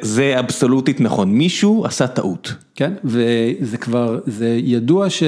[0.02, 2.54] זה אבסולוטית נכון, מישהו עשה טעות.
[2.74, 5.22] כן, וזה כבר, זה ידוע ש...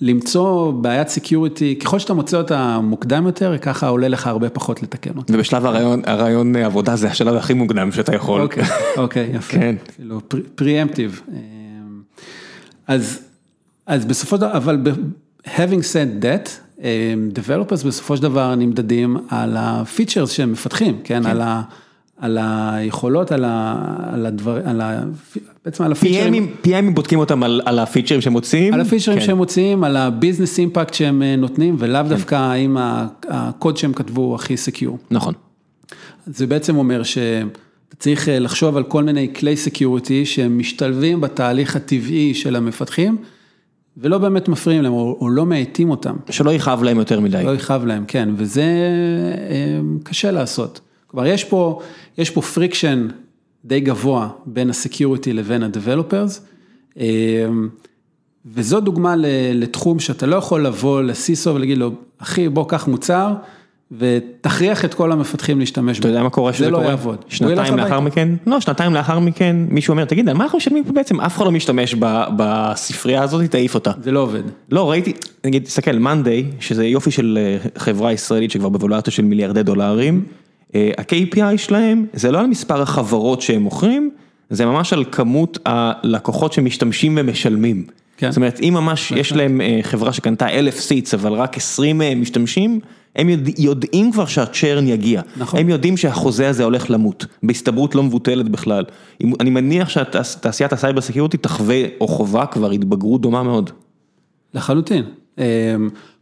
[0.00, 5.10] למצוא בעיית security, ככל שאתה מוצא אותה מוקדם יותר, ככה עולה לך הרבה פחות לתקן
[5.16, 5.34] אותה.
[5.34, 5.66] ובשלב
[6.06, 8.40] הראיון עבודה זה השלב הכי מוקדם שאתה יכול.
[8.40, 8.64] אוקיי,
[8.96, 9.52] אוקיי, יפה.
[9.52, 9.76] כן.
[9.96, 10.20] כאילו,
[10.54, 11.20] preemptive.
[12.86, 14.78] אז בסופו של דבר, אבל
[15.46, 16.48] having said that,
[17.34, 21.26] developers בסופו של דבר נמדדים על ה features שהם מפתחים, כן?
[21.26, 21.62] על ה...
[22.20, 25.02] על היכולות, על הדבר, על ה...
[25.64, 26.52] בעצם על הפיצ'רים.
[26.64, 28.74] PM ים בודקים אותם על הפיצ'רים שהם מוציאים?
[28.74, 32.76] על הפיצ'רים שהם מוציאים, על ה business impact שהם נותנים, ולאו דווקא האם
[33.28, 34.98] הקוד שהם כתבו הוא הכי secure.
[35.10, 35.34] נכון.
[36.26, 42.34] זה בעצם אומר שאתה צריך לחשוב על כל מיני כלי security שהם משתלבים בתהליך הטבעי
[42.34, 43.16] של המפתחים,
[43.96, 46.16] ולא באמת מפריעים להם, או לא מאטים אותם.
[46.30, 47.42] שלא יכאב להם יותר מדי.
[47.44, 48.64] לא יכאב להם, כן, וזה
[50.02, 50.80] קשה לעשות.
[51.10, 51.80] כלומר, יש פה,
[52.18, 53.08] יש פה friction
[53.64, 56.40] די גבוה בין ה security לבין ה Developers,
[58.46, 59.14] וזו דוגמה
[59.54, 63.34] לתחום שאתה לא יכול לבוא ל CISO ולהגיד לו, אחי, בוא קח מוצר,
[63.98, 66.00] ותכריח את כל המפתחים להשתמש בו.
[66.00, 66.80] אתה יודע מה קורה שזה קורה?
[66.80, 67.24] זה לא יעבוד.
[67.28, 68.28] שנתיים לאחר מכן?
[68.46, 71.20] לא, שנתיים לאחר מכן מישהו אומר, תגיד, על מה אנחנו משלמים פה בעצם?
[71.20, 71.94] אף אחד לא משתמש
[72.36, 73.92] בספרייה הזאת, תעיף אותה.
[74.02, 74.42] זה לא עובד.
[74.70, 75.12] לא, ראיתי,
[75.44, 77.38] נגיד, תסתכל, Monday, שזה יופי של
[77.78, 80.24] חברה ישראלית שכבר בוולואציה של מיליארדי דולרים,
[80.74, 84.10] ה KPI שלהם זה לא על מספר החברות שהם מוכרים,
[84.50, 87.84] זה ממש על כמות הלקוחות שמשתמשים ומשלמים.
[88.20, 92.80] זאת אומרת, אם ממש יש להם חברה שקנתה אלף seats, אבל רק עשרים משתמשים,
[93.16, 93.28] הם
[93.58, 95.22] יודעים כבר שה churn יגיע.
[95.52, 98.84] הם יודעים שהחוזה הזה הולך למות, בהסתברות לא מבוטלת בכלל.
[99.40, 103.70] אני מניח שתעשיית הסייבר סקיורטי תחווה או חובה כבר התבגרות דומה מאוד.
[104.54, 105.04] לחלוטין.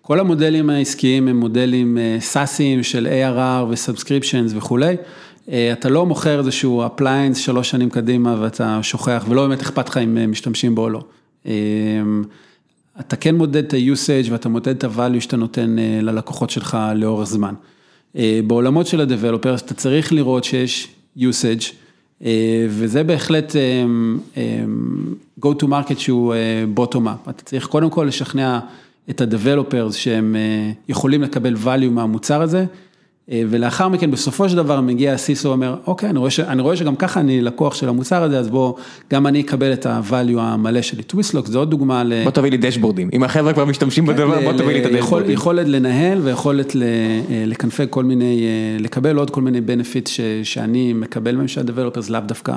[0.09, 4.97] כל המודלים העסקיים הם מודלים סאסיים של ARR ו-subscriptions וכולי.
[5.49, 10.31] אתה לא מוכר איזשהו appliance שלוש שנים קדימה ואתה שוכח ולא באמת אכפת לך אם
[10.31, 11.05] משתמשים בו או לא.
[13.01, 17.55] אתה כן מודד את ה-usage ואתה מודד את ה-value שאתה נותן ללקוחות שלך לאורך זמן.
[18.47, 21.73] בעולמות של ה-Developers אתה צריך לראות שיש usage.
[22.69, 23.57] וזה בהחלט
[25.41, 26.35] go to market שהוא
[26.77, 28.59] bottom up, אתה צריך קודם כל לשכנע
[29.11, 30.37] את ה-Developers שהם
[30.89, 32.65] יכולים לקבל value מהמוצר הזה.
[33.33, 36.97] ולאחר מכן בסופו של דבר מגיע ה-CISO ואומר, אוקיי, אני רואה, ש, אני רואה שגם
[36.97, 38.75] ככה אני לקוח של המוצר הזה, אז בוא,
[39.11, 41.03] גם אני אקבל את ה-value המלא שלי.
[41.03, 42.25] טוויסלוק זה עוד דוגמה ל...
[42.25, 45.31] בוא תביא לי דשבורדים, אם החבר'ה כבר משתמשים בדבר, בוא תביא לי את הדשבורדים.
[45.31, 46.77] יכולת לנהל ויכולת
[47.47, 48.47] לקנפג כל מיני,
[48.81, 50.11] לקבל עוד כל מיני benefits
[50.43, 52.55] שאני מקבל מהם שה Developers לאו דווקא,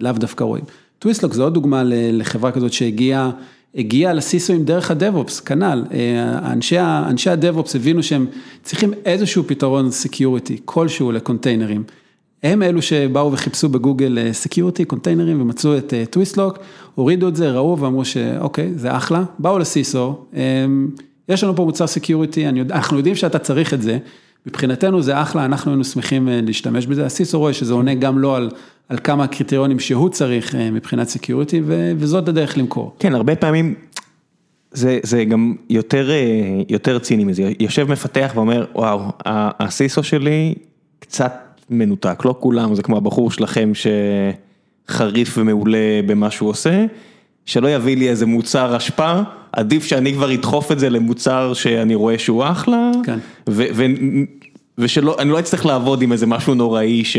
[0.00, 0.64] לאו דווקא רואים.
[0.98, 3.30] Twistlock זה עוד דוגמה לחברה כזאת שהגיעה,
[3.76, 5.84] הגיע ל CISO ים דרך ה DevOps, כנ"ל,
[6.52, 8.26] אנשי אנשי ה DevOps הבינו שהם
[8.62, 11.82] צריכים איזשהו פתרון security, כלשהו לקונטיינרים.
[12.42, 16.58] הם אלו שבאו וחיפשו בגוגל security, קונטיינרים ומצאו את Twistlock,
[16.94, 20.24] הורידו את זה, ראו ואמרו שאוקיי, זה אחלה, באו ל CISO,
[21.28, 23.98] יש לנו פה מוצר security, אנחנו יודעים שאתה צריך את זה,
[24.46, 28.36] מבחינתנו זה אחלה, אנחנו היינו שמחים להשתמש בזה, ה CISO רואה שזה עונה גם לא
[28.36, 28.50] על...
[28.88, 31.62] על כמה קריטריונים שהוא צריך מבחינת security,
[31.98, 32.94] וזאת הדרך למכור.
[32.98, 33.74] כן, הרבה פעמים
[34.72, 36.10] זה זה גם יותר
[36.68, 39.00] יותר ציני מזה, יושב מפתח ואומר, וואו,
[39.60, 40.54] ה CISO שלי
[40.98, 41.32] קצת
[41.70, 46.86] מנותק, לא כולם, זה כמו הבחור שלכם שחריף ומעולה במה שהוא עושה,
[47.46, 49.20] שלא יביא לי איזה מוצר אשפה,
[49.52, 53.18] עדיף שאני כבר אדחוף את זה למוצר שאני רואה שהוא אחלה, כן.
[54.78, 57.16] ושאני לא אצטרך לעבוד עם איזה משהו נוראי ש...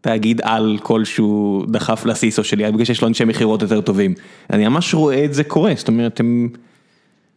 [0.00, 4.14] תאגיד על כלשהו דחף לסיסו שלי, בגלל שיש לו אנשי מכירות יותר טובים.
[4.52, 6.48] אני ממש רואה את זה קורה, זאת אומרת, הם...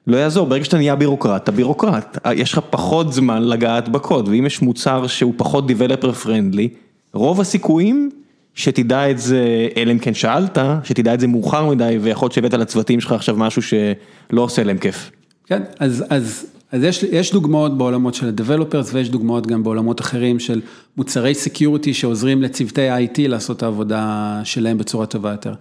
[0.07, 4.45] לא יעזור, ברגע שאתה נהיה בירוקרט, אתה בירוקרט, יש לך פחות זמן לגעת בקוד, ואם
[4.45, 6.67] יש מוצר שהוא פחות Developer Friendly,
[7.13, 8.09] רוב הסיכויים
[8.55, 12.53] שתדע את זה, אלא אם כן שאלת, שתדע את זה מאוחר מדי, ויכול להיות שהבאת
[12.53, 15.11] לצוותים שלך עכשיו משהו שלא עושה להם כיף.
[15.47, 20.01] כן, אז, אז אז יש יש דוגמאות בעולמות של ה Developers ויש דוגמאות גם בעולמות
[20.01, 20.61] אחרים של
[20.97, 25.53] מוצרי Security שעוזרים לצוותי IT לעשות את העבודה שלהם בצורה טובה יותר.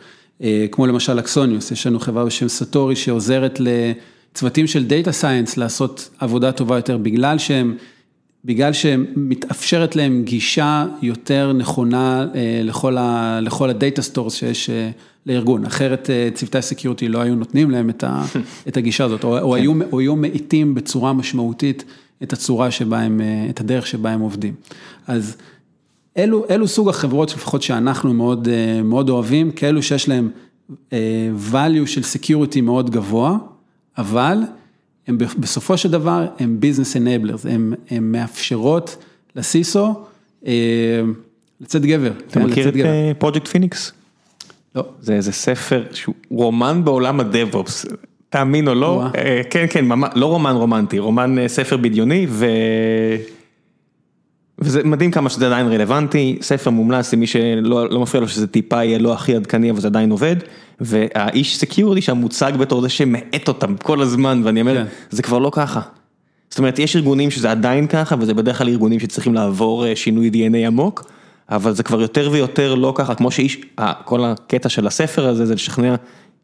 [0.70, 6.52] כמו למשל Axonius, יש לנו חברה בשם Satori שעוזרת לצוותים של Data Science לעשות עבודה
[6.52, 7.76] טובה יותר בגלל שהם,
[8.44, 12.26] בגלל שמתאפשרת להם גישה יותר נכונה
[12.62, 14.70] לכל ה-Data Stores שיש.
[15.26, 17.90] לארגון, אחרת צוותי הסקיורטי לא היו נותנים להם
[18.68, 21.84] את הגישה הזאת, או היו מאיטים בצורה משמעותית
[22.22, 23.20] את הצורה שבה הם,
[23.50, 24.54] את הדרך שבה הם עובדים.
[25.06, 25.36] אז
[26.16, 28.48] אלו אלו סוג החברות לפחות שאנחנו מאוד
[28.84, 30.30] מאוד אוהבים, כאלו שיש להם
[31.52, 33.38] value של סקיורטי מאוד גבוה,
[33.98, 34.38] אבל
[35.06, 37.48] הם בסופו של דבר הם business enablers,
[37.90, 39.04] הם מאפשרות
[39.36, 39.94] לסיסו
[41.60, 42.12] לצאת גבר.
[42.30, 42.74] אתה מכיר את
[43.18, 43.92] פרויקט פיניקס?
[44.74, 44.84] לא.
[45.00, 47.86] זה איזה ספר שהוא רומן בעולם הדב-אופס,
[48.30, 49.04] תאמין או לא,
[49.50, 49.84] כן כן,
[50.14, 52.46] לא רומן רומנטי, רומן ספר בדיוני ו...
[54.58, 58.84] וזה מדהים כמה שזה עדיין רלוונטי, ספר מומלץ למי שלא לא מפריע לו שזה טיפה
[58.84, 60.36] יהיה לא הכי עדכני אבל זה עדיין עובד,
[60.84, 64.86] והאיש סקיורטי שם מוצג בתור זה שמאט אותם כל הזמן ואני אומר, כן.
[65.10, 65.80] זה כבר לא ככה.
[66.50, 70.66] זאת אומרת יש ארגונים שזה עדיין ככה וזה בדרך כלל ארגונים שצריכים לעבור שינוי DNA
[70.66, 71.04] עמוק.
[71.48, 73.58] אבל זה כבר יותר ויותר לא ככה, כמו שאיש,
[74.04, 75.94] כל הקטע של הספר הזה זה לשכנע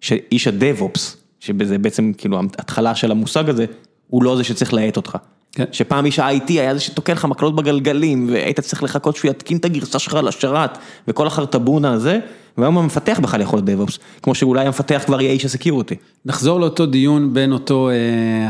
[0.01, 3.67] שאיש הדב-אופס, שזה בעצם כאילו התחלה של המושג הזה,
[4.09, 5.17] הוא לא זה שצריך להאט אותך.
[5.53, 5.65] כן.
[5.73, 9.65] שפעם איש ה-IT היה זה שתוקע לך מקלות בגלגלים, והיית צריך לחכות שהוא יתקין את
[9.65, 12.19] הגרסה שלך לשרת, וכל החרטבונה הזה,
[12.59, 15.95] והיום המפתח בכלל יכול להיות DevOps, כמו שאולי המפתח כבר יהיה איש ה security.
[16.25, 17.91] נחזור לאותו דיון בין אותו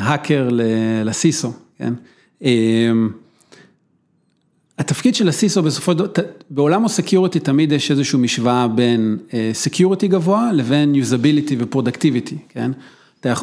[0.00, 0.48] האקר
[1.04, 1.94] ל CISO, כן?
[4.78, 6.08] התפקיד של ה CISO בסופו של דבר,
[6.50, 9.18] בעולם ה security תמיד יש איזושהי משוואה בין
[9.52, 12.70] security גבוה לבין usability ו productivity, כן?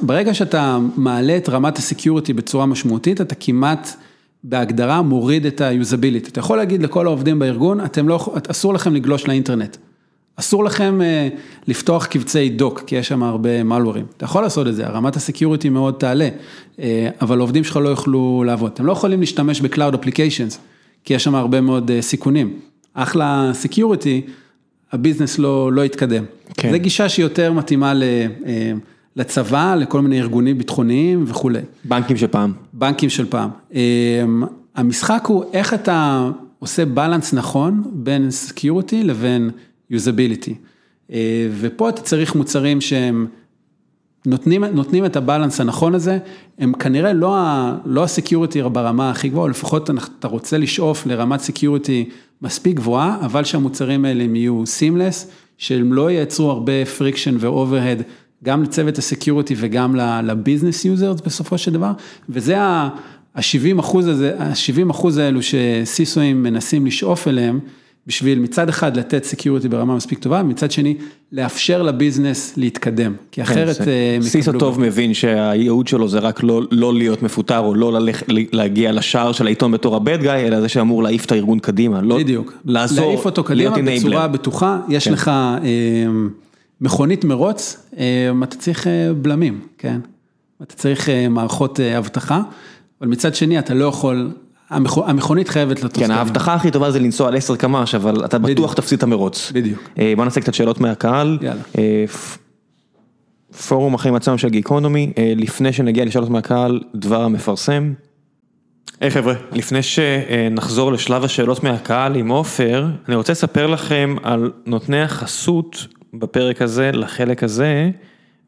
[0.01, 3.89] ברגע שאתה מעלה את רמת ה security בצורה משמעותית, אתה כמעט
[4.43, 6.29] בהגדרה מוריד את ה usability.
[6.29, 9.77] אתה יכול להגיד לכל העובדים בארגון, אתם לא, אסור לכם לגלוש לאינטרנט.
[10.35, 10.99] אסור לכם
[11.67, 14.05] לפתוח קבצי doc, כי יש שם הרבה מלוורים.
[14.17, 16.29] אתה יכול לעשות את זה, רמת ה security מאוד תעלה,
[17.21, 18.71] אבל העובדים שלך לא יוכלו לעבוד.
[18.73, 20.57] אתם לא יכולים להשתמש ב Cloud Applications.
[21.03, 22.59] כי יש שם הרבה מאוד סיכונים.
[22.93, 24.21] אחלה security,
[24.91, 26.23] ה business לא לא יתקדם.
[26.57, 26.71] כן.
[26.71, 27.93] זו גישה שיותר מתאימה
[29.15, 31.59] לצבא, לכל מיני ארגונים ביטחוניים וכולי.
[31.85, 32.53] בנקים של פעם.
[32.73, 33.49] בנקים של פעם.
[34.75, 36.29] המשחק הוא איך אתה
[36.59, 39.49] עושה balance נכון בין security לבין
[39.89, 40.55] usability.
[41.59, 43.27] ופה אתה צריך מוצרים שהם
[44.25, 46.17] נותנים, נותנים את ה balance הנכון הזה,
[46.59, 49.89] הם כנראה לא, ה, לא ה security ברמה הכי גבוהה, לפחות
[50.19, 52.09] אתה רוצה לשאוף לרמת security
[52.41, 58.01] מספיק גבוהה, אבל שהמוצרים האלה הם יהיו seamless, שהם לא ייצרו הרבה friction ו overhead,
[58.43, 61.91] גם לצוות ה security וגם ל business users בסופו של דבר,
[62.29, 67.59] וזה ה-70 אחוז הזה, ה-70 אחוז האלו ש CISO אים מנסים לשאוף אליהם,
[68.07, 70.95] בשביל מצד אחד לתת security ברמה מספיק טובה, ומצד שני
[71.31, 74.23] לאפשר ל business להתקדם, כי כן, אחרת יקבלו...
[74.29, 79.31] CISO טוב מבין שהייעוד שלו זה רק לא, לא להיות מפוטר או לא להגיע לשער
[79.31, 82.53] של העיתון בתור ה bad guy, אלא זה שאמור להעיף את הארגון קדימה, לא בדיוק,
[82.65, 85.13] לעזור, להעיף אותו קדימה בצורה בטוחה, יש כן.
[85.13, 85.61] לך אה,
[86.81, 89.99] מכונית מרוץ, אה, אתה צריך אה, בלמים, כן,
[90.63, 92.41] אתה צריך אה, מערכות אבטחה,
[93.01, 94.31] אבל מצד שני אתה לא יכול
[94.69, 96.03] המכונית חייבת לטוס.
[96.03, 99.51] כן, ההבטחה הכי טובה זה לנסוע על 10 קמ"ש, אבל אתה בטוח תפסיד את המרוץ.
[99.51, 99.89] בדיוק.
[100.15, 101.37] בוא נעשה קצת שאלות מהקהל.
[101.41, 101.61] יאללה.
[103.67, 107.93] פורום החיים עצמם של גיקונומי, לפני שנגיע לשאלות מהקהל, דבר המפרסם.
[109.01, 115.01] היי חבר'ה, לפני שנחזור לשלב השאלות מהקהל עם עופר, אני רוצה לספר לכם על נותני
[115.01, 115.87] החסות
[116.19, 117.89] בפרק הזה, לחלק הזה.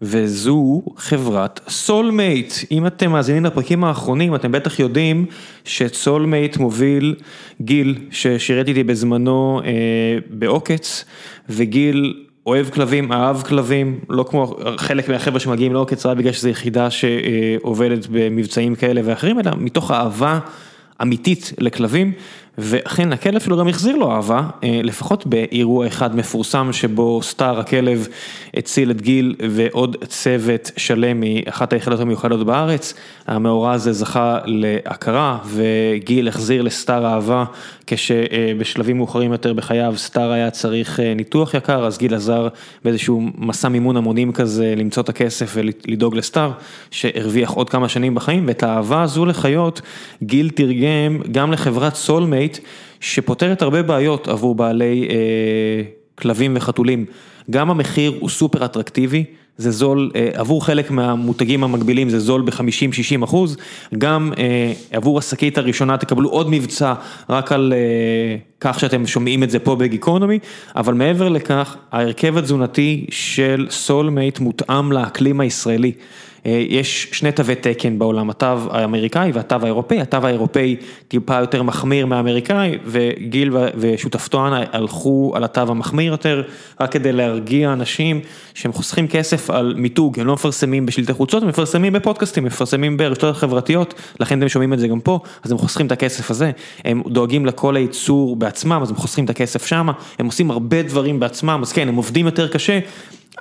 [0.02, 2.54] וזו חברת סולמייט.
[2.72, 5.26] אם אתם מאזינים לפרקים האחרונים, אתם בטח יודעים
[5.66, 7.16] שסולמייט מוביל
[7.62, 9.72] גיל, ששירת איתי בזמנו אה,
[10.30, 11.06] בעוקץ,
[11.50, 16.90] וגיל אוהב כלבים, אהב כלבים, לא כמו חלק מהחבר'ה שמגיעים לעוקץ, רק בגלל שזו יחידה
[16.90, 20.40] שעובדת במבצעים כאלה ואחרים, אלא מתוך אהבה
[21.02, 22.12] אמיתית לכלבים,
[22.58, 28.08] ואכן הכלב שלו גם החזיר לו אהבה, אה, לפחות באירוע אחד מפורסם שבו סטאר הכלב
[28.54, 32.94] הציל את גיל ועוד צוות שלם מאחת היחידות המיוחדות בארץ,
[33.28, 37.46] המאורע הזה זכה להכרה וגיל החזיר לסטאר אהבה
[37.88, 42.48] כשבשלבים מאוחרים יותר בחייו סטאר היה צריך אה, ניתוח יקר, אז גיל עזר
[42.86, 46.52] באיזשהו מסע מימון המונים כזה למצוא את הכסף ולדאוג לסטאר,
[46.92, 49.82] שהרוויח עוד כמה שנים בחיים, ואת האהבה הזו לחיות
[50.24, 52.47] גיל תרגם גם לחברת סולמייט.
[52.48, 52.60] חקלאית
[53.00, 55.16] שפותרת הרבה בעיות עבור בעלי אה,
[56.16, 57.06] כלבים וחתולים.
[57.52, 59.24] גם המחיר הוא סופר אטרקטיבי,
[59.58, 63.58] זה זול, אה, עבור חלק מהמותגים המקבילים זה זול ב-50-60 אחוז,
[63.98, 66.94] גם אה, עבור השקית הראשונה תקבלו עוד מבצע
[67.30, 70.40] רק על אה, כך שאתם שומעים את זה פה בגיקונומי,
[70.76, 75.92] אבל מעבר לכך, ההרכב התזונתי של סולמייט מותאם לאקלים הישראלי.
[76.48, 80.76] אה, יש שני תווי תקן בעולם, התו האמריקאי והתו האירופאי, התו האירופאי
[81.08, 86.44] טיפה יותר מחמיר מהאמריקאי וגיל ושותפתו הלכו על התו המחמיר יותר,
[86.80, 88.20] רק כדי להרגיע אנשים
[88.54, 93.36] שהם חוסכים כסף על מיתוג, הם לא מפרסמים בשלטי חוצות, הם מפרסמים בפודקאסטים, מפרסמים ברשתות
[93.36, 96.52] החברתיות, לכן אתם שומעים את זה גם פה, אז הם חוסכים את הכסף הזה,
[96.86, 99.88] הם דואגים לכל הייצור בעצמם, אז הם חוסכים את הכסף שם,
[100.20, 102.80] הם עושים הרבה דברים בעצמם, אז כן, הם עובדים יותר קשה.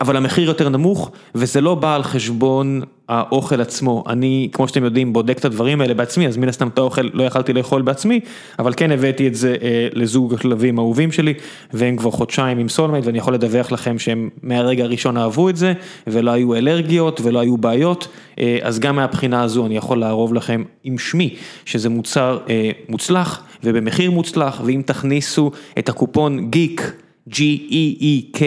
[0.00, 4.04] אבל המחיר יותר נמוך, וזה לא בא על חשבון האוכל עצמו.
[4.08, 7.22] אני, כמו שאתם יודעים, בודק את הדברים האלה בעצמי, אז מן הסתם את האוכל לא
[7.22, 8.20] יכלתי לאכול בעצמי,
[8.58, 11.34] אבל כן הבאתי את זה אה, לזוג הכלבים האהובים שלי,
[11.72, 15.72] והם כבר חודשיים עם סולמייט, ואני יכול לדווח לכם שהם מהרגע הראשון אהבו את זה,
[16.06, 18.08] ולא היו אלרגיות ולא היו בעיות,
[18.38, 23.42] אה, אז גם מהבחינה הזו אני יכול לערוב לכם עם שמי, שזה מוצר אה, מוצלח,
[23.64, 26.92] ובמחיר מוצלח, ואם תכניסו את הקופון geek,
[27.30, 28.40] G-E-E-K,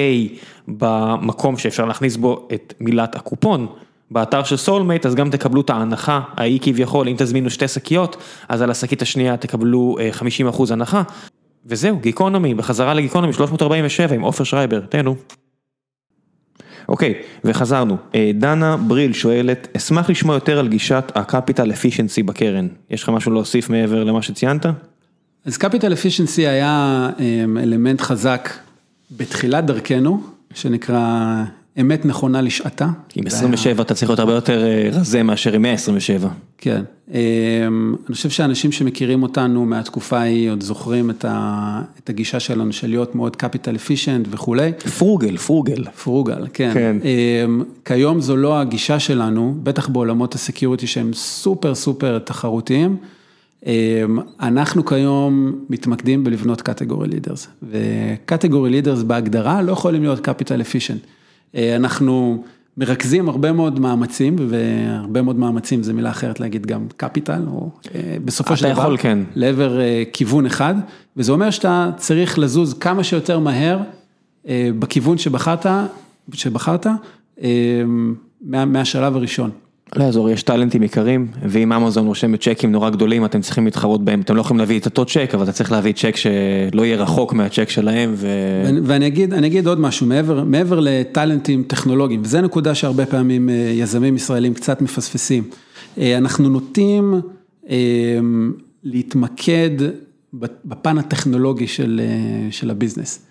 [0.77, 3.67] במקום שאפשר להכניס בו את מילת הקופון.
[4.11, 8.17] באתר של סולמייט אז גם תקבלו את ההנחה ההיא כביכול אם תזמינו שתי שקיות
[8.49, 10.23] אז על השקית השנייה תקבלו 50%
[10.69, 11.03] אה, הנחה
[11.65, 15.15] וזהו גיקונומי בחזרה לגיקונומי 347 עם עופר שרייבר תהנו.
[16.89, 17.13] אוקיי
[17.43, 23.09] וחזרנו אה, דנה בריל שואלת אשמח לשמוע יותר על גישת הקפיטל אפישנסי בקרן יש לך
[23.09, 24.65] משהו להוסיף מעבר למה שציינת?
[25.45, 28.49] אז קפיטל אפישנסי היה אה, אלמנט חזק
[29.11, 31.43] בתחילת דרכנו שנקרא
[31.81, 32.87] אמת נכונה לשעתה.
[33.15, 36.29] עם 27 אתה צריך להיות הרבה יותר אה, רזה מאשר עם 127.
[36.57, 36.81] כן,
[37.11, 43.15] אמ, אני חושב שאנשים שמכירים אותנו מהתקופה ההיא עוד זוכרים את הגישה שלנו של להיות
[43.15, 44.71] מאוד capital efficient וכולי.
[44.97, 45.83] frugal, frugal.
[46.03, 46.71] frugal, כן.
[46.73, 46.97] כן.
[47.03, 52.97] אמ, כיום זו לא הגישה שלנו, בטח בעולמות ה security שהם סופר סופר תחרותיים.
[53.65, 60.61] אמ, אנחנו כיום מתמקדים בלבנות category leaders, ו category leaders בהגדרה לא יכולים להיות capital
[60.61, 61.07] efficient.
[61.55, 62.43] אה, אנחנו
[62.77, 68.17] מרכזים הרבה מאוד מאמצים, והרבה מאוד מאמצים זה מילה אחרת להגיד גם קפיטל, או אה,
[68.25, 69.19] בסופו של דבר, כן.
[69.35, 70.75] לעבר אה, כיוון אחד,
[71.17, 73.79] וזה אומר שאתה צריך לזוז כמה שיותר מהר
[74.79, 75.65] בכיוון שבחרת,
[76.33, 76.87] שבחרת,
[78.41, 79.51] מהשלב הראשון.
[79.95, 84.21] לא יעזור, יש טאלנטים יקרים, ואם אמזון רושמת צ'קים נורא גדולים, אתם צריכים להתחרות בהם,
[84.21, 87.33] אתם לא יכולים להביא את אותו צ'ק, אבל אתה צריך להביא צ'ק שלא יהיה רחוק
[87.33, 88.13] מהצ'ק שלהם.
[88.15, 88.27] ו...
[88.83, 94.15] ואני אגיד, אגיד עוד משהו, מעבר, מעבר לטאלנטים טכנולוגיים, וזו נקודה שהרבה פעמים אה, יזמים
[94.15, 95.43] ישראלים קצת מפספסים.
[95.97, 97.13] אה, אנחנו נוטים
[97.69, 97.75] אה,
[98.83, 99.69] להתמקד
[100.65, 102.01] בפן הטכנולוגי של,
[102.51, 103.28] של הביזנס.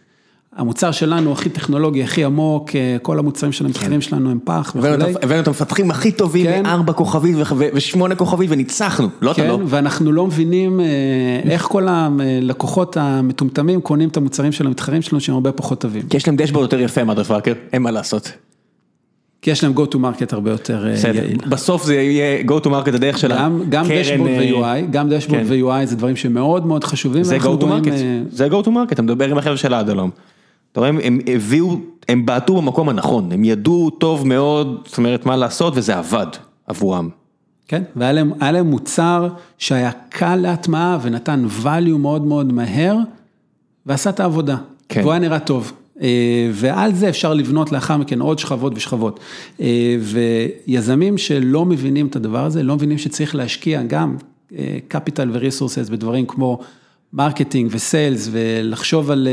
[0.59, 2.71] המוצר שלנו הכי טכנולוגי, הכי עמוק,
[3.03, 4.01] כל המוצרים של המתחרים כן.
[4.01, 4.95] שלנו הם פח וכולי.
[5.23, 6.63] הבאנו את המפתחים הכי טובים כן.
[6.63, 7.37] מארבע כוכבית
[7.75, 9.59] ושמונה כוכבית וניצחנו, לא כן, אתה לא.
[9.67, 10.81] ואנחנו לא מבינים
[11.51, 16.03] איך כל הלקוחות המטומטמים קונים את המוצרים של המתחרים שלנו שהם הרבה פחות טובים.
[16.11, 18.33] כי יש להם דשבורד יותר יפה, מאדרפאקר, אין מה לעשות.
[19.43, 21.39] כי יש להם go to market הרבה יותר יעיל.
[21.49, 23.61] בסוף זה יהיה go to market הדרך של הקרן.
[23.69, 27.25] גם דשבורד ו-UI, גם דשבורד ו-UI זה דברים שמאוד מאוד חשובים.
[27.25, 27.93] זה go to market,
[28.31, 30.11] זה go to market, אתה מדבר עם החבר'ה של האדלום.
[30.79, 31.77] אתה רואה, הם הביאו,
[32.09, 36.27] הם בעטו במקום הנכון, הם ידעו טוב מאוד, זאת אומרת, מה לעשות, וזה עבד
[36.67, 37.09] עבורם.
[37.69, 39.29] כן, והיה להם, להם מוצר
[39.59, 42.97] שהיה קל להטמעה ונתן value מאוד מאוד מהר,
[43.87, 44.57] ועשה את העבודה.
[44.89, 45.01] כן.
[45.01, 45.73] והוא היה נראה טוב.
[46.03, 49.21] אה, ועל זה אפשר לבנות לאחר מכן עוד שכבות ושכבות.
[49.61, 54.17] אה, ויזמים שלא מבינים את הדבר הזה, לא מבינים שצריך להשקיע גם
[54.59, 56.59] אה, capital ו-resources בדברים כמו
[57.13, 59.29] marketing ו sales ולחשוב על,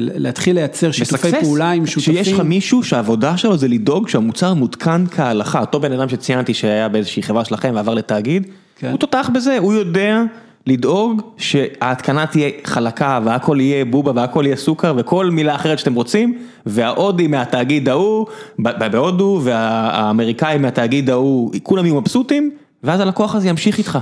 [0.00, 2.14] להתחיל לייצר שיתופי פעולה עם שותפים.
[2.14, 6.88] שיש לך מישהו שהעבודה שלו זה לדאוג שהמוצר מותקן כהלכה, אותו בן אדם שציינתי שהיה
[6.88, 8.46] באיזושהי חברה שלכם ועבר לתאגיד,
[8.78, 8.90] כן.
[8.90, 10.22] הוא תותח בזה, הוא יודע
[10.66, 16.38] לדאוג שההתקנה תהיה חלקה והכל יהיה בובה והכל יהיה סוכר וכל מילה אחרת שאתם רוצים,
[16.66, 18.26] וההודי מהתאגיד ההוא,
[18.58, 22.50] בהודו והאמריקאים מהתאגיד ההוא, כולם יהיו מבסוטים,
[22.84, 23.98] ואז הלקוח הזה ימשיך איתך,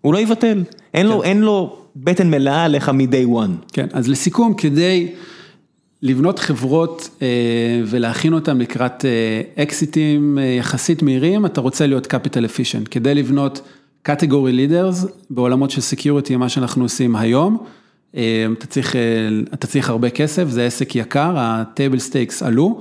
[0.00, 0.62] הוא לא יבטל,
[0.94, 1.24] אין לו, כן.
[1.28, 3.72] אין לו בטן מלאה עליך מ-day one.
[3.72, 5.08] כן, אז לסיכום, כדי
[6.02, 7.26] לבנות חברות אה,
[7.86, 9.04] ולהכין אותן לקראת
[9.56, 13.60] אקזיטים אה, יחסית מהירים, אתה רוצה להיות capital efficient, כדי לבנות
[14.08, 17.58] category leaders בעולמות של security, מה שאנחנו עושים היום,
[18.16, 18.96] אה, אתה צריך,
[19.54, 22.80] אתה צריך הרבה כסף, זה עסק יקר, ה-table stakes עלו,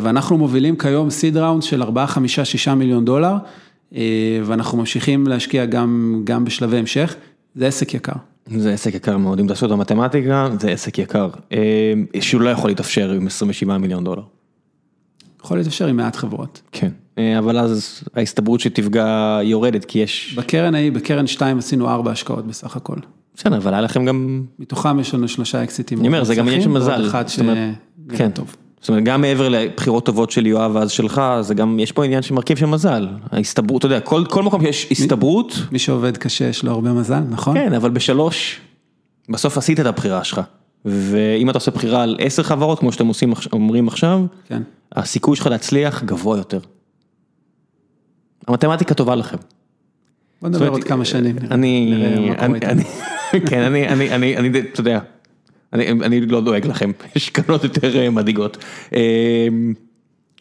[0.00, 3.34] ואנחנו מובילים כיום seed round של 4, 5, 6 מיליון דולר,
[4.44, 7.16] ואנחנו ממשיכים להשקיע גם, גם בשלבי המשך.
[7.58, 8.12] זה עסק יקר.
[8.56, 12.70] זה עסק יקר מאוד, אם תעשו את המתמטיקה, זה עסק יקר, אה, שהוא לא יכול
[12.70, 14.22] להתאפשר עם 27 מיליון דולר.
[15.44, 16.62] יכול להתאפשר עם מעט חברות.
[16.72, 20.34] כן, אה, אבל אז ההסתברות שתפגע יורדת, כי יש...
[20.38, 22.96] בקרן ההיא, בקרן 2 עשינו 4 השקעות בסך הכל.
[23.34, 24.44] בסדר, אבל היה לכם גם...
[24.58, 25.98] מתוכם יש לנו שלושה אקזיטים.
[25.98, 27.06] אני אומר, זה גם עניין של מזל.
[27.06, 27.72] אחד שנראה
[28.08, 28.30] כן.
[28.30, 28.56] טוב.
[28.80, 32.22] זאת אומרת, גם מעבר לבחירות טובות של יואב ואז שלך, זה גם, יש פה עניין
[32.22, 33.08] של מרכיב של מזל.
[33.32, 35.52] ההסתברות, אתה יודע, כל, כל מקום שיש הסתברות...
[35.72, 37.54] מי, שעובד קשה יש לו הרבה מזל, נכון?
[37.54, 38.60] כן, אבל בשלוש,
[39.28, 40.40] בסוף עשית את הבחירה שלך.
[40.84, 44.62] ואם אתה עושה בחירה על עשר חברות, כמו שאתם עושים, אומרים עכשיו, כן.
[44.92, 46.60] הסיכוי שלך להצליח גבוה יותר.
[48.46, 49.36] המתמטיקה טובה לכם.
[50.42, 51.36] בוא נדבר עוד כמה שנים.
[51.50, 51.94] אני,
[52.38, 52.84] אני, אני,
[53.46, 55.00] כן, אני, אני, אני, אני, אתה יודע.
[55.72, 58.56] אני אני לא דואג לכם, יש קרנות יותר אה, מדאיגות.
[58.94, 59.48] אה,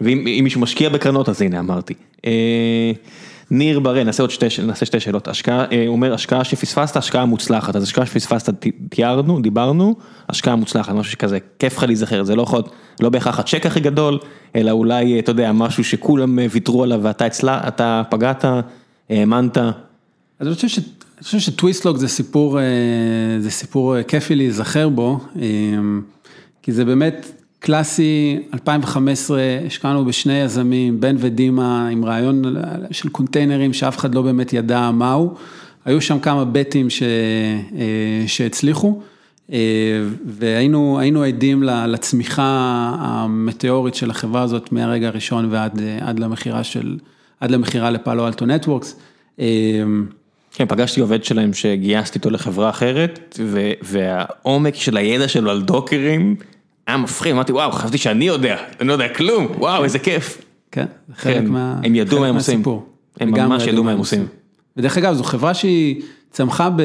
[0.01, 1.93] ואם מישהו משקיע בקרנות אז הנה אמרתי.
[2.25, 2.91] אה,
[3.51, 7.75] ניר בראל, נעשה עוד שתי, נעשה שתי שאלות, השקעה, הוא אומר השקעה שפספסת, השקעה מוצלחת,
[7.75, 8.53] אז השקעה שפספסת
[8.89, 9.95] תיארנו, דיברנו,
[10.29, 12.61] השקעה מוצלחת, משהו שכזה, כיף לך להיזכר, זה לא יכול,
[12.99, 14.19] לא בהכרח הצ'ק הכי גדול,
[14.55, 18.45] אלא אולי, אתה יודע, משהו שכולם ויתרו עליו ואתה אצלה, אתה פגעת,
[19.09, 19.57] האמנת.
[19.57, 20.79] אז אני חושב ש...
[21.17, 22.65] אני חושב שטוויסטלוג זה סיפור, אה,
[23.39, 25.45] זה סיפור אה, כיפי להיזכר בו, אה,
[26.61, 32.41] כי זה באמת קלאסי, 2015, השקענו בשני יזמים, בן ודימה, עם רעיון
[32.91, 35.33] של קונטיינרים שאף אחד לא באמת ידע מהו,
[35.85, 37.03] היו שם כמה בטים ש,
[38.27, 39.01] שהצליחו,
[40.25, 42.43] והיינו עדים לצמיחה
[42.99, 46.97] המטאורית של החברה הזאת מהרגע הראשון ועד למכירה של,
[47.39, 48.99] עד למכירה לפעלו אלטו נטוורקס.
[50.57, 53.39] כן, פגשתי עובד שלהם שגייסתי אותו לחברה אחרת,
[53.81, 56.35] והעומק של הידע שלו על דוקרים
[56.87, 60.41] היה מפחיד, אמרתי וואו, חשבתי שאני יודע, אני לא יודע כלום, וואו, איזה כיף.
[60.71, 61.79] כן, זה חלק כן, מה...
[61.83, 62.63] הם ידעו מה הם עושים.
[63.19, 64.27] הם ממש ידעו מה הם עושים.
[64.77, 66.01] ודרך אגב, זו חברה שהיא
[66.31, 66.81] צמחה ב...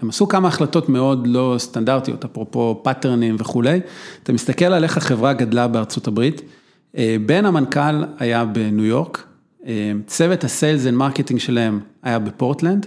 [0.00, 3.80] הם עשו כמה החלטות מאוד לא סטנדרטיות, אפרופו pattern ים וכולי.
[4.22, 6.42] אתה מסתכל על איך החברה גדלה בארצות הברית,
[6.96, 9.31] אה, בן המנכ"ל היה בניו יורק,
[10.06, 12.86] צוות ה sales and marketing שלהם היה בפורטלנד,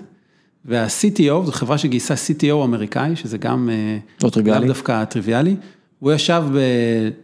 [0.65, 5.55] וה-CTO, זו חברה שגייסה CTO אמריקאי, שזה גם, אה, לא טריוויאלי, לאו דווקא טריוויאלי,
[5.99, 6.43] הוא ישב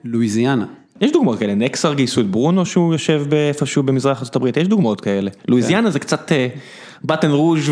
[0.04, 0.66] בלואיזיאנה.
[1.02, 5.02] יש דוגמאות כאלה, נקסר גייסו את ברונו שהוא יושב איפשהו במזרח ארצות הברית, יש דוגמאות
[5.02, 5.32] כאלה.
[5.48, 5.92] לואיזיאנה כן.
[5.92, 6.32] זה קצת
[7.04, 7.70] בטן רוז'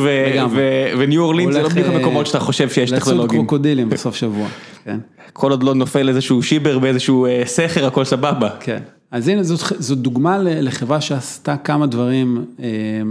[0.97, 3.25] וניו אורלין, זה לא בדיוק המקומות שאתה חושב שיש טכנולוגים.
[3.25, 4.47] לצוד קרוקודילים בסוף שבוע,
[4.85, 4.99] כן.
[5.33, 8.49] כל עוד לא נופל איזשהו שיבר באיזשהו אה, סכר, הכל סבבה.
[8.59, 8.79] כן.
[9.11, 12.45] אז הנה, זאת, זאת דוגמה לחברה שעשתה כמה דברים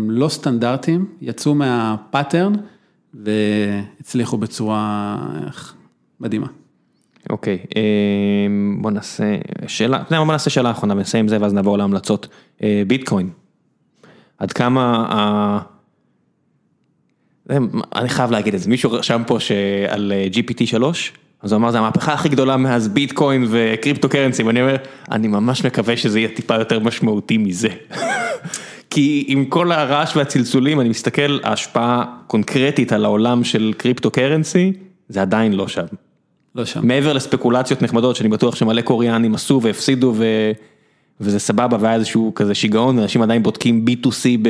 [0.09, 2.53] לא סטנדרטיים, יצאו מהפאטרן
[3.15, 5.17] והצליחו בצורה
[6.21, 6.47] מדהימה.
[7.31, 7.59] אוקיי,
[8.81, 12.29] בוא נעשה שאלה, בוא נעשה שאלה אחרונה ונסיים עם זה ואז נעבור להמלצות.
[12.87, 13.31] ביטקוין,
[14.39, 15.61] עד כמה,
[17.95, 21.13] אני חייב להגיד את זה, מישהו רשם פה שעל GPT 3,
[21.43, 24.77] אז הוא אמר זה המהפכה הכי גדולה מאז ביטקוין וקריפטו קרנסי, ואני אומר,
[25.11, 27.69] אני ממש מקווה שזה יהיה טיפה יותר משמעותי מזה.
[28.91, 34.73] כי עם כל הרעש והצלצולים, אני מסתכל, ההשפעה קונקרטית על העולם של קריפטו קרנסי,
[35.09, 35.85] זה עדיין לא שם.
[36.55, 36.87] לא שם.
[36.87, 40.25] מעבר לספקולציות נחמדות, שאני בטוח שמלא קוריאנים עשו והפסידו ו...
[41.21, 44.49] וזה סבבה, והיה איזשהו כזה שיגעון, אנשים עדיין בודקים B2C ב...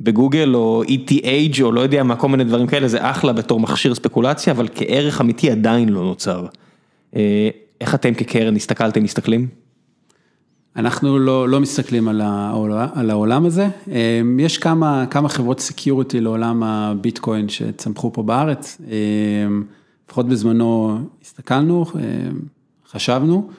[0.00, 3.94] בגוגל או ETH או לא יודע מה, כל מיני דברים כאלה, זה אחלה בתור מכשיר
[3.94, 6.46] ספקולציה, אבל כערך אמיתי עדיין לא נוצר.
[7.80, 9.48] איך אתם כקרן הסתכלתם, מסתכלים?
[10.76, 13.68] אנחנו לא, לא מסתכלים על, העולם, על העולם הזה,
[14.38, 18.80] יש כמה, כמה חברות security לעולם הביטקוין שצמחו פה בארץ,
[20.08, 21.84] לפחות בזמנו הסתכלנו,
[22.90, 23.50] חשבנו,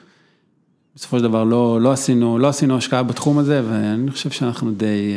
[0.96, 5.14] בסופו של דבר לא, לא עשינו, לא עשינו השקעה בתחום הזה ואני חושב שאנחנו די...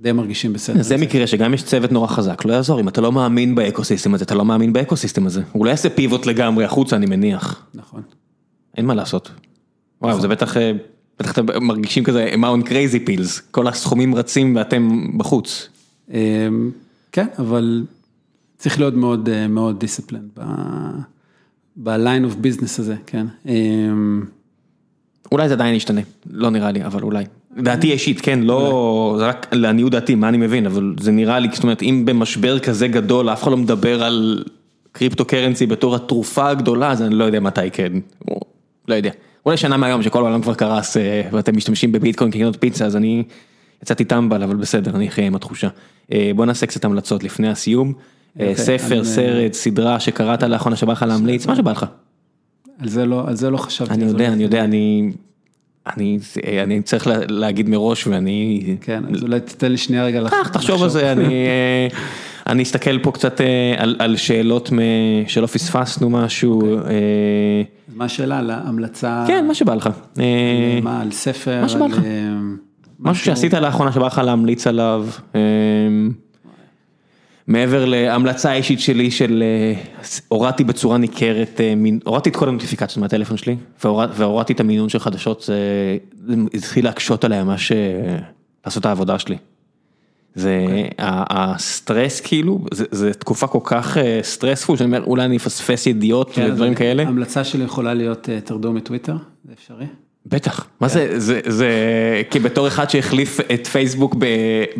[0.00, 0.82] די מרגישים בסדר.
[0.82, 4.14] זה מקרה שגם יש צוות נורא חזק, לא יעזור, אם אתה לא מאמין ב ecosystem
[4.14, 5.42] הזה, אתה לא מאמין ב ecosystem הזה.
[5.52, 7.66] הוא לא יעשה pivot לגמרי החוצה, אני מניח.
[7.74, 8.02] נכון.
[8.76, 9.30] אין מה לעשות.
[10.02, 10.56] וואו, זה בטח,
[11.20, 15.68] בטח אתם מרגישים כזה I'm on crazy pills, כל הסכומים רצים ואתם בחוץ.
[17.12, 17.84] כן, אבל
[18.58, 20.28] צריך להיות מאוד מאוד disciplined
[21.76, 23.26] ב-line of business הזה, כן.
[25.32, 26.00] אולי זה עדיין ישתנה,
[26.30, 27.24] לא נראה לי, אבל אולי.
[27.58, 31.48] דעתי אישית, כן, לא, זה רק לעניות דעתי, מה אני מבין, אבל זה נראה לי,
[31.52, 34.44] זאת אומרת, אם במשבר כזה גדול, אף אחד לא מדבר על
[34.92, 37.92] cryptocurrency בתור התרופה הגדולה, אז אני לא יודע מתי כן,
[38.88, 39.10] לא יודע.
[39.46, 40.96] אולי שנה מהיום שכל העולם כבר קרס
[41.32, 43.22] ואתם משתמשים בביטקוין כקנות פיצה, אז אני
[43.82, 45.68] יצאתי טמבל, אבל בסדר, אני אחיה עם התחושה.
[46.36, 47.92] בוא נעשה קצת המלצות לפני הסיום.
[48.54, 51.86] ספר, סרט, סדרה שקראת לאחרונה שבא לך להמליץ, מה שבא לך.
[52.78, 53.94] על זה לא, על זה לא חשבתי.
[53.94, 55.12] אני יודע, אני יודע, אני...
[55.96, 56.18] אני,
[56.62, 58.62] אני צריך להגיד מראש ואני...
[58.80, 60.48] כן, אז אולי תתן לי שנייה רגע לחשוב.
[60.52, 61.44] תחשוב על זה, אני,
[62.46, 63.40] אני אסתכל פה קצת
[63.78, 64.70] על, על שאלות
[65.26, 66.62] שלא פספסנו משהו.
[67.96, 68.38] מה השאלה?
[68.38, 69.24] על ההמלצה?
[69.26, 69.88] כן, מה שבא לך.
[70.82, 71.60] מה, על ספר?
[71.60, 72.00] מה שבא לך.
[73.00, 75.06] משהו שעשית לאחרונה שבא לך להמליץ עליו.
[77.50, 79.42] מעבר להמלצה האישית שלי של
[80.28, 81.60] הורדתי בצורה ניכרת,
[82.04, 87.42] הורדתי את כל הנוטיפיקציות מהטלפון שלי והורדתי את המינון של חדשות, זה התחיל להקשות עליי
[87.42, 87.72] ממש
[88.66, 89.36] לעשות את העבודה שלי.
[90.34, 90.66] זה
[90.98, 97.02] הסטרס כאילו, זה תקופה כל כך stressful, שאני אומר אולי אני אפספס ידיעות ודברים כאלה.
[97.02, 99.86] ההמלצה שלי יכולה להיות תרדו מטוויטר, זה אפשרי?
[100.26, 101.68] בטח, מה זה, זה,
[102.30, 104.16] כי בתור אחד שהחליף את פייסבוק,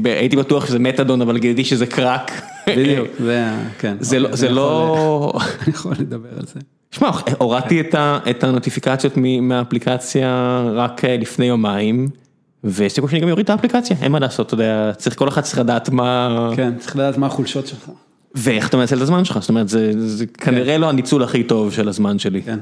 [0.04, 2.42] הייתי בטוח שזה מתדון, אבל גיליתי שזה קראק.
[2.66, 3.96] בדיוק, זה, כן.
[4.00, 5.32] זה לא...
[5.62, 6.60] אני יכול לדבר על זה.
[6.90, 7.82] שמע, הורדתי
[8.30, 9.12] את הנוטיפיקציות
[9.42, 12.08] מהאפליקציה רק לפני יומיים,
[12.64, 15.40] ויש סיכוי שאני גם אוריד את האפליקציה, אין מה לעשות, אתה יודע, צריך, כל אחד
[15.40, 16.50] צריך לדעת מה...
[16.56, 17.90] כן, צריך לדעת מה החולשות שלך.
[18.34, 21.88] ואיך אתה מנצל את הזמן שלך, זאת אומרת, זה כנראה לא הניצול הכי טוב של
[21.88, 22.42] הזמן שלי.
[22.42, 22.58] כן.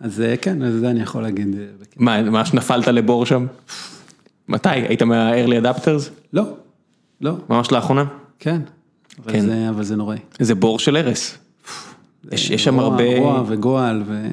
[0.00, 1.56] אז כן, אז זה אני יכול להגיד.
[1.96, 3.46] מה, ממש נפלת לבור שם?
[4.48, 4.68] מתי?
[4.68, 6.10] היית מה-early adapters?
[6.32, 6.42] לא,
[7.20, 7.32] לא.
[7.50, 8.04] ממש לאחרונה?
[8.38, 8.60] כן,
[9.68, 10.18] אבל זה נוראי.
[10.38, 11.38] זה בור של הרס.
[12.32, 13.18] יש שם הרבה...
[13.18, 14.26] רוע וגועל ו...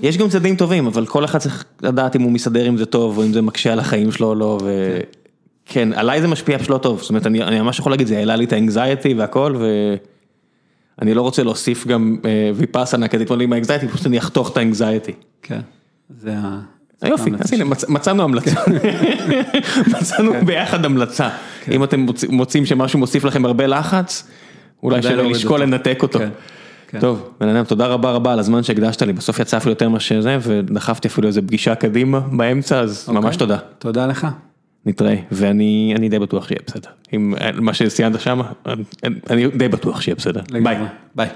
[0.00, 3.18] יש גם צדדים טובים, אבל כל אחד צריך לדעת אם הוא מסתדר עם זה טוב,
[3.18, 4.58] או אם זה מקשה על החיים שלו או לא,
[5.66, 8.36] וכן, עליי זה משפיע פשוט לא טוב, זאת אומרת, אני ממש יכול להגיד, זה העלה
[8.36, 9.94] לי את האנגזייטי והכל, ו...
[11.02, 12.16] אני לא רוצה להוסיף גם
[12.54, 15.12] ויפאסנה כדי להתמודד עם האנגזייטי, פשוט אני אחתוך את האנגזייטי.
[15.42, 15.60] כן,
[16.10, 16.60] זה ה...
[17.08, 18.60] יופי, אז הנה מצאנו המלצה,
[19.98, 21.28] מצאנו ביחד המלצה,
[21.70, 24.28] אם אתם מוצאים שמשהו מוסיף לכם הרבה לחץ,
[24.82, 26.18] אולי שווה לשקול לנתק אותו.
[27.00, 30.20] טוב, בן אדם, תודה רבה רבה על הזמן שהקדשת לי, בסוף יצא אפילו יותר מאשר
[30.20, 33.58] זה, ודחפתי אפילו איזה פגישה קדימה באמצע, אז ממש תודה.
[33.78, 34.26] תודה לך.
[34.86, 38.40] נתראה, ואני די בטוח שיהיה בסדר, עם מה שציינת שם,
[39.30, 40.76] אני די בטוח שיהיה בסדר, ביי.
[41.14, 41.28] ביי.